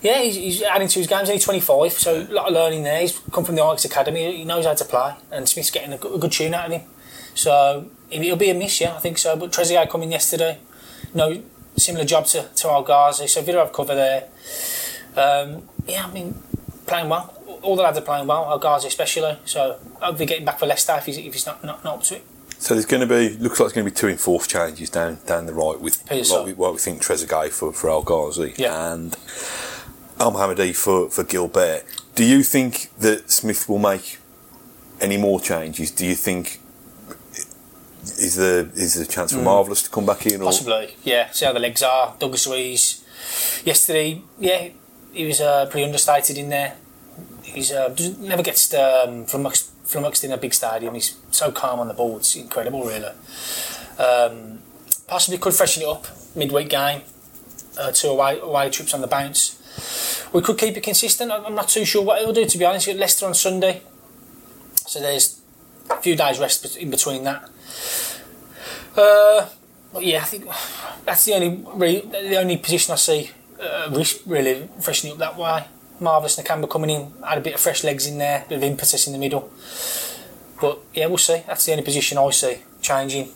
yeah, 0.01 0.21
he's, 0.21 0.35
he's 0.35 0.61
adding 0.63 0.87
to 0.87 0.99
his 0.99 1.07
game. 1.07 1.19
He's 1.19 1.29
only 1.29 1.41
25, 1.41 1.93
so 1.93 2.21
a 2.21 2.33
lot 2.33 2.47
of 2.47 2.53
learning 2.53 2.83
there. 2.83 3.01
He's 3.01 3.19
come 3.31 3.43
from 3.43 3.55
the 3.55 3.63
Ajax 3.63 3.85
Academy. 3.85 4.37
He 4.37 4.45
knows 4.45 4.65
how 4.65 4.73
to 4.73 4.85
play, 4.85 5.13
and 5.31 5.47
Smith's 5.47 5.71
getting 5.71 5.93
a 5.93 5.97
good, 5.97 6.15
a 6.15 6.17
good 6.17 6.31
tune 6.31 6.53
out 6.53 6.67
of 6.67 6.71
him. 6.73 6.81
So 7.33 7.89
it'll 8.09 8.37
be 8.37 8.49
a 8.49 8.53
miss, 8.53 8.81
yeah, 8.81 8.95
I 8.95 8.99
think 8.99 9.17
so. 9.17 9.35
But 9.35 9.51
Trezeguet 9.51 9.89
coming 9.89 10.11
yesterday, 10.11 10.59
no 11.13 11.41
similar 11.79 12.05
job 12.05 12.25
to, 12.27 12.47
to 12.55 12.67
El 12.69 12.83
Ghazi, 12.83 13.27
so 13.27 13.41
Villa 13.41 13.59
have 13.59 13.73
cover 13.73 13.95
there. 13.95 14.27
Um, 15.15 15.63
yeah, 15.87 16.05
I 16.05 16.11
mean, 16.11 16.35
playing 16.85 17.09
well. 17.09 17.37
All 17.61 17.75
the 17.75 17.83
lads 17.83 17.97
are 17.97 18.01
playing 18.01 18.27
well, 18.27 18.49
El 18.51 18.59
Ghazi 18.59 18.87
especially. 18.87 19.37
So 19.45 19.77
hopefully 19.99 20.25
getting 20.25 20.45
back 20.45 20.59
for 20.59 20.65
Leicester 20.65 20.95
if 20.97 21.05
he's, 21.05 21.17
if 21.17 21.33
he's 21.33 21.45
not, 21.45 21.63
not, 21.63 21.83
not 21.83 21.95
up 21.97 22.03
to 22.03 22.15
it. 22.15 22.23
So 22.59 22.75
there's 22.75 22.85
going 22.85 23.01
to 23.01 23.07
be 23.07 23.29
looks 23.37 23.59
like 23.59 23.65
there's 23.67 23.73
going 23.73 23.85
to 23.85 23.91
be 23.91 23.95
two 23.95 24.07
enforced 24.07 24.49
changes 24.51 24.89
down 24.91 25.17
down 25.25 25.47
the 25.47 25.53
right 25.53 25.79
with 25.79 26.03
what 26.29 26.45
we, 26.45 26.53
what 26.53 26.73
we 26.73 26.77
think 26.77 27.01
Trezeguet 27.01 27.49
for 27.49 27.73
for 27.73 27.89
El 27.89 28.03
Ghazi 28.03 28.53
Yeah. 28.57 28.93
and 28.93 29.13
Elmohamady 30.19 30.75
for 30.75 31.09
for 31.09 31.23
Guilbert. 31.23 31.83
Do 32.13 32.23
you 32.23 32.43
think 32.43 32.91
that 32.99 33.31
Smith 33.31 33.67
will 33.67 33.79
make 33.79 34.19
any 34.99 35.17
more 35.17 35.39
changes? 35.41 35.89
Do 35.89 36.05
you 36.05 36.13
think 36.13 36.59
is 38.03 38.35
there 38.35 38.69
is 38.75 38.95
there 38.95 39.03
a 39.03 39.07
chance 39.07 39.33
for 39.33 39.41
Marvelous 39.41 39.83
to 39.83 39.89
come 39.89 40.05
back 40.05 40.25
in? 40.25 40.41
Or 40.41 40.45
Possibly, 40.45 40.95
yeah. 41.03 41.29
See 41.31 41.45
how 41.45 41.53
the 41.53 41.59
legs 41.59 41.83
are. 41.83 42.15
Douglas 42.19 42.47
Luiz. 42.47 43.03
Yesterday, 43.63 44.21
yeah, 44.39 44.69
he 45.13 45.25
was 45.25 45.39
uh, 45.39 45.67
pretty 45.67 45.85
understated 45.85 46.37
in 46.37 46.49
there. 46.49 46.75
He's 47.43 47.71
uh, 47.71 47.95
never 48.19 48.41
gets 48.43 48.73
um, 48.73 49.25
flummoxed, 49.25 49.71
flummoxed 49.83 50.23
in 50.23 50.31
a 50.31 50.37
big 50.37 50.53
stadium. 50.53 50.93
He's 50.95 51.17
so 51.31 51.51
calm 51.51 51.79
on 51.79 51.87
the 51.87 51.93
ball. 51.93 52.17
It's 52.17 52.35
incredible, 52.35 52.83
really. 52.83 53.11
Um, 53.99 54.59
possibly 55.07 55.37
could 55.37 55.53
freshen 55.53 55.83
it 55.83 55.87
up 55.89 56.07
midweek 56.35 56.69
game. 56.69 57.01
Uh, 57.77 57.91
two 57.91 58.07
away, 58.07 58.39
away 58.39 58.69
trips 58.69 58.93
on 58.93 59.01
the 59.01 59.07
bounce. 59.07 59.57
We 60.33 60.41
could 60.41 60.57
keep 60.57 60.75
it 60.77 60.83
consistent. 60.83 61.31
I'm 61.31 61.55
not 61.55 61.69
too 61.69 61.85
sure 61.85 62.03
what 62.03 62.21
it'll 62.21 62.33
do, 62.33 62.45
to 62.45 62.57
be 62.57 62.65
honest. 62.65 62.87
We've 62.87 62.97
Leicester 62.97 63.25
on 63.25 63.33
Sunday. 63.33 63.81
So 64.75 64.99
there's 64.99 65.41
a 65.89 66.01
few 66.01 66.15
days 66.15 66.39
rest 66.39 66.75
in 66.77 66.89
between 66.89 67.23
that. 67.25 67.49
Uh, 68.95 69.47
yeah, 69.99 70.19
I 70.21 70.25
think 70.25 70.45
that's 71.05 71.25
the 71.25 71.33
only 71.33 72.01
the 72.01 72.37
only 72.37 72.57
position 72.57 72.93
I 72.93 72.97
see 72.97 73.31
uh, 73.61 74.03
really 74.25 74.69
freshening 74.79 75.13
up 75.13 75.19
that 75.19 75.37
way. 75.37 75.65
Marvelous 75.99 76.39
Nakamba 76.39 76.69
coming 76.69 76.89
in, 76.89 77.13
had 77.23 77.37
a 77.37 77.41
bit 77.41 77.53
of 77.53 77.59
fresh 77.59 77.83
legs 77.83 78.07
in 78.07 78.17
there, 78.17 78.45
bit 78.49 78.57
of 78.57 78.63
impetus 78.63 79.05
in 79.05 79.13
the 79.13 79.19
middle. 79.19 79.51
But 80.59 80.79
yeah, 80.93 81.05
we'll 81.05 81.17
see. 81.17 81.43
That's 81.45 81.65
the 81.65 81.73
only 81.73 81.83
position 81.83 82.17
I 82.17 82.29
see 82.31 82.63
changing. 82.81 83.29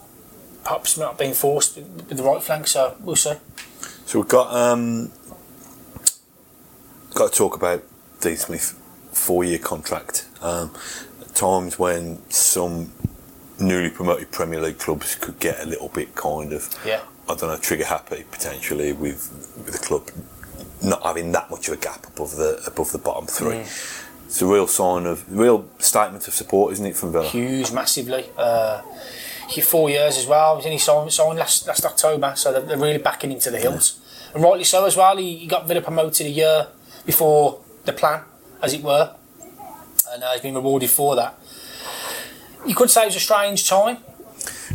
Perhaps 0.63 0.97
not 0.97 1.17
being 1.17 1.33
forced 1.33 1.75
with 1.75 2.09
the 2.09 2.23
right 2.23 2.41
flank, 2.41 2.67
so 2.67 2.95
we'll 3.01 3.15
see. 3.15 3.35
So 4.05 4.19
we've 4.19 4.27
got 4.27 4.53
um, 4.53 5.11
got 7.13 7.31
to 7.31 7.37
talk 7.37 7.55
about 7.55 7.83
Dean 8.19 8.35
Smith 8.35 8.79
four 9.11 9.43
year 9.43 9.59
contract. 9.59 10.27
Um, 10.41 10.71
times 11.35 11.77
when 11.77 12.27
some 12.29 12.91
newly 13.59 13.89
promoted 13.89 14.31
Premier 14.31 14.61
League 14.61 14.79
clubs 14.79 15.15
could 15.15 15.39
get 15.39 15.61
a 15.61 15.65
little 15.65 15.89
bit 15.89 16.15
kind 16.15 16.53
of 16.53 16.67
yeah. 16.85 17.01
I 17.29 17.35
don't 17.35 17.49
know 17.49 17.57
trigger 17.57 17.85
happy 17.85 18.23
potentially 18.31 18.93
with 18.93 19.31
with 19.65 19.79
the 19.79 19.85
club 19.85 20.09
not 20.83 21.01
having 21.03 21.31
that 21.31 21.49
much 21.49 21.67
of 21.67 21.73
a 21.75 21.77
gap 21.77 22.07
above 22.07 22.35
the 22.35 22.61
above 22.67 22.91
the 22.91 22.97
bottom 22.97 23.27
three. 23.27 23.55
Mm. 23.55 24.01
It's 24.25 24.41
a 24.41 24.45
real 24.45 24.67
sign 24.67 25.05
of 25.05 25.23
real 25.31 25.67
statement 25.79 26.27
of 26.27 26.33
support, 26.33 26.73
isn't 26.73 26.85
it, 26.85 26.95
from 26.95 27.11
Villa? 27.11 27.27
Huge, 27.27 27.71
massively. 27.71 28.25
Uh, 28.37 28.81
four 29.63 29.89
years 29.89 30.17
as 30.17 30.25
well. 30.25 30.59
He 30.59 30.65
only 30.65 30.77
signed, 30.77 31.13
signed 31.13 31.37
last 31.37 31.67
last 31.67 31.85
October, 31.85 32.33
so 32.35 32.51
they're, 32.51 32.61
they're 32.61 32.77
really 32.77 32.97
backing 32.97 33.31
him 33.31 33.39
to 33.39 33.51
the 33.51 33.59
hills, 33.59 33.99
yeah. 33.99 34.35
and 34.35 34.43
rightly 34.43 34.63
so 34.63 34.85
as 34.85 34.97
well. 34.97 35.15
He, 35.17 35.37
he 35.37 35.47
got 35.47 35.67
Villa 35.67 35.81
promoted 35.81 36.25
a 36.25 36.29
year 36.29 36.67
before 37.05 37.61
the 37.85 37.93
plan, 37.93 38.21
as 38.61 38.73
it 38.73 38.81
were, 38.81 39.15
and 40.11 40.23
uh, 40.23 40.33
he's 40.33 40.41
been 40.41 40.55
rewarded 40.55 40.89
for 40.89 41.15
that. 41.15 41.39
You 42.65 42.75
could 42.75 42.89
say 42.89 43.03
it 43.03 43.07
was 43.07 43.15
a 43.15 43.19
strange 43.19 43.67
time. 43.67 43.97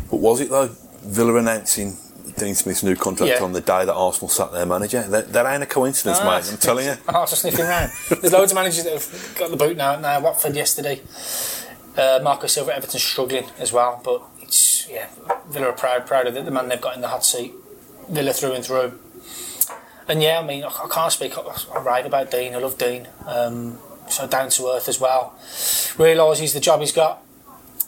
But 0.09 0.17
was 0.17 0.41
it 0.41 0.49
though? 0.49 0.69
Villa 1.03 1.35
announcing 1.37 1.97
Dean 2.37 2.55
Smith's 2.55 2.83
new 2.83 2.95
contract 2.95 3.33
yeah. 3.39 3.43
on 3.43 3.53
the 3.53 3.61
day 3.61 3.85
that 3.85 3.93
Arsenal 3.93 4.29
sat 4.29 4.51
their 4.51 4.65
manager. 4.65 5.01
That, 5.03 5.33
that 5.33 5.45
ain't 5.45 5.63
a 5.63 5.65
coincidence, 5.65 6.19
no, 6.19 6.25
mate. 6.25 6.49
I'm 6.49 6.57
telling 6.57 6.85
you. 6.85 6.95
Arsenal 7.07 7.51
sniffing 7.51 7.65
around. 7.65 7.91
There's 8.21 8.33
loads 8.33 8.51
of 8.51 8.55
managers 8.55 8.83
that 8.83 8.93
have 8.93 9.35
got 9.37 9.51
the 9.51 9.57
boot 9.57 9.77
now. 9.77 9.99
Now 9.99 10.19
Watford 10.21 10.55
yesterday. 10.55 11.01
Uh, 11.97 12.19
Marco 12.23 12.47
Silva, 12.47 12.73
Everton's 12.73 13.03
struggling 13.03 13.45
as 13.59 13.73
well, 13.73 14.01
but 14.03 14.21
it's 14.41 14.87
yeah. 14.89 15.09
Villa 15.49 15.67
are 15.67 15.73
proud, 15.73 16.07
proud 16.07 16.27
of 16.27 16.33
the, 16.33 16.41
the 16.41 16.51
man 16.51 16.69
they've 16.69 16.79
got 16.79 16.95
in 16.95 17.01
the 17.01 17.09
hot 17.09 17.25
seat. 17.25 17.51
Villa 18.09 18.33
through 18.33 18.53
and 18.53 18.63
through. 18.63 18.97
And 20.07 20.21
yeah, 20.21 20.39
I 20.39 20.45
mean, 20.45 20.63
I, 20.63 20.67
I 20.67 20.87
can't 20.89 21.11
speak. 21.11 21.37
I, 21.37 21.41
I 21.75 21.81
rave 21.81 22.05
about 22.05 22.31
Dean. 22.31 22.55
I 22.55 22.57
love 22.59 22.77
Dean. 22.77 23.07
Um, 23.27 23.77
so 24.07 24.27
down 24.27 24.49
to 24.49 24.67
earth 24.67 24.87
as 24.87 24.99
well. 24.99 25.33
Realises 25.97 26.53
the 26.53 26.59
job 26.59 26.79
he's 26.79 26.91
got, 26.91 27.23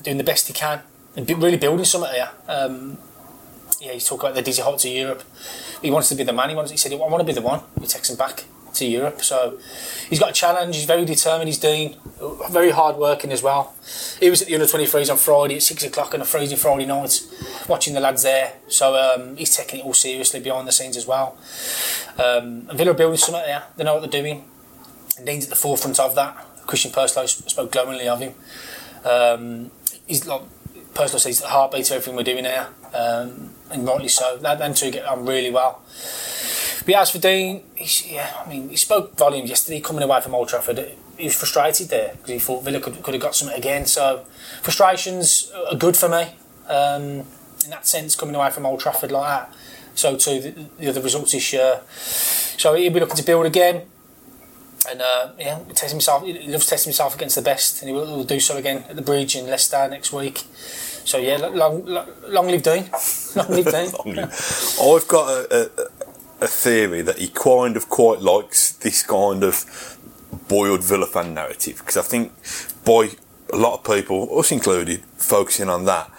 doing 0.04 0.18
the 0.18 0.24
best 0.24 0.48
he 0.48 0.54
can, 0.54 0.82
and 1.16 1.30
really 1.30 1.58
building 1.58 1.86
something 1.86 2.12
here. 2.14 2.30
Um, 2.48 2.98
yeah, 3.80 3.94
he's 3.94 4.08
talking 4.08 4.28
about 4.28 4.36
the 4.36 4.42
dizzy 4.42 4.62
hot 4.62 4.80
to 4.80 4.90
Europe. 4.90 5.24
He 5.82 5.92
wants 5.92 6.10
to 6.10 6.16
be 6.16 6.24
the 6.24 6.34
man. 6.34 6.50
He 6.50 6.56
wants. 6.56 6.72
He 6.72 6.78
said, 6.78 6.94
"I 6.94 6.96
want 6.96 7.20
to 7.20 7.26
be 7.26 7.34
the 7.34 7.42
one." 7.42 7.62
He 7.80 7.88
takes 7.88 8.10
him 8.10 8.18
back 8.18 8.46
to 8.76 8.86
Europe. 8.86 9.22
So 9.22 9.60
he's 10.10 10.20
got 10.20 10.32
a 10.32 10.34
challenge. 10.34 10.76
He's 10.76 10.86
very 10.86 11.06
determined. 11.06 11.48
He's 11.48 11.60
doing 11.60 11.96
very 12.50 12.72
hard 12.72 12.98
working 12.98 13.32
as 13.32 13.44
well. 13.44 13.74
He 14.20 14.30
was 14.30 14.42
at 14.42 14.48
the 14.48 14.56
under 14.56 14.66
23s 14.66 15.10
on 15.12 15.18
Friday 15.18 15.56
at 15.56 15.64
six 15.64 15.84
o'clock 15.84 16.14
on 16.14 16.22
a 16.22 16.26
freezing 16.26 16.58
Friday 16.58 16.86
night, 16.86 17.22
watching 17.68 17.94
the 17.94 18.00
lads 18.00 18.24
there. 18.24 18.54
So 18.68 18.96
um, 18.96 19.36
he's 19.36 19.56
taking 19.56 19.80
it 19.80 19.86
all 19.86 19.94
seriously 19.94 20.40
behind 20.40 20.68
the 20.68 20.72
scenes 20.72 20.98
as 20.98 21.08
well. 21.08 21.38
Um, 22.18 22.68
and 22.70 22.78
Villa 22.78 22.92
are 22.92 22.96
building 22.96 23.18
something 23.18 23.44
there. 23.46 23.64
They 23.76 23.84
know 23.84 23.96
what 23.96 24.10
they're 24.10 24.22
doing. 24.22 24.46
And 25.18 25.26
Dean's 25.26 25.46
at 25.46 25.50
the 25.50 25.56
forefront 25.56 26.00
of 26.00 26.16
that. 26.16 26.48
Christian 26.66 26.92
Purslow 26.92 27.26
spoke 27.26 27.72
glowingly 27.72 28.08
of 28.08 28.20
him. 28.20 28.34
Um, 29.06 29.72
he's 30.08 30.26
like 30.28 30.42
Purslow 30.94 31.20
says 31.20 31.40
the 31.40 31.48
heartbeat 31.48 31.90
of 31.90 31.98
everything 31.98 32.16
we're 32.16 32.24
doing 32.24 32.46
here, 32.46 32.68
um, 32.94 33.52
and 33.72 33.88
rightly 33.88 34.08
so. 34.08 34.38
That 34.38 34.60
them 34.60 34.74
two 34.74 34.92
get 34.92 35.06
on 35.06 35.26
really 35.26 35.50
well. 35.50 35.82
But 36.86 36.96
as 36.96 37.12
for 37.12 37.20
Dean, 37.20 37.64
yeah, 38.06 38.44
I 38.46 38.50
mean, 38.50 38.70
he 38.70 38.76
spoke 38.76 39.18
volumes 39.18 39.50
yesterday 39.50 39.80
coming 39.80 40.04
away 40.04 40.22
from 40.22 40.36
Old 40.36 40.50
Trafford. 40.50 40.92
He 41.18 41.26
was 41.26 41.36
frustrated 41.36 41.90
there 41.90 42.14
because 42.14 42.30
he 42.30 42.40
thought 42.40 42.64
Villa 42.64 42.80
could, 42.80 43.02
could 43.02 43.14
have 43.14 43.24
got 43.24 43.36
something 43.36 43.58
again. 43.58 43.86
So 43.86 44.26
frustrations 44.62 45.52
are 45.70 45.78
good 45.78 45.96
for 45.96 46.10
me 46.10 46.36
um, 46.68 47.26
in 47.64 47.70
that 47.70 47.88
sense, 47.88 48.16
coming 48.16 48.36
away 48.36 48.50
from 48.50 48.66
Old 48.66 48.80
Trafford 48.80 49.12
like 49.12 49.28
that. 49.28 49.54
So 49.96 50.18
too 50.18 50.42
the, 50.42 50.66
the 50.80 50.90
other 50.90 51.02
results 51.02 51.32
this 51.32 51.54
year. 51.54 51.82
So 51.96 52.74
he'll 52.76 52.92
be 52.92 53.00
looking 53.00 53.16
to 53.16 53.24
build 53.24 53.46
again. 53.46 53.84
And 54.90 55.02
uh, 55.02 55.32
yeah, 55.40 55.60
test 55.74 55.92
himself. 55.92 56.24
He 56.24 56.48
loves 56.48 56.66
testing 56.66 56.92
himself 56.92 57.16
against 57.16 57.36
the 57.36 57.42
best, 57.42 57.82
and 57.82 57.90
he 57.90 57.96
will, 57.96 58.18
will, 58.18 58.24
do 58.24 58.40
so 58.40 58.58
again 58.58 58.84
at 58.90 58.96
the 58.96 59.02
Bridge 59.02 59.36
in 59.36 59.46
Leicester 59.48 59.88
next 59.90 60.12
week. 60.12 60.44
So 61.06 61.18
yeah, 61.18 61.38
long, 61.38 61.86
long, 61.86 62.08
long 62.28 62.48
live 62.48 62.64
Dean. 62.64 62.90
long 63.36 63.50
live 63.50 63.72
Dean. 63.72 64.20
I've 64.20 65.08
got 65.08 65.30
a, 65.30 65.72
a, 65.80 66.46
a, 66.46 66.48
theory 66.48 67.02
that 67.02 67.18
he 67.18 67.28
kind 67.28 67.78
of 67.78 67.90
quite 67.90 68.22
likes 68.22 68.72
this 68.74 69.04
kind 69.04 69.44
of 69.44 69.98
boiled 70.48 70.84
Villa 70.84 71.06
fan 71.06 71.34
narrative 71.34 71.78
because 71.78 71.98
I 71.98 72.02
think 72.02 72.34
by 72.84 73.10
a 73.52 73.58
lot 73.58 73.80
of 73.80 73.84
people, 73.84 74.38
us 74.38 74.52
included, 74.52 75.04
focusing 75.18 75.70
on 75.70 75.86
that 75.86 76.12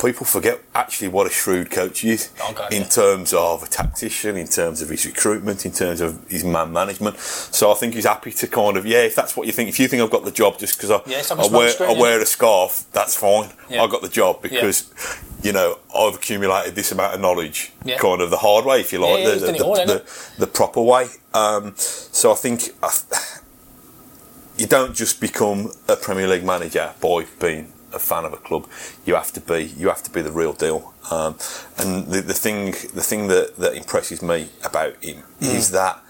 people 0.00 0.24
forget 0.24 0.60
actually 0.74 1.08
what 1.08 1.26
a 1.26 1.30
shrewd 1.30 1.70
coach 1.70 2.04
is 2.04 2.30
okay, 2.50 2.76
in 2.76 2.82
yeah. 2.82 2.88
terms 2.88 3.32
of 3.32 3.62
a 3.62 3.66
tactician, 3.66 4.36
in 4.36 4.46
terms 4.46 4.80
of 4.80 4.88
his 4.88 5.04
recruitment, 5.04 5.66
in 5.66 5.72
terms 5.72 6.00
of 6.00 6.26
his 6.28 6.44
man 6.44 6.72
management. 6.72 7.18
So 7.18 7.70
I 7.70 7.74
think 7.74 7.94
he's 7.94 8.06
happy 8.06 8.32
to 8.32 8.46
kind 8.46 8.76
of, 8.76 8.86
yeah, 8.86 9.02
if 9.02 9.14
that's 9.14 9.36
what 9.36 9.46
you 9.46 9.52
think, 9.52 9.68
if 9.68 9.78
you 9.78 9.88
think 9.88 10.02
I've 10.02 10.10
got 10.10 10.24
the 10.24 10.30
job 10.30 10.58
just 10.58 10.76
because 10.76 10.90
I, 10.90 11.00
yeah, 11.06 11.22
I, 11.30 11.48
wear, 11.48 11.70
screen, 11.70 11.90
I 11.90 11.92
yeah. 11.92 12.00
wear 12.00 12.20
a 12.20 12.26
scarf, 12.26 12.84
that's 12.92 13.14
fine. 13.14 13.50
I 13.70 13.86
got 13.86 14.02
the 14.02 14.08
job 14.08 14.42
because, 14.42 14.90
you 15.42 15.52
know, 15.52 15.78
I've 15.94 16.14
accumulated 16.14 16.74
this 16.74 16.92
amount 16.92 17.14
of 17.14 17.20
knowledge 17.20 17.72
kind 17.98 18.20
of 18.20 18.30
the 18.30 18.38
hard 18.38 18.64
way, 18.64 18.80
if 18.80 18.92
you 18.92 19.00
like, 19.00 19.24
the, 19.24 19.46
the, 19.46 19.52
the, 19.52 19.64
all, 19.64 19.74
the, 19.74 20.04
the, 20.38 20.46
proper 20.46 20.80
way. 20.80 21.08
Um, 21.34 21.74
so 21.76 22.32
I 22.32 22.34
think. 22.34 22.70
I, 22.82 22.90
you 24.56 24.66
don't 24.66 24.94
just 24.94 25.22
become 25.22 25.72
a 25.88 25.96
Premier 25.96 26.28
League 26.28 26.44
manager 26.44 26.92
by 27.00 27.24
being 27.40 27.72
a 27.92 27.98
fan 27.98 28.24
of 28.24 28.32
a 28.32 28.36
club, 28.36 28.68
you 29.04 29.14
have 29.14 29.32
to 29.32 29.40
be 29.40 29.64
you 29.76 29.88
have 29.88 30.02
to 30.02 30.10
be 30.10 30.22
the 30.22 30.32
real 30.32 30.52
deal. 30.52 30.94
Um, 31.10 31.36
and 31.78 32.06
the, 32.06 32.20
the 32.20 32.34
thing 32.34 32.72
the 32.94 33.02
thing 33.02 33.28
that, 33.28 33.56
that 33.56 33.74
impresses 33.74 34.22
me 34.22 34.48
about 34.64 35.02
him 35.02 35.22
mm. 35.40 35.54
is 35.54 35.70
that 35.72 36.00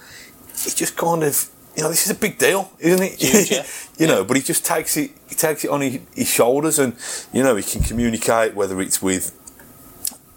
he 0.64 0.71
just 0.71 0.97
kind 0.97 1.23
of 1.23 1.49
you 1.77 1.83
know 1.83 1.88
this 1.88 2.05
is 2.05 2.11
a 2.11 2.19
big 2.19 2.38
deal, 2.38 2.71
isn't 2.79 3.03
it? 3.03 3.21
Huge, 3.21 3.51
yeah. 3.51 3.66
you 3.99 4.07
know, 4.07 4.25
but 4.25 4.37
he 4.37 4.43
just 4.43 4.64
takes 4.64 4.97
it 4.97 5.12
he 5.29 5.35
takes 5.35 5.64
it 5.64 5.71
on 5.71 5.81
his, 5.81 6.01
his 6.14 6.29
shoulders, 6.29 6.79
and 6.79 6.97
you 7.33 7.43
know 7.43 7.57
he 7.57 7.62
can 7.62 7.83
communicate 7.83 8.55
whether 8.55 8.81
it's 8.81 9.01
with 9.01 9.37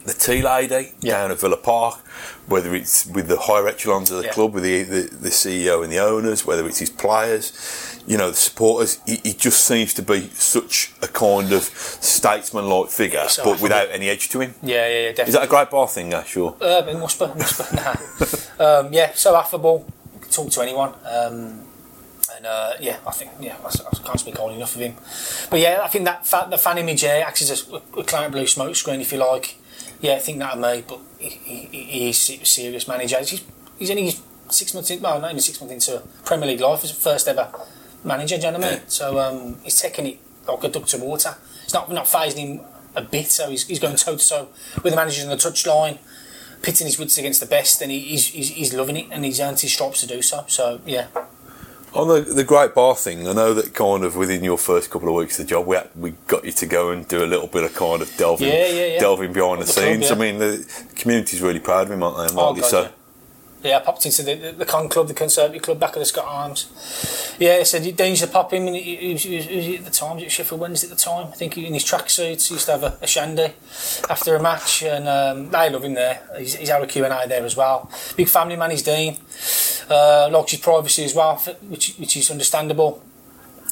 the 0.06 0.14
tea 0.14 0.42
lady 0.42 0.94
yeah. 1.02 1.14
down 1.14 1.32
at 1.32 1.40
Villa 1.40 1.58
Park, 1.58 2.00
whether 2.48 2.74
it's 2.76 3.06
with 3.06 3.28
the 3.28 3.38
higher 3.38 3.68
echelons 3.68 4.12
of 4.12 4.18
the 4.18 4.26
yeah. 4.26 4.32
club, 4.32 4.54
with 4.54 4.64
the, 4.64 4.84
the, 4.84 5.02
the 5.16 5.30
CEO 5.30 5.84
and 5.84 5.92
the 5.92 6.00
owners, 6.00 6.46
whether 6.46 6.66
it's 6.68 6.80
his 6.80 6.90
players 6.90 7.94
you 8.06 8.18
know, 8.18 8.30
the 8.30 8.36
supporters. 8.36 9.00
He, 9.06 9.18
he, 9.24 9.34
just 9.34 9.66
seems 9.66 9.94
to 9.96 10.02
be 10.02 10.28
such 10.30 10.94
a 11.02 11.08
kind 11.08 11.52
of 11.54 11.64
statesman-like 11.64 12.90
figure, 12.90 13.28
so 13.28 13.44
but 13.44 13.62
without 13.62 13.90
any 13.92 14.10
edge 14.10 14.30
to 14.30 14.42
him. 14.42 14.54
Yeah, 14.62 14.88
yeah, 14.88 14.94
yeah, 14.94 15.08
definitely. 15.10 15.30
Is 15.30 15.34
that 15.36 15.44
a 15.44 15.48
Great 15.48 15.70
Barr 15.70 15.88
thing, 15.88 16.12
yeah, 16.12 16.24
sure? 16.24 16.56
Uh, 16.60 16.84
it 16.88 16.98
must 16.98 17.20
be, 17.20 17.28
must 17.28 17.72
be. 17.72 17.78
Nah. 18.60 18.80
um, 18.80 18.94
yeah, 18.94 19.14
so 19.14 19.36
affable, 19.36 19.86
talk 20.30 20.50
to 20.52 20.62
anyone. 20.62 20.94
Um, 21.06 21.62
and 22.36 22.46
uh, 22.46 22.74
yeah, 22.80 22.98
I 23.06 23.12
think 23.12 23.32
yeah, 23.40 23.56
I, 23.64 23.68
I, 23.68 24.04
can't 24.04 24.20
speak 24.20 24.38
highly 24.38 24.56
enough 24.56 24.76
of 24.76 24.82
him. 24.82 24.96
But 25.50 25.60
yeah, 25.60 25.82
I 25.84 25.88
think 25.88 26.06
that 26.06 26.26
fa- 26.26 26.48
the 26.50 26.58
fan 26.58 26.78
image 26.78 27.02
here 27.02 27.24
acts 27.26 27.42
as 27.42 27.70
a, 27.70 27.76
a 28.00 28.04
client 28.04 28.32
blue 28.32 28.48
smoke 28.48 28.76
screen, 28.76 29.02
if 29.02 29.12
you 29.12 29.20
like. 29.20 29.58
Yeah, 30.04 30.16
I 30.16 30.20
think 30.20 30.40
that 30.40 30.56
of 30.56 30.60
me, 30.60 30.84
but 30.86 31.00
he, 31.18 31.30
he, 31.30 31.84
he 31.84 32.10
is 32.10 32.30
a 32.30 32.46
serious 32.46 32.90
manager. 32.90 33.18
He's, 33.20 33.42
he's 33.80 33.90
only 33.90 34.14
six 34.50 34.74
months 34.74 34.90
in, 34.92 35.02
well, 35.02 35.22
not 35.22 35.32
even 35.32 35.42
six 35.42 35.62
months 35.62 35.74
into 35.74 36.04
Premier 36.26 36.50
League 36.50 36.60
life. 36.60 36.82
His 36.82 36.92
first 36.92 37.26
ever 37.26 37.50
manager, 38.04 38.38
do 38.38 38.48
you 38.48 38.52
know 38.52 38.60
what 38.60 38.68
I 38.68 38.72
mean? 38.72 38.80
Yeah. 38.80 38.90
So 38.90 39.18
um, 39.20 39.56
he's 39.64 39.80
taking 39.80 40.06
it 40.06 40.20
like 40.46 40.62
a 40.66 40.68
duck 40.68 40.88
to 40.88 40.98
water. 40.98 41.36
It's 41.64 41.74
not 41.74 41.90
not 41.90 42.06
phasing 42.06 42.38
him 42.38 42.62
a 42.98 43.02
bit, 43.02 43.28
so 43.28 43.50
he's, 43.50 43.66
he's 43.66 43.80
going 43.80 43.96
toe 43.96 44.18
to 44.18 44.28
toe 44.28 44.50
with 44.84 44.92
the 44.92 44.98
managers 44.98 45.24
on 45.24 45.30
the 45.30 45.38
touchline, 45.38 46.00
pitting 46.62 46.86
his 46.86 47.00
wits 47.00 47.18
against 47.18 47.40
the 47.40 47.46
best, 47.46 47.82
and 47.82 47.90
he, 47.90 48.00
he's, 48.00 48.28
he's, 48.28 48.50
he's 48.50 48.74
loving 48.74 48.98
it, 48.98 49.08
and 49.10 49.24
he's 49.24 49.40
earned 49.40 49.62
his 49.62 49.72
stripes 49.72 50.02
to 50.02 50.08
do 50.08 50.22
so. 50.22 50.44
So 50.48 50.82
yeah. 50.86 51.08
On 51.96 52.08
the 52.08 52.22
the 52.22 52.44
Great 52.44 52.74
Barr 52.74 52.96
thing, 52.96 53.28
I 53.28 53.34
know 53.34 53.54
that 53.54 53.76
kind 53.76 54.04
of 54.04 54.16
within 54.16 54.44
your 54.44 54.58
first 54.58 54.90
couple 54.90 55.10
of 55.10 55.16
weeks 55.16 55.40
of 55.40 55.46
the 55.46 55.50
job, 55.50 55.68
we 55.68 55.76
had, 55.76 55.90
we 55.96 56.12
got 56.28 56.44
you 56.44 56.52
to 56.52 56.66
go 56.66 56.90
and 56.90 57.08
do 57.08 57.24
a 57.24 57.28
little 57.28 57.48
bit 57.48 57.64
of 57.64 57.76
kind 57.76 58.02
of 58.02 58.16
delving, 58.18 58.48
yeah, 58.48 58.68
yeah, 58.68 58.86
yeah. 58.86 59.00
delving 59.00 59.32
behind 59.32 59.62
the, 59.62 59.66
the 59.66 59.72
scenes. 59.72 60.08
Club, 60.08 60.18
I 60.18 60.22
mean, 60.22 60.40
the 60.40 60.86
community's 60.96 61.42
really 61.42 61.60
proud 61.60 61.86
of 61.86 61.92
him, 61.92 62.02
aren't 62.02 62.18
they? 62.18 62.36
Oh, 62.36 62.54
God, 62.56 62.66
so. 62.66 62.90
Yeah, 63.64 63.78
I 63.78 63.80
popped 63.80 64.06
into 64.06 64.24
the, 64.24 64.36
the, 64.36 64.52
the 64.52 64.66
con 64.66 64.90
club, 64.90 65.08
the 65.08 65.14
conservative 65.14 65.62
club, 65.62 65.80
back 65.80 65.96
of 65.96 66.00
the 66.00 66.06
Scott 66.06 66.26
Arms. 66.28 67.36
Yeah, 67.40 67.60
he 67.60 67.64
said 67.64 67.84
Dean 67.96 68.10
used 68.10 68.24
to 68.24 68.28
pop 68.28 68.52
him, 68.52 68.68
and 68.68 68.76
he, 68.76 68.98
he, 68.98 69.14
was, 69.14 69.24
he, 69.24 69.36
was, 69.38 69.46
he 69.46 69.56
was 69.56 69.80
at 69.80 69.86
the 69.86 69.92
time, 69.92 70.18
was 70.18 70.34
Sheffield 70.34 70.60
Wednesday 70.60 70.88
at 70.88 70.98
the 70.98 71.02
time. 71.02 71.28
I 71.28 71.32
think 71.32 71.54
he, 71.54 71.66
in 71.66 71.74
his 71.74 71.86
tracksuits, 71.86 72.50
he 72.50 72.56
used 72.56 72.66
to 72.66 72.74
have 72.74 72.84
a, 72.84 72.98
a 73.02 73.08
shandy 73.08 73.54
after 74.10 74.36
a 74.36 74.42
match, 74.42 74.84
and 74.84 75.08
um, 75.08 75.50
they 75.50 75.70
love 75.70 75.84
him 75.86 75.94
there. 75.94 76.28
He's, 76.38 76.56
he's 76.56 76.70
had 76.70 76.82
a 76.82 76.88
Q&A 76.88 77.08
there 77.28 77.46
as 77.46 77.56
well. 77.56 77.90
Big 78.18 78.28
family 78.28 78.58
man, 78.58 78.72
he's 78.72 78.84
Dean. 78.84 79.16
Uh, 79.90 80.30
likes 80.32 80.52
his 80.52 80.60
privacy 80.60 81.04
as 81.04 81.16
well, 81.16 81.36
which, 81.68 81.96
which 81.96 82.18
is 82.18 82.32
understandable. 82.32 83.02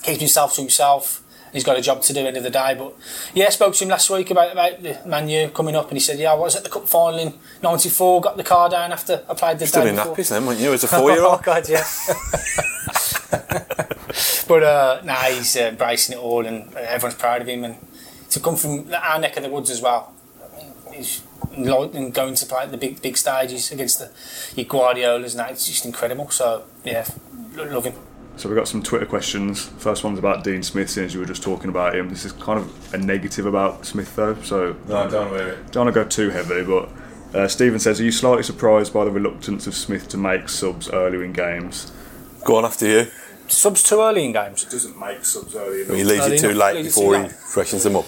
Keeps 0.03 0.19
himself 0.19 0.55
to 0.55 0.61
himself. 0.61 1.23
He's 1.53 1.65
got 1.65 1.77
a 1.77 1.81
job 1.81 2.01
to 2.03 2.13
do 2.13 2.25
end 2.25 2.37
of 2.37 2.43
the 2.43 2.49
day. 2.49 2.75
But 2.77 2.93
yeah, 3.33 3.47
I 3.47 3.49
spoke 3.49 3.73
to 3.75 3.83
him 3.83 3.89
last 3.89 4.09
week 4.09 4.31
about 4.31 4.53
about 4.53 4.81
the 4.81 4.97
Man 5.05 5.27
U 5.27 5.49
coming 5.49 5.75
up, 5.75 5.89
and 5.89 5.97
he 5.97 5.99
said, 5.99 6.17
"Yeah, 6.17 6.31
I 6.31 6.35
was 6.35 6.55
at 6.55 6.63
the 6.63 6.69
cup 6.69 6.87
final 6.87 7.19
in 7.19 7.33
'94. 7.61 8.21
Got 8.21 8.37
the 8.37 8.43
car 8.43 8.69
down 8.69 8.93
after 8.93 9.21
I 9.29 9.33
played 9.33 9.59
the 9.59 9.67
Still 9.67 9.83
day 9.83 9.89
in 9.89 9.95
nappies 9.95 10.29
then, 10.29 10.45
weren't 10.45 10.61
you, 10.61 10.71
as 10.71 10.85
a 10.85 10.87
four-year-old? 10.97 11.39
oh 11.39 11.41
God, 11.43 11.67
yeah. 11.67 11.83
but 14.47 14.63
uh, 14.63 15.01
nah, 15.03 15.15
he's 15.25 15.55
uh, 15.57 15.61
embracing 15.61 16.17
it 16.17 16.21
all, 16.21 16.45
and 16.45 16.73
everyone's 16.75 17.15
proud 17.19 17.41
of 17.41 17.47
him. 17.47 17.63
And 17.65 17.75
to 18.29 18.39
come 18.39 18.55
from 18.55 18.93
our 18.93 19.19
neck 19.19 19.35
of 19.37 19.43
the 19.43 19.49
woods 19.49 19.69
as 19.69 19.81
well, 19.81 20.13
I 21.01 21.49
mean, 21.57 21.63
he's 21.65 21.67
like- 21.67 21.93
and 21.95 22.13
going 22.13 22.35
to 22.35 22.45
play 22.45 22.63
at 22.63 22.71
the 22.71 22.77
big 22.77 23.01
big 23.01 23.17
stages 23.17 23.71
against 23.71 23.99
the 23.99 24.09
your 24.55 24.65
Guardiolas, 24.65 25.33
and 25.33 25.39
that 25.39 25.51
it's 25.51 25.65
just 25.67 25.85
incredible. 25.85 26.29
So 26.29 26.63
yeah, 26.83 27.05
lo- 27.55 27.65
love 27.65 27.85
him. 27.85 27.93
So 28.37 28.47
we've 28.49 28.57
got 28.57 28.67
some 28.67 28.81
Twitter 28.81 29.05
questions. 29.05 29.69
First 29.77 30.03
one's 30.03 30.17
about 30.17 30.43
Dean 30.43 30.63
Smith, 30.63 30.89
since 30.89 31.13
you 31.13 31.19
were 31.19 31.25
just 31.25 31.43
talking 31.43 31.69
about 31.69 31.93
him. 31.95 32.09
This 32.09 32.25
is 32.25 32.31
kind 32.31 32.57
of 32.59 32.93
a 32.93 32.97
negative 32.97 33.45
about 33.45 33.85
Smith, 33.85 34.15
though. 34.15 34.35
So 34.41 34.75
No, 34.87 35.09
don't 35.09 35.31
worry. 35.31 35.57
don't 35.71 35.85
want 35.85 35.95
to 35.95 36.03
go 36.03 36.07
too 36.07 36.29
heavy, 36.29 36.63
but 36.63 36.89
uh, 37.37 37.47
Stephen 37.47 37.79
says, 37.79 37.99
"Are 37.99 38.03
you 38.03 38.11
slightly 38.11 38.43
surprised 38.43 38.93
by 38.93 39.03
the 39.05 39.11
reluctance 39.11 39.67
of 39.67 39.75
Smith 39.75 40.07
to 40.09 40.17
make 40.17 40.49
subs 40.49 40.89
earlier 40.89 41.23
in 41.23 41.33
games?" 41.33 41.91
Go 42.45 42.55
on 42.57 42.65
after 42.65 42.87
you. 42.87 43.07
Subs 43.47 43.83
too 43.83 43.99
early 43.99 44.23
in 44.25 44.31
games. 44.31 44.63
Doesn't 44.63 44.97
make 44.97 45.25
subs 45.25 45.53
early 45.55 45.83
He 45.83 46.03
leaves 46.05 46.25
Early 46.25 46.35
it 46.37 46.39
too 46.39 46.49
enough, 46.51 46.59
late 46.61 46.75
leaves 46.83 46.95
too 46.95 47.01
before 47.01 47.21
he 47.23 47.27
freshens 47.29 47.83
them 47.83 47.97
up. 47.97 48.05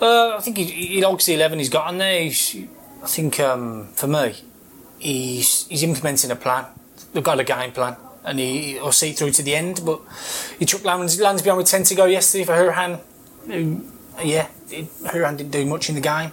Uh, 0.00 0.36
I 0.36 0.40
think 0.40 0.56
he, 0.58 0.64
he 0.64 1.04
likes 1.04 1.26
the 1.26 1.34
eleven 1.34 1.58
he's 1.58 1.68
got 1.68 1.86
on 1.86 1.98
there. 1.98 2.22
He's, 2.22 2.56
I 3.02 3.06
think 3.06 3.40
um, 3.40 3.88
for 3.94 4.06
me, 4.06 4.34
he's 4.98 5.66
he's 5.68 5.82
implementing 5.82 6.30
a 6.30 6.36
plan. 6.36 6.66
They've 7.12 7.22
got 7.22 7.38
a 7.40 7.44
game 7.44 7.72
plan, 7.72 7.96
and 8.24 8.38
he 8.38 8.72
he'll 8.72 8.92
see 8.92 9.12
through 9.12 9.32
to 9.32 9.42
the 9.42 9.54
end. 9.54 9.82
But 9.84 10.00
he 10.58 10.64
took 10.64 10.84
lands, 10.84 11.20
on 11.20 11.36
with 11.56 11.66
ten 11.66 11.84
to 11.84 11.94
go 11.94 12.06
yesterday 12.06 12.44
for 12.44 12.52
Hourihane. 12.52 13.00
Yeah, 14.22 14.48
it- 14.70 14.92
Hourihane 15.04 15.36
didn't 15.38 15.52
do 15.52 15.66
much 15.66 15.88
in 15.88 15.94
the 15.94 16.00
game. 16.00 16.32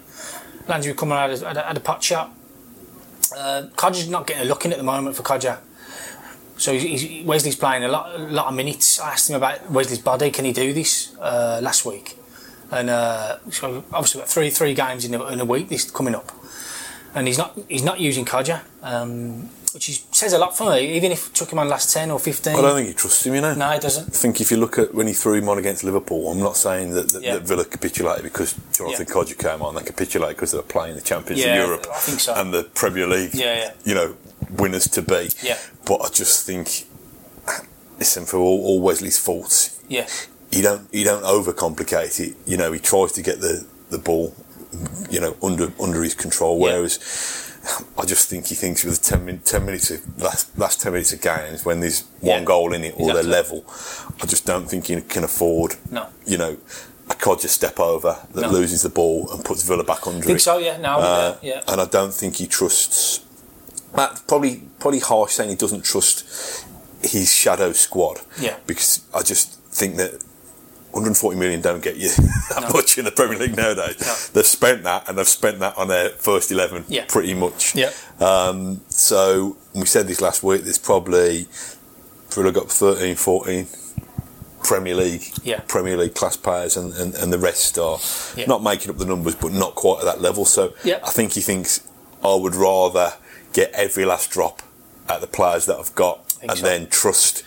Lansbury 0.68 0.96
coming 0.96 1.18
out 1.18 1.32
at 1.32 1.78
a 1.78 1.80
pot 1.80 2.04
shot. 2.04 2.32
Uh, 3.36 3.64
Kodjia's 3.76 4.10
not 4.10 4.28
getting 4.28 4.44
a 4.44 4.46
look 4.46 4.66
in 4.66 4.72
at 4.72 4.78
the 4.78 4.84
moment 4.84 5.16
for 5.16 5.24
Codger. 5.24 5.58
So 6.58 6.74
he's, 6.74 7.02
he's, 7.02 7.26
Wesley's 7.26 7.56
playing 7.56 7.84
a 7.84 7.88
lot, 7.88 8.14
a 8.14 8.24
lot 8.24 8.48
of 8.48 8.54
minutes. 8.54 9.00
I 9.00 9.12
asked 9.14 9.30
him 9.30 9.36
about 9.36 9.72
Wesley's 9.72 10.00
body. 10.00 10.30
Can 10.32 10.46
he 10.46 10.54
do 10.54 10.74
this 10.74 11.16
uh, 11.20 11.60
last 11.64 11.86
week? 11.86 12.18
And 12.72 12.90
uh, 12.90 13.38
so 13.50 13.84
obviously 13.92 14.20
we've 14.20 14.26
got 14.28 14.30
three 14.34 14.50
three 14.50 14.74
games 14.74 15.04
in 15.06 15.14
a, 15.14 15.24
in 15.28 15.40
a 15.42 15.46
week. 15.46 15.68
This 15.70 15.90
coming 15.92 16.16
up, 16.16 16.32
and 17.14 17.28
he's 17.28 17.38
not 17.38 17.58
he's 17.68 17.84
not 17.84 18.00
using 18.00 18.24
Kodjia, 18.26 18.62
um, 18.82 19.50
which 19.74 19.90
is, 19.90 20.06
says 20.12 20.32
a 20.32 20.38
lot 20.38 20.58
for 20.58 20.70
me. 20.72 20.96
Even 20.96 21.12
if 21.12 21.34
took 21.34 21.52
him 21.52 21.60
on 21.60 21.68
last 21.68 21.92
ten 21.94 22.10
or 22.12 22.18
fifteen, 22.20 22.56
I 22.56 22.62
don't 22.62 22.76
think 22.76 22.88
he 22.88 22.94
trusts 22.94 23.26
him, 23.26 23.36
you 23.36 23.42
know. 23.42 23.54
no, 23.56 23.70
he 23.72 23.80
doesn't. 23.80 24.08
I 24.08 24.12
think 24.18 24.40
if 24.40 24.52
you 24.52 24.58
look 24.58 24.80
at 24.80 24.94
when 24.94 25.06
he 25.08 25.12
threw 25.14 25.34
him 25.34 25.50
on 25.50 25.58
against 25.58 25.84
Liverpool, 25.84 26.32
I'm 26.32 26.40
not 26.40 26.56
saying 26.56 26.92
that, 26.92 27.10
that, 27.12 27.22
Yeah. 27.22 27.34
that 27.36 27.44
Villa 27.44 27.66
capitulated 27.66 28.24
because 28.24 28.54
Jonathan 28.72 29.06
Yeah. 29.10 29.14
Kodjia 29.16 29.38
came 29.38 29.62
on. 29.62 29.76
They 29.76 29.84
capitulated 29.84 30.38
because 30.38 30.52
they 30.52 30.58
were 30.58 30.64
playing 30.64 30.96
the 30.96 31.02
Champions 31.02 31.42
Yeah, 31.44 31.56
of 31.58 31.68
Europe 31.68 31.88
I 31.94 31.98
think 32.00 32.22
so. 32.22 32.34
and 32.36 32.54
the 32.54 32.64
Premier 32.64 33.06
League. 33.08 33.34
Yeah, 33.34 33.54
yeah. 33.58 33.72
You 33.84 33.96
know, 33.96 34.16
winners 34.50 34.88
to 34.90 35.02
be. 35.02 35.30
Yeah. 35.44 35.58
But 35.86 36.02
I 36.04 36.08
just 36.10 36.46
think, 36.46 36.86
listen, 38.00 38.26
for 38.26 38.38
all, 38.38 38.64
all 38.66 38.80
Wesley's 38.82 39.18
faults, 39.18 39.78
Yeah, 39.90 40.08
he 40.52 40.62
don't 40.62 40.88
he 40.92 41.04
don't 41.04 41.24
overcomplicate 41.24 42.20
it. 42.20 42.36
You 42.46 42.58
know, 42.58 42.72
he 42.72 42.80
tries 42.80 43.12
to 43.14 43.22
get 43.22 43.40
the, 43.42 43.66
the 43.90 43.98
ball, 43.98 44.36
you 45.10 45.20
know, 45.20 45.36
under 45.42 45.72
under 45.82 46.04
his 46.04 46.14
control. 46.14 46.58
Yeah. 46.60 46.74
Whereas 46.78 47.48
I 47.98 48.06
just 48.06 48.28
think 48.28 48.48
he 48.48 48.56
thinks 48.56 48.84
with 48.84 49.00
the 49.02 49.06
10, 49.18 49.26
min- 49.26 49.40
10 49.40 49.66
minutes 49.66 49.92
of 49.92 50.22
last 50.22 50.58
last 50.58 50.82
ten 50.82 50.94
minutes 50.94 51.14
of 51.14 51.22
games 51.22 51.64
when 51.64 51.80
there's 51.80 52.02
one 52.20 52.40
Yeah. 52.40 52.44
goal 52.46 52.74
in 52.74 52.84
it 52.84 52.96
or 52.98 53.14
they're 53.14 53.24
level, 53.24 53.64
I 54.22 54.26
just 54.26 54.46
don't 54.46 54.68
think 54.70 54.88
he 54.88 55.00
can 55.02 55.24
afford. 55.24 55.76
No. 55.90 56.08
You 56.26 56.38
know. 56.38 56.58
A 57.10 57.14
Kodjia 57.14 57.50
step 57.50 57.78
over 57.78 58.16
that 58.34 58.42
No. 58.42 58.50
loses 58.50 58.84
the 58.84 58.90
ball 58.90 59.30
and 59.32 59.44
puts 59.44 59.64
Villa 59.64 59.84
back 59.84 60.08
under 60.08 60.20
I 60.20 60.28
think 60.28 60.38
it. 60.40 60.42
so. 60.44 60.60
Yeah, 60.60 60.78
no, 60.78 60.98
Uh, 61.00 61.36
yeah, 61.42 61.62
And 61.68 61.82
I 61.82 61.86
don't 61.86 62.14
think 62.14 62.38
he 62.38 62.48
trusts. 62.48 63.20
Matt, 63.94 64.22
probably 64.28 64.64
probably 64.80 65.00
harsh 65.00 65.34
saying 65.34 65.50
he 65.50 65.56
doesn't 65.58 65.82
trust 65.84 66.24
his 67.04 67.30
shadow 67.34 67.74
squad. 67.74 68.22
Yeah. 68.40 68.56
Because 68.66 69.02
I 69.14 69.24
just 69.24 69.60
think 69.72 69.98
that 69.98 70.22
140 70.92 71.38
million 71.38 71.62
don't 71.62 71.82
get 71.82 71.96
you 71.98 72.10
that 72.50 72.60
No. 72.64 72.70
much 72.70 72.98
in 72.98 73.06
the 73.06 73.12
Premier 73.12 73.38
League 73.40 73.56
nowadays. 73.56 74.00
No. 74.02 74.14
They've 74.34 74.46
spent 74.46 74.84
that 74.84 75.08
and 75.08 75.18
they've 75.18 75.28
spent 75.28 75.60
that 75.60 75.78
on 75.78 75.88
their 75.88 76.10
first 76.10 76.52
11 76.52 76.86
Yeah. 76.90 77.06
pretty 77.08 77.34
much. 77.34 77.76
Yeah. 77.76 77.92
Um, 78.20 78.82
so 78.90 79.58
we 79.74 79.86
said 79.86 80.08
this 80.08 80.22
last 80.22 80.44
week. 80.44 80.64
There's 80.64 80.78
probably 80.78 81.48
Villa 82.32 82.52
got 82.52 82.70
13, 82.72 83.16
14 83.16 83.68
Premier 84.64 84.96
League, 84.96 85.24
Yeah. 85.44 85.62
Premier 85.68 85.98
League 85.98 86.14
class 86.14 86.38
players, 86.38 86.78
and, 86.78 86.94
and, 86.94 87.16
and 87.16 87.34
the 87.34 87.40
rest 87.40 87.78
are 87.78 88.00
Yeah. 88.36 88.46
not 88.46 88.62
making 88.62 88.90
up 88.92 88.98
the 88.98 89.06
numbers, 89.06 89.36
but 89.36 89.52
not 89.52 89.76
quite 89.76 90.00
at 90.00 90.06
that 90.06 90.22
level. 90.22 90.46
So 90.46 90.74
Yeah. 90.84 91.00
I 91.04 91.10
think 91.10 91.34
he 91.34 91.42
thinks 91.42 91.82
I 92.24 92.36
would 92.36 92.54
rather 92.56 93.14
get 93.54 93.72
every 93.74 94.06
last 94.06 94.30
drop 94.30 94.62
at 95.10 95.20
the 95.22 95.28
players 95.28 95.66
that 95.66 95.78
I've 95.78 95.94
got, 95.96 96.20
and 96.42 96.58
so. 96.58 96.64
then 96.66 96.88
trust 96.88 97.44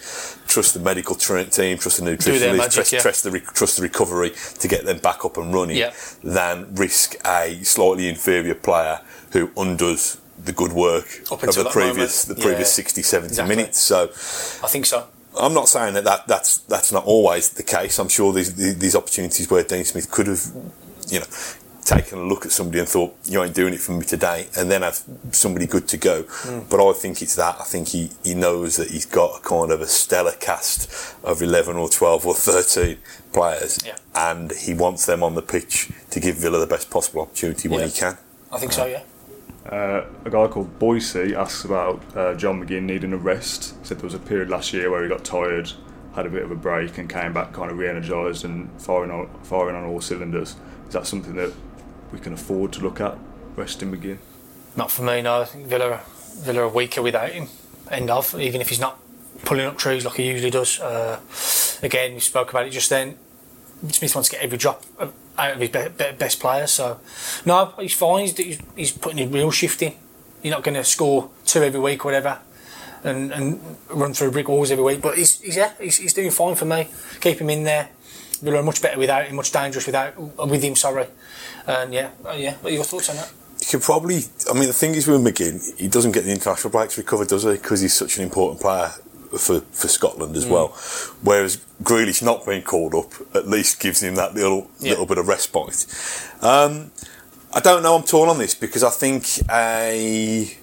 trust 0.46 0.74
the 0.74 0.80
medical 0.80 1.14
tra- 1.16 1.44
team, 1.44 1.78
trust 1.78 1.98
the 1.98 2.04
nutritionist, 2.04 2.56
magic, 2.56 2.72
trust, 2.72 2.92
yeah. 2.92 3.00
trust 3.00 3.24
the 3.24 3.30
re- 3.30 3.40
trust 3.40 3.76
the 3.76 3.82
recovery 3.82 4.32
to 4.60 4.68
get 4.68 4.84
them 4.84 4.98
back 4.98 5.24
up 5.24 5.36
and 5.36 5.52
running, 5.54 5.76
Yeah. 5.76 5.92
than 6.22 6.74
risk 6.74 7.16
a 7.26 7.62
slightly 7.64 8.08
inferior 8.08 8.54
player 8.54 9.00
who 9.32 9.50
undoes 9.56 10.18
the 10.44 10.52
good 10.52 10.72
work 10.72 11.06
of 11.30 11.40
the 11.40 11.68
previous 11.70 12.26
moment. 12.28 12.40
the 12.40 12.42
previous 12.46 12.68
Yeah. 12.70 12.84
60 12.84 13.02
70 13.02 13.28
Exactly. 13.28 13.56
minutes 13.56 13.78
so 13.80 14.04
I 14.62 14.68
think 14.68 14.86
so. 14.86 15.06
I'm 15.36 15.54
not 15.54 15.68
saying 15.68 15.94
that, 15.94 16.04
that 16.04 16.28
that's 16.28 16.58
that's 16.68 16.92
not 16.92 17.04
always 17.06 17.48
the 17.50 17.62
case. 17.64 17.98
I'm 17.98 18.08
sure 18.08 18.32
these 18.32 18.54
these 18.54 18.94
opportunities 18.94 19.50
where 19.50 19.64
Dean 19.64 19.84
Smith 19.84 20.08
could 20.10 20.26
have, 20.28 20.42
you 21.08 21.18
know, 21.20 21.26
taken 21.84 22.18
a 22.18 22.22
look 22.22 22.44
at 22.46 22.52
somebody 22.52 22.78
and 22.80 22.88
thought 22.88 23.14
you 23.24 23.42
ain't 23.42 23.54
doing 23.54 23.74
it 23.74 23.80
for 23.80 23.92
me 23.92 24.04
today, 24.04 24.46
and 24.56 24.70
then 24.70 24.82
have 24.82 25.00
somebody 25.32 25.66
good 25.66 25.86
to 25.88 25.96
go. 25.96 26.22
Hmm. 26.28 26.60
But 26.70 26.84
I 26.86 26.92
think 26.94 27.22
it's 27.22 27.36
that. 27.36 27.56
I 27.60 27.64
think 27.64 27.88
he, 27.88 28.10
he 28.22 28.34
knows 28.34 28.76
that 28.76 28.90
he's 28.90 29.06
got 29.06 29.38
a 29.38 29.40
kind 29.42 29.70
of 29.70 29.80
a 29.80 29.86
stellar 29.86 30.32
cast 30.40 31.14
of 31.22 31.42
11 31.42 31.76
or 31.76 31.88
12 31.88 32.26
or 32.26 32.34
13 32.34 32.98
players, 33.32 33.78
Yeah. 33.84 33.96
and 34.14 34.52
he 34.52 34.74
wants 34.74 35.06
them 35.06 35.22
on 35.22 35.34
the 35.34 35.42
pitch 35.42 35.90
to 36.10 36.20
give 36.20 36.36
Villa 36.36 36.58
the 36.58 36.66
best 36.66 36.90
possible 36.90 37.22
opportunity 37.22 37.68
when 37.68 37.80
Yeah. 37.80 37.86
he 37.86 37.92
can. 37.92 38.18
I 38.52 38.58
think 38.58 38.72
so. 38.72 38.86
Yeah. 38.86 39.02
Uh, 39.68 40.04
a 40.26 40.30
guy 40.30 40.46
called 40.46 40.78
Boise 40.78 41.34
asks 41.34 41.64
about 41.64 42.02
uh, 42.14 42.34
John 42.34 42.62
McGinn 42.62 42.82
needing 42.82 43.12
a 43.14 43.16
rest. 43.16 43.74
He 43.80 43.86
said 43.88 43.98
there 43.98 44.04
was 44.04 44.12
a 44.14 44.18
period 44.18 44.50
last 44.50 44.72
year 44.74 44.90
where 44.90 45.02
he 45.02 45.08
got 45.08 45.24
tired, 45.24 45.72
had 46.14 46.26
a 46.26 46.28
bit 46.28 46.42
of 46.42 46.50
a 46.50 46.54
break, 46.54 46.98
and 46.98 47.08
came 47.08 47.32
back 47.32 47.52
kind 47.54 47.70
of 47.70 47.78
re-energised 47.78 48.44
and 48.44 48.68
firing 48.80 49.10
on 49.10 49.28
firing 49.42 49.74
on 49.74 49.84
all 49.84 50.02
cylinders. 50.02 50.56
Is 50.86 50.92
that 50.92 51.06
something 51.06 51.34
that 51.36 51.50
we 52.14 52.20
can 52.20 52.32
afford 52.32 52.72
to 52.72 52.80
look 52.80 53.00
at? 53.00 53.18
Resting 53.56 53.92
McGinn. 53.92 54.18
Not 54.76 54.90
for 54.90 55.02
me. 55.02 55.20
No, 55.22 55.42
I 55.42 55.44
think 55.44 55.66
Villa 55.66 56.00
Villa 56.36 56.62
are 56.62 56.68
weaker 56.68 57.02
without 57.02 57.30
him. 57.30 57.48
End 57.90 58.10
of. 58.10 58.34
Even 58.40 58.60
if 58.60 58.68
he's 58.70 58.80
not 58.80 58.98
pulling 59.44 59.66
up 59.66 59.76
trees 59.76 60.04
like 60.04 60.14
he 60.14 60.28
usually 60.28 60.50
does. 60.50 60.80
Uh, 60.80 61.20
again, 61.82 62.14
we 62.14 62.20
spoke 62.20 62.50
about 62.50 62.66
it 62.66 62.70
just 62.70 62.90
then. 62.90 63.18
Smith 63.88 64.14
wants 64.14 64.30
to 64.30 64.36
get 64.36 64.44
every 64.44 64.56
drop 64.56 64.82
out 65.36 65.52
of 65.52 65.60
his 65.60 65.68
be- 65.68 65.88
be- 65.88 66.16
best 66.16 66.40
players. 66.40 66.70
So, 66.70 67.00
no, 67.44 67.74
he's 67.78 67.94
fine. 67.94 68.26
He's, 68.26 68.58
he's, 68.76 68.92
putting 68.92 69.18
his 69.18 69.28
real 69.28 69.50
shift 69.50 69.82
in. 69.82 69.92
You're 70.42 70.54
not 70.54 70.62
going 70.62 70.76
to 70.76 70.84
score 70.84 71.30
two 71.44 71.62
every 71.62 71.80
week 71.80 72.04
or 72.04 72.08
whatever, 72.08 72.38
and, 73.02 73.32
and 73.32 73.76
run 73.90 74.14
through 74.14 74.30
brick 74.30 74.48
walls 74.48 74.70
every 74.70 74.84
week. 74.84 75.02
But 75.02 75.18
he's, 75.18 75.40
he's 75.40 75.56
yeah, 75.56 75.72
he's, 75.80 75.98
he's 75.98 76.14
doing 76.14 76.30
fine 76.30 76.54
for 76.54 76.64
me. 76.64 76.88
Keep 77.20 77.40
him 77.40 77.50
in 77.50 77.64
there. 77.64 77.90
Villa 78.40 78.58
are 78.58 78.62
much 78.62 78.80
better 78.80 78.98
without 78.98 79.26
him, 79.26 79.36
much 79.36 79.52
dangerous 79.52 79.86
without 79.86 80.16
with 80.48 80.62
him. 80.62 80.76
Sorry, 80.76 81.06
and 81.66 81.92
yeah, 81.92 82.10
uh, 82.26 82.32
yeah. 82.32 82.54
What 82.56 82.72
are 82.72 82.74
your 82.76 82.84
thoughts 82.84 83.10
on 83.10 83.16
that? 83.16 83.32
You 83.60 83.66
could 83.70 83.82
probably. 83.82 84.20
I 84.50 84.54
mean, 84.54 84.66
the 84.66 84.72
thing 84.72 84.94
is 84.94 85.06
with 85.06 85.20
McGinn, 85.22 85.78
he 85.78 85.88
doesn't 85.88 86.12
get 86.12 86.24
the 86.24 86.32
international 86.32 86.70
breaks 86.70 86.98
recovered, 86.98 87.28
does 87.28 87.44
he? 87.44 87.52
Because 87.52 87.80
he's 87.80 87.94
such 87.94 88.18
an 88.18 88.24
important 88.24 88.60
player 88.60 88.88
for, 89.38 89.60
for 89.60 89.88
Scotland 89.88 90.34
Mm. 90.34 90.38
as 90.38 90.46
well. 90.46 90.68
Whereas 91.22 91.58
Grealish 91.82 92.22
not 92.22 92.44
being 92.46 92.62
called 92.62 92.94
up 92.94 93.12
at 93.34 93.48
least 93.48 93.80
gives 93.80 94.02
him 94.02 94.14
that 94.16 94.34
little 94.34 94.68
Yeah. 94.80 94.90
little 94.90 95.06
bit 95.06 95.18
of 95.18 95.26
respite. 95.28 95.86
Um, 96.42 96.90
I 97.52 97.60
don't 97.60 97.82
know. 97.82 97.96
I'm 97.96 98.02
torn 98.04 98.28
on 98.28 98.38
this 98.38 98.54
because 98.54 98.82
I 98.84 98.90
think 98.90 99.26
a. 99.50 100.56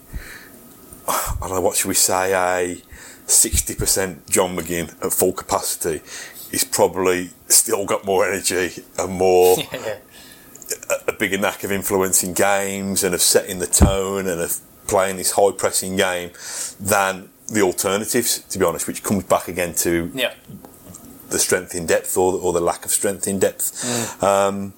I 1.07 1.37
don't 1.41 1.51
know 1.55 1.61
what 1.61 1.75
should 1.77 1.87
we 1.89 1.95
say 1.95 2.33
a. 2.33 2.81
60% 3.27 4.29
John 4.29 4.57
McGinn 4.57 4.89
at 5.05 5.13
full 5.13 5.31
capacity 5.31 6.01
is 6.51 6.65
probably 6.65 7.29
still 7.47 7.85
got 7.85 8.03
more 8.03 8.27
energy 8.27 8.83
and 8.99 9.13
more 9.13 9.55
yeah. 9.73 9.97
A 11.07 11.13
bigger 11.13 11.37
knack 11.37 11.63
of 11.63 11.71
influencing 11.71 12.33
games 12.33 13.03
and 13.03 13.13
of 13.13 13.21
setting 13.21 13.59
the 13.59 13.67
tone 13.67 14.27
and 14.27 14.41
of 14.41 14.57
playing 14.87 15.17
this 15.17 15.31
high 15.31 15.51
pressing 15.51 15.95
game 15.95 16.31
than 16.79 17.29
the 17.47 17.61
alternatives, 17.61 18.39
to 18.49 18.59
be 18.59 18.65
honest, 18.65 18.87
which 18.87 19.03
comes 19.03 19.23
back 19.23 19.47
again 19.47 19.73
to 19.75 20.11
Yeah. 20.13 20.33
the 21.29 21.39
strength 21.39 21.75
in 21.75 21.85
depth 21.85 22.17
or, 22.17 22.33
or 22.33 22.53
the 22.53 22.61
lack 22.61 22.85
of 22.85 22.91
strength 22.91 23.27
in 23.27 23.39
depth. 23.39 23.83
Um, 24.23 24.73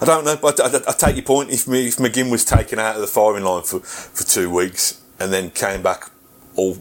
I 0.00 0.04
don't 0.06 0.24
know, 0.24 0.36
but 0.36 0.60
I, 0.60 0.66
I, 0.66 0.80
I 0.88 0.92
take 0.92 1.16
your 1.16 1.24
point. 1.24 1.50
If, 1.50 1.68
if 1.68 1.96
McGinn 1.96 2.30
was 2.30 2.44
taken 2.44 2.78
out 2.78 2.96
of 2.96 3.00
the 3.00 3.06
firing 3.06 3.44
line 3.44 3.62
for, 3.62 3.80
for 3.80 4.24
two 4.24 4.50
weeks 4.50 5.00
and 5.20 5.32
then 5.32 5.50
came 5.50 5.82
back 5.82 6.10
all 6.56 6.76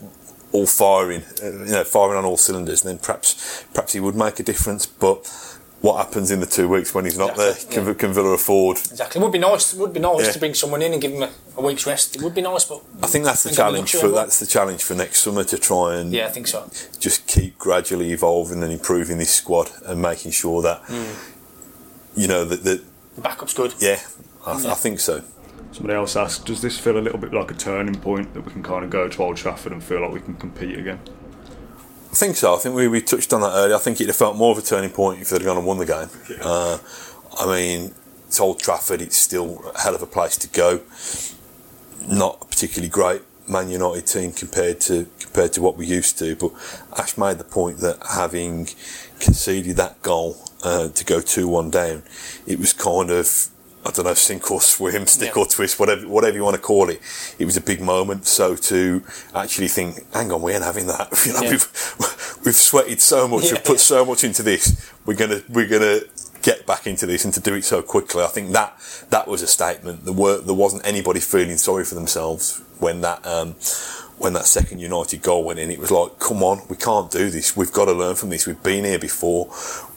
all 0.52 0.68
firing, 0.68 1.24
uh, 1.42 1.46
you 1.66 1.72
know, 1.72 1.84
firing 1.84 2.16
on 2.18 2.26
all 2.26 2.38
cylinders, 2.38 2.82
then 2.84 2.98
perhaps 3.00 3.66
perhaps 3.74 3.94
he 3.94 4.00
would 4.00 4.16
make 4.16 4.40
a 4.40 4.44
difference. 4.44 4.86
But 4.86 5.26
what 5.84 5.98
happens 5.98 6.32
in 6.32 6.40
the 6.40 6.46
two 6.46 6.70
weeks 6.70 6.96
when 6.96 7.04
he's 7.04 7.18
not 7.18 7.32
Exactly, 7.32 7.66
there? 7.76 7.84
yeah. 7.84 7.86
Can, 7.92 7.96
can 7.96 8.14
Villa 8.14 8.30
afford? 8.30 8.78
Exactly. 8.78 9.20
It 9.20 9.24
would 9.24 9.34
be 9.34 9.38
nice. 9.40 9.74
It 9.74 9.80
would 9.80 9.92
be 9.94 10.00
nice 10.00 10.26
Yeah. 10.26 10.32
to 10.32 10.40
bring 10.40 10.54
someone 10.54 10.82
in 10.82 10.94
and 10.94 11.02
give 11.02 11.12
him 11.12 11.24
a, 11.24 11.30
a 11.58 11.62
week's 11.62 11.86
rest. 11.86 12.16
It 12.16 12.22
would 12.22 12.34
be 12.34 12.42
nice, 12.42 12.64
but 12.64 12.82
I 13.02 13.08
think 13.08 13.26
that's 13.26 13.44
the 13.44 13.50
Ain't 13.50 13.58
got 13.58 13.66
the 13.72 13.72
challenge 13.76 13.92
for 13.96 14.06
of 14.08 14.14
that's 14.14 14.40
the 14.40 14.46
challenge 14.46 14.82
for 14.84 14.96
next 14.96 15.22
summer 15.22 15.44
to 15.44 15.58
try 15.58 15.96
and 15.98 16.14
yeah, 16.14 16.28
I 16.28 16.30
think 16.30 16.48
so. 16.48 16.70
just 17.00 17.28
keep 17.28 17.58
gradually 17.58 18.12
evolving 18.14 18.64
and 18.64 18.72
improving 18.72 19.18
this 19.18 19.34
squad 19.34 19.72
and 19.86 20.02
making 20.02 20.32
sure 20.32 20.62
that 20.62 20.80
Hmm. 20.88 21.04
you 22.16 22.28
know 22.30 22.46
that, 22.46 22.64
that 22.64 22.82
The 23.16 23.22
backup's 23.22 23.54
good. 23.54 23.74
yeah, 23.80 24.00
I, 24.48 24.54
I 24.54 24.76
think 24.76 25.02
so. 25.02 25.22
Somebody 25.74 25.96
else 25.96 26.16
asked, 26.16 26.46
does 26.46 26.62
this 26.62 26.78
feel 26.80 26.98
a 26.98 27.02
little 27.02 27.18
bit 27.20 27.34
like 27.34 27.52
a 27.52 27.56
turning 27.56 27.96
point 27.96 28.34
that 28.36 28.42
we 28.46 28.52
can 28.54 28.64
kind 28.64 28.86
of 28.86 28.90
go 28.90 29.10
to 29.10 29.24
Old 29.24 29.36
Trafford 29.38 29.72
and 29.74 29.84
feel 29.84 30.02
like 30.02 30.12
we 30.14 30.22
can 30.22 30.36
compete 30.36 30.78
again? 30.78 31.00
I 32.14 32.16
think 32.16 32.36
so. 32.36 32.54
I 32.54 32.60
think 32.60 32.76
we, 32.76 32.88
we 32.88 33.02
touched 33.02 33.34
on 33.34 33.42
that 33.42 33.54
earlier. 33.56 33.76
I 33.76 33.80
think 33.80 33.96
it'd 33.98 34.10
have 34.10 34.16
felt 34.16 34.36
more 34.36 34.52
of 34.52 34.60
a 34.60 34.62
turning 34.62 34.92
point 34.92 35.20
if 35.20 35.32
they'd 35.32 35.44
gone 35.44 35.58
and 35.58 35.66
won 35.66 35.80
the 35.80 35.86
game. 35.88 36.10
Uh, 36.44 36.78
I 37.40 37.48
mean, 37.48 37.92
it's 38.28 38.40
Old 38.40 38.60
Trafford. 38.60 39.02
It's 39.02 39.18
still 39.18 39.64
a 39.74 39.80
hell 39.80 39.96
of 39.96 40.04
a 40.04 40.06
place 40.06 40.38
to 40.38 40.48
go. 40.48 40.82
Not 42.08 42.38
a 42.40 42.46
particularly 42.46 42.90
great 42.90 43.24
Man 43.48 43.68
United 43.68 44.06
team 44.06 44.32
compared 44.32 44.80
to 44.82 45.08
compared 45.22 45.54
to 45.54 45.64
what 45.64 45.76
we 45.76 45.88
used 45.88 46.20
to. 46.20 46.36
But 46.36 46.52
Ash 47.00 47.18
made 47.18 47.40
the 47.40 47.46
point 47.46 47.80
that 47.80 47.98
having 48.14 48.68
conceded 49.20 49.78
that 49.78 50.00
goal 50.04 50.38
uh, 50.64 50.90
to 50.90 51.04
go 51.06 51.20
two 51.20 51.48
one 51.48 51.72
down, 51.72 52.04
it 52.46 52.60
was 52.60 52.74
kind 52.74 53.10
of 53.10 53.50
I 53.86 53.92
don't 53.92 54.06
know 54.06 54.14
sink 54.14 54.50
or 54.50 54.62
swim, 54.62 55.08
stick 55.08 55.36
Yeah. 55.36 55.42
or 55.42 55.46
twist, 55.46 55.80
whatever 55.80 56.08
whatever 56.08 56.36
you 56.38 56.44
want 56.44 56.56
to 56.56 56.62
call 56.62 56.90
it. 56.90 57.02
It 57.40 57.46
was 57.46 57.58
a 57.58 57.62
big 57.62 57.82
moment. 57.82 58.26
So 58.26 58.56
to 58.56 59.04
actually 59.36 59.68
think, 59.68 60.12
hang 60.14 60.32
on, 60.32 60.42
we 60.42 60.54
ain't 60.54 60.64
having 60.64 60.88
that. 60.88 61.10
You 61.26 61.34
know, 61.34 61.42
Yeah. 61.42 61.52
we've 61.52 62.38
we've 62.46 62.56
sweated 62.56 63.02
so 63.02 63.28
much, 63.28 63.46
Yeah. 63.46 63.54
we've 63.54 63.64
put 63.66 63.80
so 63.80 64.06
much 64.06 64.24
into 64.24 64.44
this. 64.44 64.76
We're 65.06 65.16
gonna 65.16 65.42
we're 65.50 65.68
gonna 65.68 66.02
get 66.42 66.66
back 66.66 66.88
into 66.88 67.06
this 67.06 67.24
and 67.26 67.34
to 67.34 67.40
do 67.40 67.54
it 67.56 67.64
so 67.64 67.82
quickly. 67.82 68.24
I 68.24 68.28
think 68.28 68.52
that 68.52 68.78
that 69.10 69.28
was 69.28 69.42
a 69.42 69.48
statement. 69.48 70.06
There 70.06 70.14
were 70.14 70.38
there 70.40 70.54
wasn't 70.56 70.86
anybody 70.86 71.20
feeling 71.20 71.58
sorry 71.58 71.86
for 71.86 71.96
themselves 71.96 72.62
when 72.80 73.02
that 73.02 73.26
um, 73.26 73.56
when 74.18 74.34
that 74.34 74.46
second 74.46 74.80
United 74.80 75.22
goal 75.22 75.44
went 75.44 75.60
in. 75.60 75.72
It 75.72 75.80
was 75.80 75.92
like, 75.92 76.20
come 76.20 76.44
on, 76.44 76.62
we 76.70 76.76
can't 76.78 77.10
do 77.12 77.30
this. 77.30 77.58
We've 77.58 77.72
got 77.74 77.86
to 77.86 77.94
learn 77.94 78.16
from 78.16 78.30
this. 78.30 78.46
We've 78.48 78.62
been 78.64 78.86
here 78.86 79.00
before. 79.00 79.48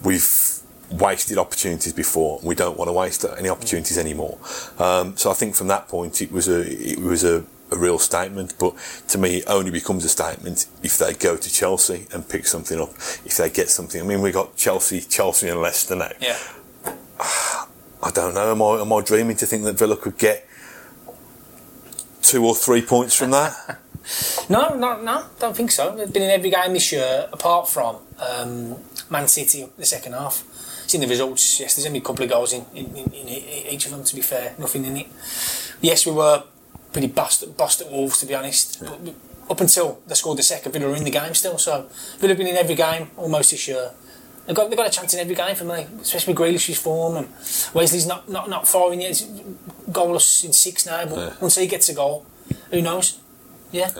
We've 0.03 0.56
wasted 0.90 1.38
opportunities 1.38 1.92
before. 1.92 2.40
We 2.42 2.55
don't 2.55 2.77
want 2.77 2.88
to 2.88 2.92
waste 2.92 3.25
any 3.38 3.49
opportunities 3.49 3.99
anymore. 3.99 4.38
Um, 4.79 5.16
so 5.16 5.31
I 5.31 5.35
think 5.35 5.55
from 5.55 5.68
that 5.68 5.88
point, 5.88 6.22
it 6.22 6.31
was 6.33 6.49
a 6.49 6.61
it 6.61 6.99
was 6.99 7.25
a, 7.25 7.44
a 7.70 7.77
real 7.77 7.99
statement. 7.99 8.55
But 8.59 8.75
to 9.09 9.18
me, 9.18 9.38
it 9.38 9.44
only 9.46 9.70
becomes 9.70 10.05
a 10.05 10.09
statement 10.09 10.66
if 10.83 10.99
they 10.99 11.14
go 11.14 11.37
to 11.37 11.53
Chelsea 11.53 12.07
and 12.12 12.29
pick 12.29 12.46
something 12.46 12.81
up. 12.81 12.90
If 13.25 13.37
they 13.37 13.51
get 13.51 13.68
something. 13.68 14.01
I 14.01 14.05
mean, 14.05 14.22
we 14.22 14.33
got 14.33 14.57
Chelsea, 14.57 15.01
Chelsea 15.01 15.49
and 15.49 15.61
Leicester 15.61 15.96
now. 15.96 16.12
Yeah. 16.20 16.38
I 18.03 18.11
don't 18.12 18.35
know. 18.35 18.53
Am 18.53 18.62
I 18.62 18.81
am 18.83 18.92
I 18.92 19.01
dreaming 19.03 19.37
to 19.38 19.46
think 19.46 19.64
that 19.64 19.79
Villa 19.79 19.96
could 19.96 20.18
get 20.18 20.46
two 22.22 22.44
or 22.44 22.55
three 22.55 22.83
points 22.83 23.14
from 23.14 23.31
that? 23.33 23.81
No, 24.49 24.77
no, 24.77 25.03
no, 25.03 25.25
don't 25.40 25.57
think 25.57 25.72
so. 25.72 25.96
They've 25.96 26.12
been 26.12 26.22
in 26.22 26.31
every 26.31 26.51
game 26.51 26.75
this 26.75 26.92
year, 26.92 27.29
apart 27.33 27.68
from 27.68 27.96
um, 28.20 28.77
Man 29.11 29.27
City, 29.27 29.68
the 29.77 29.85
second 29.85 30.12
half. 30.12 30.44
Seen 30.87 31.01
the 31.01 31.07
results. 31.09 31.61
Yes, 31.61 31.75
there's 31.75 31.87
only 31.87 31.99
a 31.99 32.03
couple 32.03 32.25
of 32.25 32.31
goals 32.31 32.53
in, 32.53 32.64
in, 32.75 32.87
in, 32.96 33.12
in 33.12 33.29
e- 33.29 33.66
each 33.70 33.87
of 33.87 33.92
them. 33.92 34.05
To 34.05 34.14
be 34.14 34.20
fair, 34.22 34.55
nothing 34.59 34.85
in 34.85 34.96
it. 34.99 35.07
Yes, 35.81 36.07
we 36.07 36.12
were 36.12 36.44
pretty 36.92 37.09
bossed, 37.09 37.57
bossed 37.57 37.81
at 37.83 37.90
Wolves, 37.90 38.20
to 38.20 38.27
be 38.27 38.35
honest. 38.35 38.81
But 38.81 39.01
up 39.51 39.61
until 39.61 40.01
they 40.07 40.14
scored 40.14 40.38
the 40.38 40.42
second, 40.42 40.72
Villa 40.72 40.87
were 40.88 40.96
in 40.96 41.05
the 41.05 41.11
game 41.11 41.35
still. 41.35 41.59
So 41.59 41.87
Villa 42.18 42.31
have 42.31 42.38
been 42.38 42.46
in 42.46 42.57
every 42.57 42.75
game 42.75 43.11
almost 43.16 43.51
this 43.51 43.66
year. 43.68 43.90
They've 44.46 44.55
got, 44.55 44.70
they've 44.70 44.77
got 44.79 44.87
a 44.87 44.90
chance 44.90 45.12
in 45.12 45.18
every 45.18 45.35
game 45.35 45.57
for 45.57 45.64
me, 45.64 45.87
especially 46.01 46.33
with 46.35 46.40
Grealish's 46.40 46.79
form 46.79 47.16
and 47.16 47.29
Wesley's 47.75 48.07
not, 48.07 48.29
not, 48.29 48.49
not 48.49 48.68
firing 48.68 49.01
yet. 49.01 49.09
He's 49.09 49.22
goalless 49.90 50.44
in 50.44 50.53
six 50.53 50.87
now, 50.87 51.05
but 51.05 51.18
Yeah. 51.18 51.33
once 51.40 51.57
he 51.57 51.66
gets 51.66 51.88
a 51.88 51.94
goal, 51.94 52.25
who 52.70 52.81
knows? 52.81 53.18
Yeah, 53.72 53.90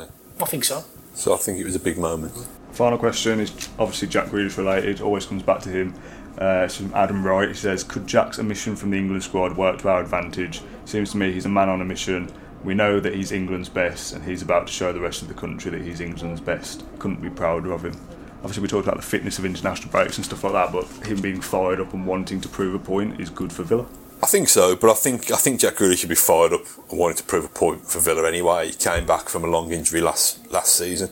I 0.41 0.45
think 0.45 0.65
so. 0.65 0.85
So 1.15 1.35
I 1.35 1.37
think 1.37 1.59
it 1.59 1.65
was 1.65 1.75
a 1.75 1.81
big 1.81 1.99
moment. 1.99 2.33
Final 2.73 2.97
question 2.99 3.41
is 3.41 3.51
obviously 3.79 4.07
Jack 4.07 4.27
Grealish 4.27 4.57
related, 4.57 5.01
always 5.01 5.27
comes 5.27 5.43
back 5.43 5.61
to 5.63 5.69
him. 5.71 5.95
Uh, 6.39 6.65
it's 6.65 6.77
from 6.77 6.93
Adam 6.95 7.25
Wright. 7.25 7.49
He 7.49 7.55
says, 7.55 7.83
Could 7.83 8.07
Jack's 8.07 8.39
omission 8.39 8.77
from 8.77 8.91
the 8.91 8.99
England 8.99 9.23
squad 9.23 9.57
work 9.57 9.79
to 9.81 9.89
our 9.89 10.01
advantage? 10.01 10.61
Seems 10.85 11.13
to 11.13 11.17
me 11.17 11.33
he's 11.33 11.47
a 11.47 11.51
man 11.51 11.69
on 11.69 11.81
a 11.81 11.85
mission. 11.85 12.31
We 12.63 12.75
know 12.75 13.01
that 13.01 13.15
he's 13.15 13.33
England's 13.33 13.69
best, 13.69 14.13
and 14.13 14.25
he's 14.25 14.43
about 14.43 14.67
to 14.67 14.73
show 14.73 14.93
the 14.93 15.01
rest 15.01 15.23
of 15.23 15.29
the 15.29 15.35
country 15.35 15.71
that 15.71 15.83
he's 15.83 16.01
England's 16.01 16.41
best. 16.41 16.85
Couldn't 16.99 17.23
be 17.23 17.31
prouder 17.31 17.73
of 17.73 17.85
him. 17.85 17.97
Obviously, 18.39 18.63
we 18.63 18.69
talked 18.69 18.87
about 18.87 18.97
the 18.97 19.07
fitness 19.07 19.39
of 19.39 19.45
international 19.45 19.91
breaks 19.91 20.17
and 20.17 20.25
stuff 20.25 20.45
like 20.45 20.53
that, 20.53 20.73
but 20.73 20.85
him 21.07 21.21
being 21.21 21.41
fired 21.41 21.81
up 21.81 21.93
and 21.95 22.07
wanting 22.07 22.41
to 22.41 22.49
prove 22.49 22.75
a 22.75 22.79
point 22.79 23.21
is 23.21 23.31
good 23.31 23.53
for 23.53 23.63
Villa. 23.63 23.87
I 24.23 24.27
think 24.27 24.49
so, 24.49 24.75
but 24.77 24.91
I 24.91 24.95
think 24.95 25.31
I 25.31 25.37
think 25.37 25.61
Jack 25.61 25.77
Grealish 25.77 25.99
should 25.99 26.09
be 26.09 26.15
fired 26.15 26.53
up 26.53 26.63
and 26.91 26.99
wanted 26.99 27.19
to 27.19 27.25
prove 27.25 27.45
a 27.45 27.49
point 27.49 27.87
for 27.87 28.01
Villa 28.01 28.27
anyway. 28.27 28.69
He 28.69 28.73
came 28.73 29.07
back 29.07 29.29
from 29.29 29.45
a 29.45 29.47
long 29.47 29.73
injury 29.73 30.01
last 30.01 30.51
last 30.51 30.75
season. 30.75 31.11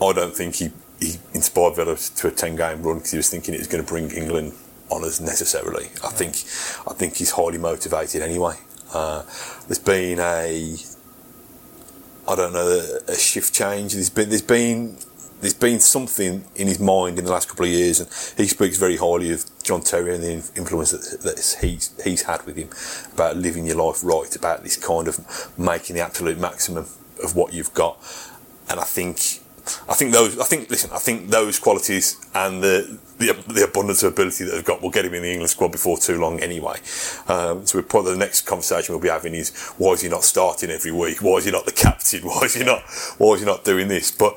I 0.00 0.12
don't 0.12 0.34
think 0.34 0.56
he, 0.56 0.70
he 1.04 1.18
inspired 1.34 1.76
Villa 1.76 1.96
to 1.96 2.28
a 2.28 2.30
ten 2.30 2.56
game 2.56 2.82
run 2.82 2.96
because 2.96 3.10
he 3.10 3.16
was 3.16 3.28
thinking 3.28 3.54
it 3.54 3.58
was 3.58 3.68
going 3.68 3.84
to 3.84 3.88
bring 3.88 4.10
England 4.10 4.52
honours 4.90 5.20
necessarily. 5.20 5.86
I 6.04 6.10
think 6.10 6.32
I 6.88 6.94
think 6.94 7.16
he's 7.16 7.32
highly 7.32 7.58
motivated 7.58 8.22
anyway. 8.22 8.56
Uh, 8.92 9.22
there's 9.66 9.78
been 9.78 10.18
a 10.20 10.76
I 12.26 12.34
don't 12.34 12.52
know 12.52 12.98
a 13.08 13.14
shift 13.14 13.54
change. 13.54 13.92
There's 13.92 14.10
been 14.10 14.28
there's 14.28 14.42
been 14.42 14.98
there's 15.40 15.52
been 15.52 15.80
something 15.80 16.44
in 16.54 16.68
his 16.68 16.80
mind 16.80 17.18
in 17.18 17.26
the 17.26 17.30
last 17.30 17.48
couple 17.48 17.66
of 17.66 17.70
years, 17.70 18.00
and 18.00 18.08
he 18.38 18.46
speaks 18.46 18.78
very 18.78 18.96
highly 18.96 19.30
of 19.32 19.44
John 19.62 19.82
Terry 19.82 20.14
and 20.14 20.24
the 20.24 20.32
influence 20.56 20.92
that, 20.92 21.20
that 21.20 21.58
he's 21.60 21.92
he's 22.02 22.22
had 22.22 22.46
with 22.46 22.56
him 22.56 22.70
about 23.12 23.36
living 23.36 23.66
your 23.66 23.76
life 23.76 24.02
right, 24.02 24.34
about 24.34 24.62
this 24.62 24.76
kind 24.76 25.06
of 25.06 25.20
making 25.58 25.96
the 25.96 26.02
absolute 26.02 26.38
maximum 26.38 26.86
of 27.22 27.36
what 27.36 27.52
you've 27.52 27.74
got. 27.74 27.98
And 28.70 28.80
I 28.80 28.84
think, 28.84 29.40
I 29.88 29.94
think 29.94 30.12
those, 30.12 30.38
I 30.38 30.44
think, 30.44 30.68
listen, 30.68 30.90
I 30.92 30.98
think 30.98 31.30
those 31.30 31.58
qualities 31.58 32.24
and 32.34 32.62
the 32.62 32.98
the, 33.18 33.32
the 33.46 33.64
abundance 33.64 34.02
of 34.02 34.12
ability 34.12 34.44
that 34.44 34.50
they've 34.50 34.64
got 34.64 34.82
will 34.82 34.90
get 34.90 35.04
him 35.04 35.14
in 35.14 35.22
the 35.22 35.30
England 35.30 35.48
squad 35.48 35.72
before 35.72 35.96
too 35.96 36.18
long 36.18 36.40
anyway. 36.40 36.80
Um, 37.28 37.64
so 37.64 37.80
probably 37.80 38.12
the 38.12 38.18
next 38.18 38.42
conversation 38.42 38.92
we'll 38.92 39.02
be 39.02 39.08
having 39.08 39.34
is 39.34 39.56
why 39.78 39.92
is 39.92 40.02
he 40.02 40.08
not 40.08 40.24
starting 40.24 40.70
every 40.70 40.90
week? 40.90 41.22
Why 41.22 41.36
is 41.36 41.44
he 41.44 41.50
not 41.50 41.64
the 41.64 41.72
captain? 41.72 42.20
Why 42.24 42.42
is 42.42 42.54
he 42.54 42.64
not? 42.64 42.82
Why 43.18 43.34
is 43.34 43.40
he 43.40 43.46
not 43.46 43.64
doing 43.64 43.88
this? 43.88 44.10
But 44.10 44.36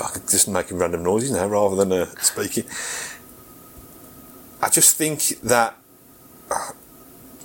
I'm 0.00 0.22
just 0.28 0.48
making 0.48 0.78
random 0.78 1.02
noises 1.02 1.30
now 1.30 1.46
rather 1.46 1.76
than 1.76 1.92
uh, 1.92 2.06
speaking. 2.20 2.64
I 4.62 4.68
just 4.70 4.96
think 4.96 5.40
that 5.42 5.76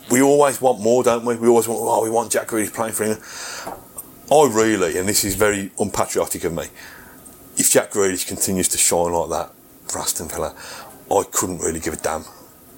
we 0.09 0.21
always 0.21 0.61
want 0.61 0.79
more, 0.79 1.03
don't 1.03 1.25
we? 1.25 1.35
We 1.35 1.47
always 1.47 1.67
want, 1.67 1.81
oh, 1.83 2.03
we 2.03 2.09
want 2.09 2.31
Jack 2.31 2.47
Grealish 2.47 2.73
playing 2.73 2.93
for 2.93 3.03
England. 3.03 3.23
I 4.31 4.49
really, 4.51 4.97
and 4.97 5.07
this 5.07 5.23
is 5.23 5.35
very 5.35 5.71
unpatriotic 5.79 6.43
of 6.43 6.53
me, 6.53 6.65
if 7.57 7.71
Jack 7.71 7.91
Grealish 7.91 8.27
continues 8.27 8.67
to 8.69 8.77
shine 8.77 9.11
like 9.11 9.29
that 9.29 9.51
for 9.91 9.99
Aston 9.99 10.27
Villa, 10.27 10.55
I 11.11 11.23
couldn't 11.31 11.59
really 11.59 11.79
give 11.79 11.93
a 11.93 11.97
damn 11.97 12.23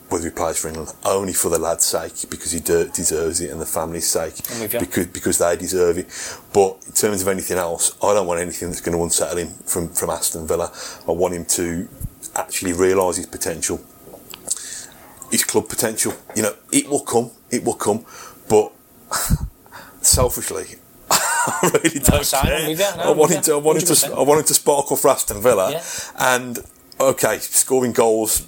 whether 0.09 0.25
he 0.25 0.31
plays 0.31 0.59
for 0.59 0.67
England, 0.67 0.93
only 1.03 1.33
for 1.33 1.49
the 1.49 1.57
lad's 1.57 1.83
sake, 1.83 2.29
because 2.29 2.51
he 2.51 2.59
de- 2.59 2.89
deserves 2.89 3.41
it, 3.41 3.49
and 3.49 3.59
the 3.59 3.65
family's 3.65 4.05
sake, 4.07 4.33
I'm 4.51 4.61
with 4.61 4.73
you. 4.73 4.79
because 4.79 5.07
because 5.07 5.37
they 5.39 5.55
deserve 5.55 5.97
it. 5.97 6.07
But 6.53 6.77
in 6.85 6.91
terms 6.93 7.21
of 7.21 7.27
anything 7.27 7.57
else, 7.57 7.95
I 8.03 8.13
don't 8.13 8.27
want 8.27 8.39
anything 8.39 8.69
that's 8.69 8.81
going 8.81 8.95
to 8.97 9.03
unsettle 9.03 9.37
him 9.37 9.49
from, 9.65 9.89
from 9.89 10.11
Aston 10.11 10.47
Villa. 10.47 10.71
I 11.07 11.11
want 11.11 11.33
him 11.33 11.45
to 11.45 11.87
actually 12.35 12.73
realise 12.73 13.17
his 13.17 13.25
potential, 13.25 13.81
his 15.31 15.43
club 15.43 15.69
potential. 15.69 16.13
You 16.35 16.43
know, 16.43 16.55
it 16.71 16.87
will 16.87 17.03
come, 17.03 17.31
it 17.49 17.63
will 17.63 17.73
come, 17.73 18.05
but 18.47 18.71
selfishly. 20.01 20.65
I 21.61 21.71
really 21.83 21.99
don't 21.99 22.25
same, 22.25 22.41
care. 22.77 22.95
No, 22.97 23.03
I 23.03 23.11
I'm 23.11 23.17
want 23.17 23.43
to. 23.43 23.53
I 23.53 23.57
want 23.57 23.79
him 23.79 23.85
to. 23.87 23.93
100%. 23.93 24.17
I 24.17 24.21
want 24.21 24.39
him 24.41 24.45
to 24.47 24.53
sparkle 24.53 24.95
for 24.95 25.09
Aston 25.09 25.41
Villa, 25.41 25.71
Yeah. 25.71 25.83
and 26.17 26.59
okay, 26.99 27.39
scoring 27.39 27.91
goals 27.93 28.47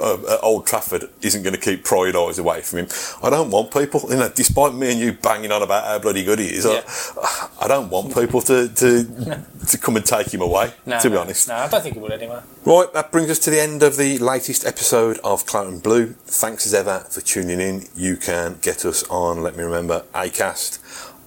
uh, 0.00 0.14
at 0.34 0.44
Old 0.44 0.66
Trafford 0.66 1.08
isn't 1.22 1.42
going 1.42 1.54
to 1.54 1.60
keep 1.60 1.82
pride 1.84 2.14
eyes 2.14 2.38
away 2.38 2.60
from 2.60 2.80
him. 2.80 2.88
I 3.22 3.30
don't 3.30 3.50
want 3.50 3.72
people, 3.72 4.02
you 4.08 4.16
know, 4.16 4.28
despite 4.28 4.74
me 4.74 4.92
and 4.92 5.00
you 5.00 5.12
banging 5.14 5.50
on 5.50 5.62
about 5.62 5.84
how 5.84 5.98
bloody 5.98 6.22
good 6.24 6.38
he 6.38 6.46
is, 6.46 6.64
Yeah. 6.64 6.82
I, 7.22 7.48
I 7.64 7.68
don't 7.68 7.90
want 7.90 8.14
people 8.14 8.40
to 8.42 8.68
to, 8.68 9.44
to 9.68 9.78
come 9.78 9.96
and 9.96 10.04
take 10.04 10.32
him 10.32 10.40
away. 10.42 10.72
No, 10.86 11.00
to 11.00 11.08
be 11.08 11.14
no, 11.14 11.22
honest, 11.22 11.48
No, 11.48 11.54
I 11.56 11.68
don't 11.68 11.82
think 11.82 11.96
it 11.96 12.00
would 12.00 12.12
anyway. 12.12 12.40
Right, 12.64 12.92
that 12.92 13.10
brings 13.10 13.30
us 13.30 13.38
to 13.40 13.50
the 13.50 13.60
end 13.60 13.82
of 13.82 13.96
the 13.96 14.18
latest 14.18 14.64
episode 14.66 15.18
of 15.24 15.44
and 15.54 15.82
Blue. 15.82 16.12
Thanks 16.26 16.66
as 16.66 16.74
ever 16.74 17.00
for 17.10 17.20
tuning 17.22 17.60
in. 17.60 17.86
You 17.96 18.16
can 18.16 18.58
get 18.60 18.84
us 18.84 19.02
on, 19.08 19.42
let 19.42 19.56
me 19.56 19.64
remember, 19.64 20.04
Acast, 20.14 20.77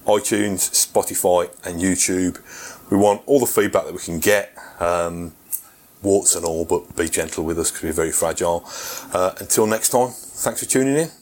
iTunes, 0.06 0.70
Spotify, 0.70 1.50
and 1.64 1.80
YouTube. 1.80 2.38
We 2.90 2.96
want 2.96 3.22
all 3.26 3.40
the 3.40 3.46
feedback 3.46 3.84
that 3.84 3.92
we 3.92 4.00
can 4.00 4.18
get, 4.18 4.56
um, 4.80 5.32
warts 6.02 6.34
and 6.34 6.44
all, 6.44 6.64
but 6.64 6.96
be 6.96 7.08
gentle 7.08 7.44
with 7.44 7.58
us 7.58 7.70
because 7.70 7.84
we're 7.84 7.92
very 7.92 8.12
fragile. 8.12 8.64
Uh, 9.12 9.34
until 9.38 9.66
next 9.66 9.90
time, 9.90 10.10
thanks 10.10 10.60
for 10.60 10.66
tuning 10.66 10.96
in. 10.96 11.21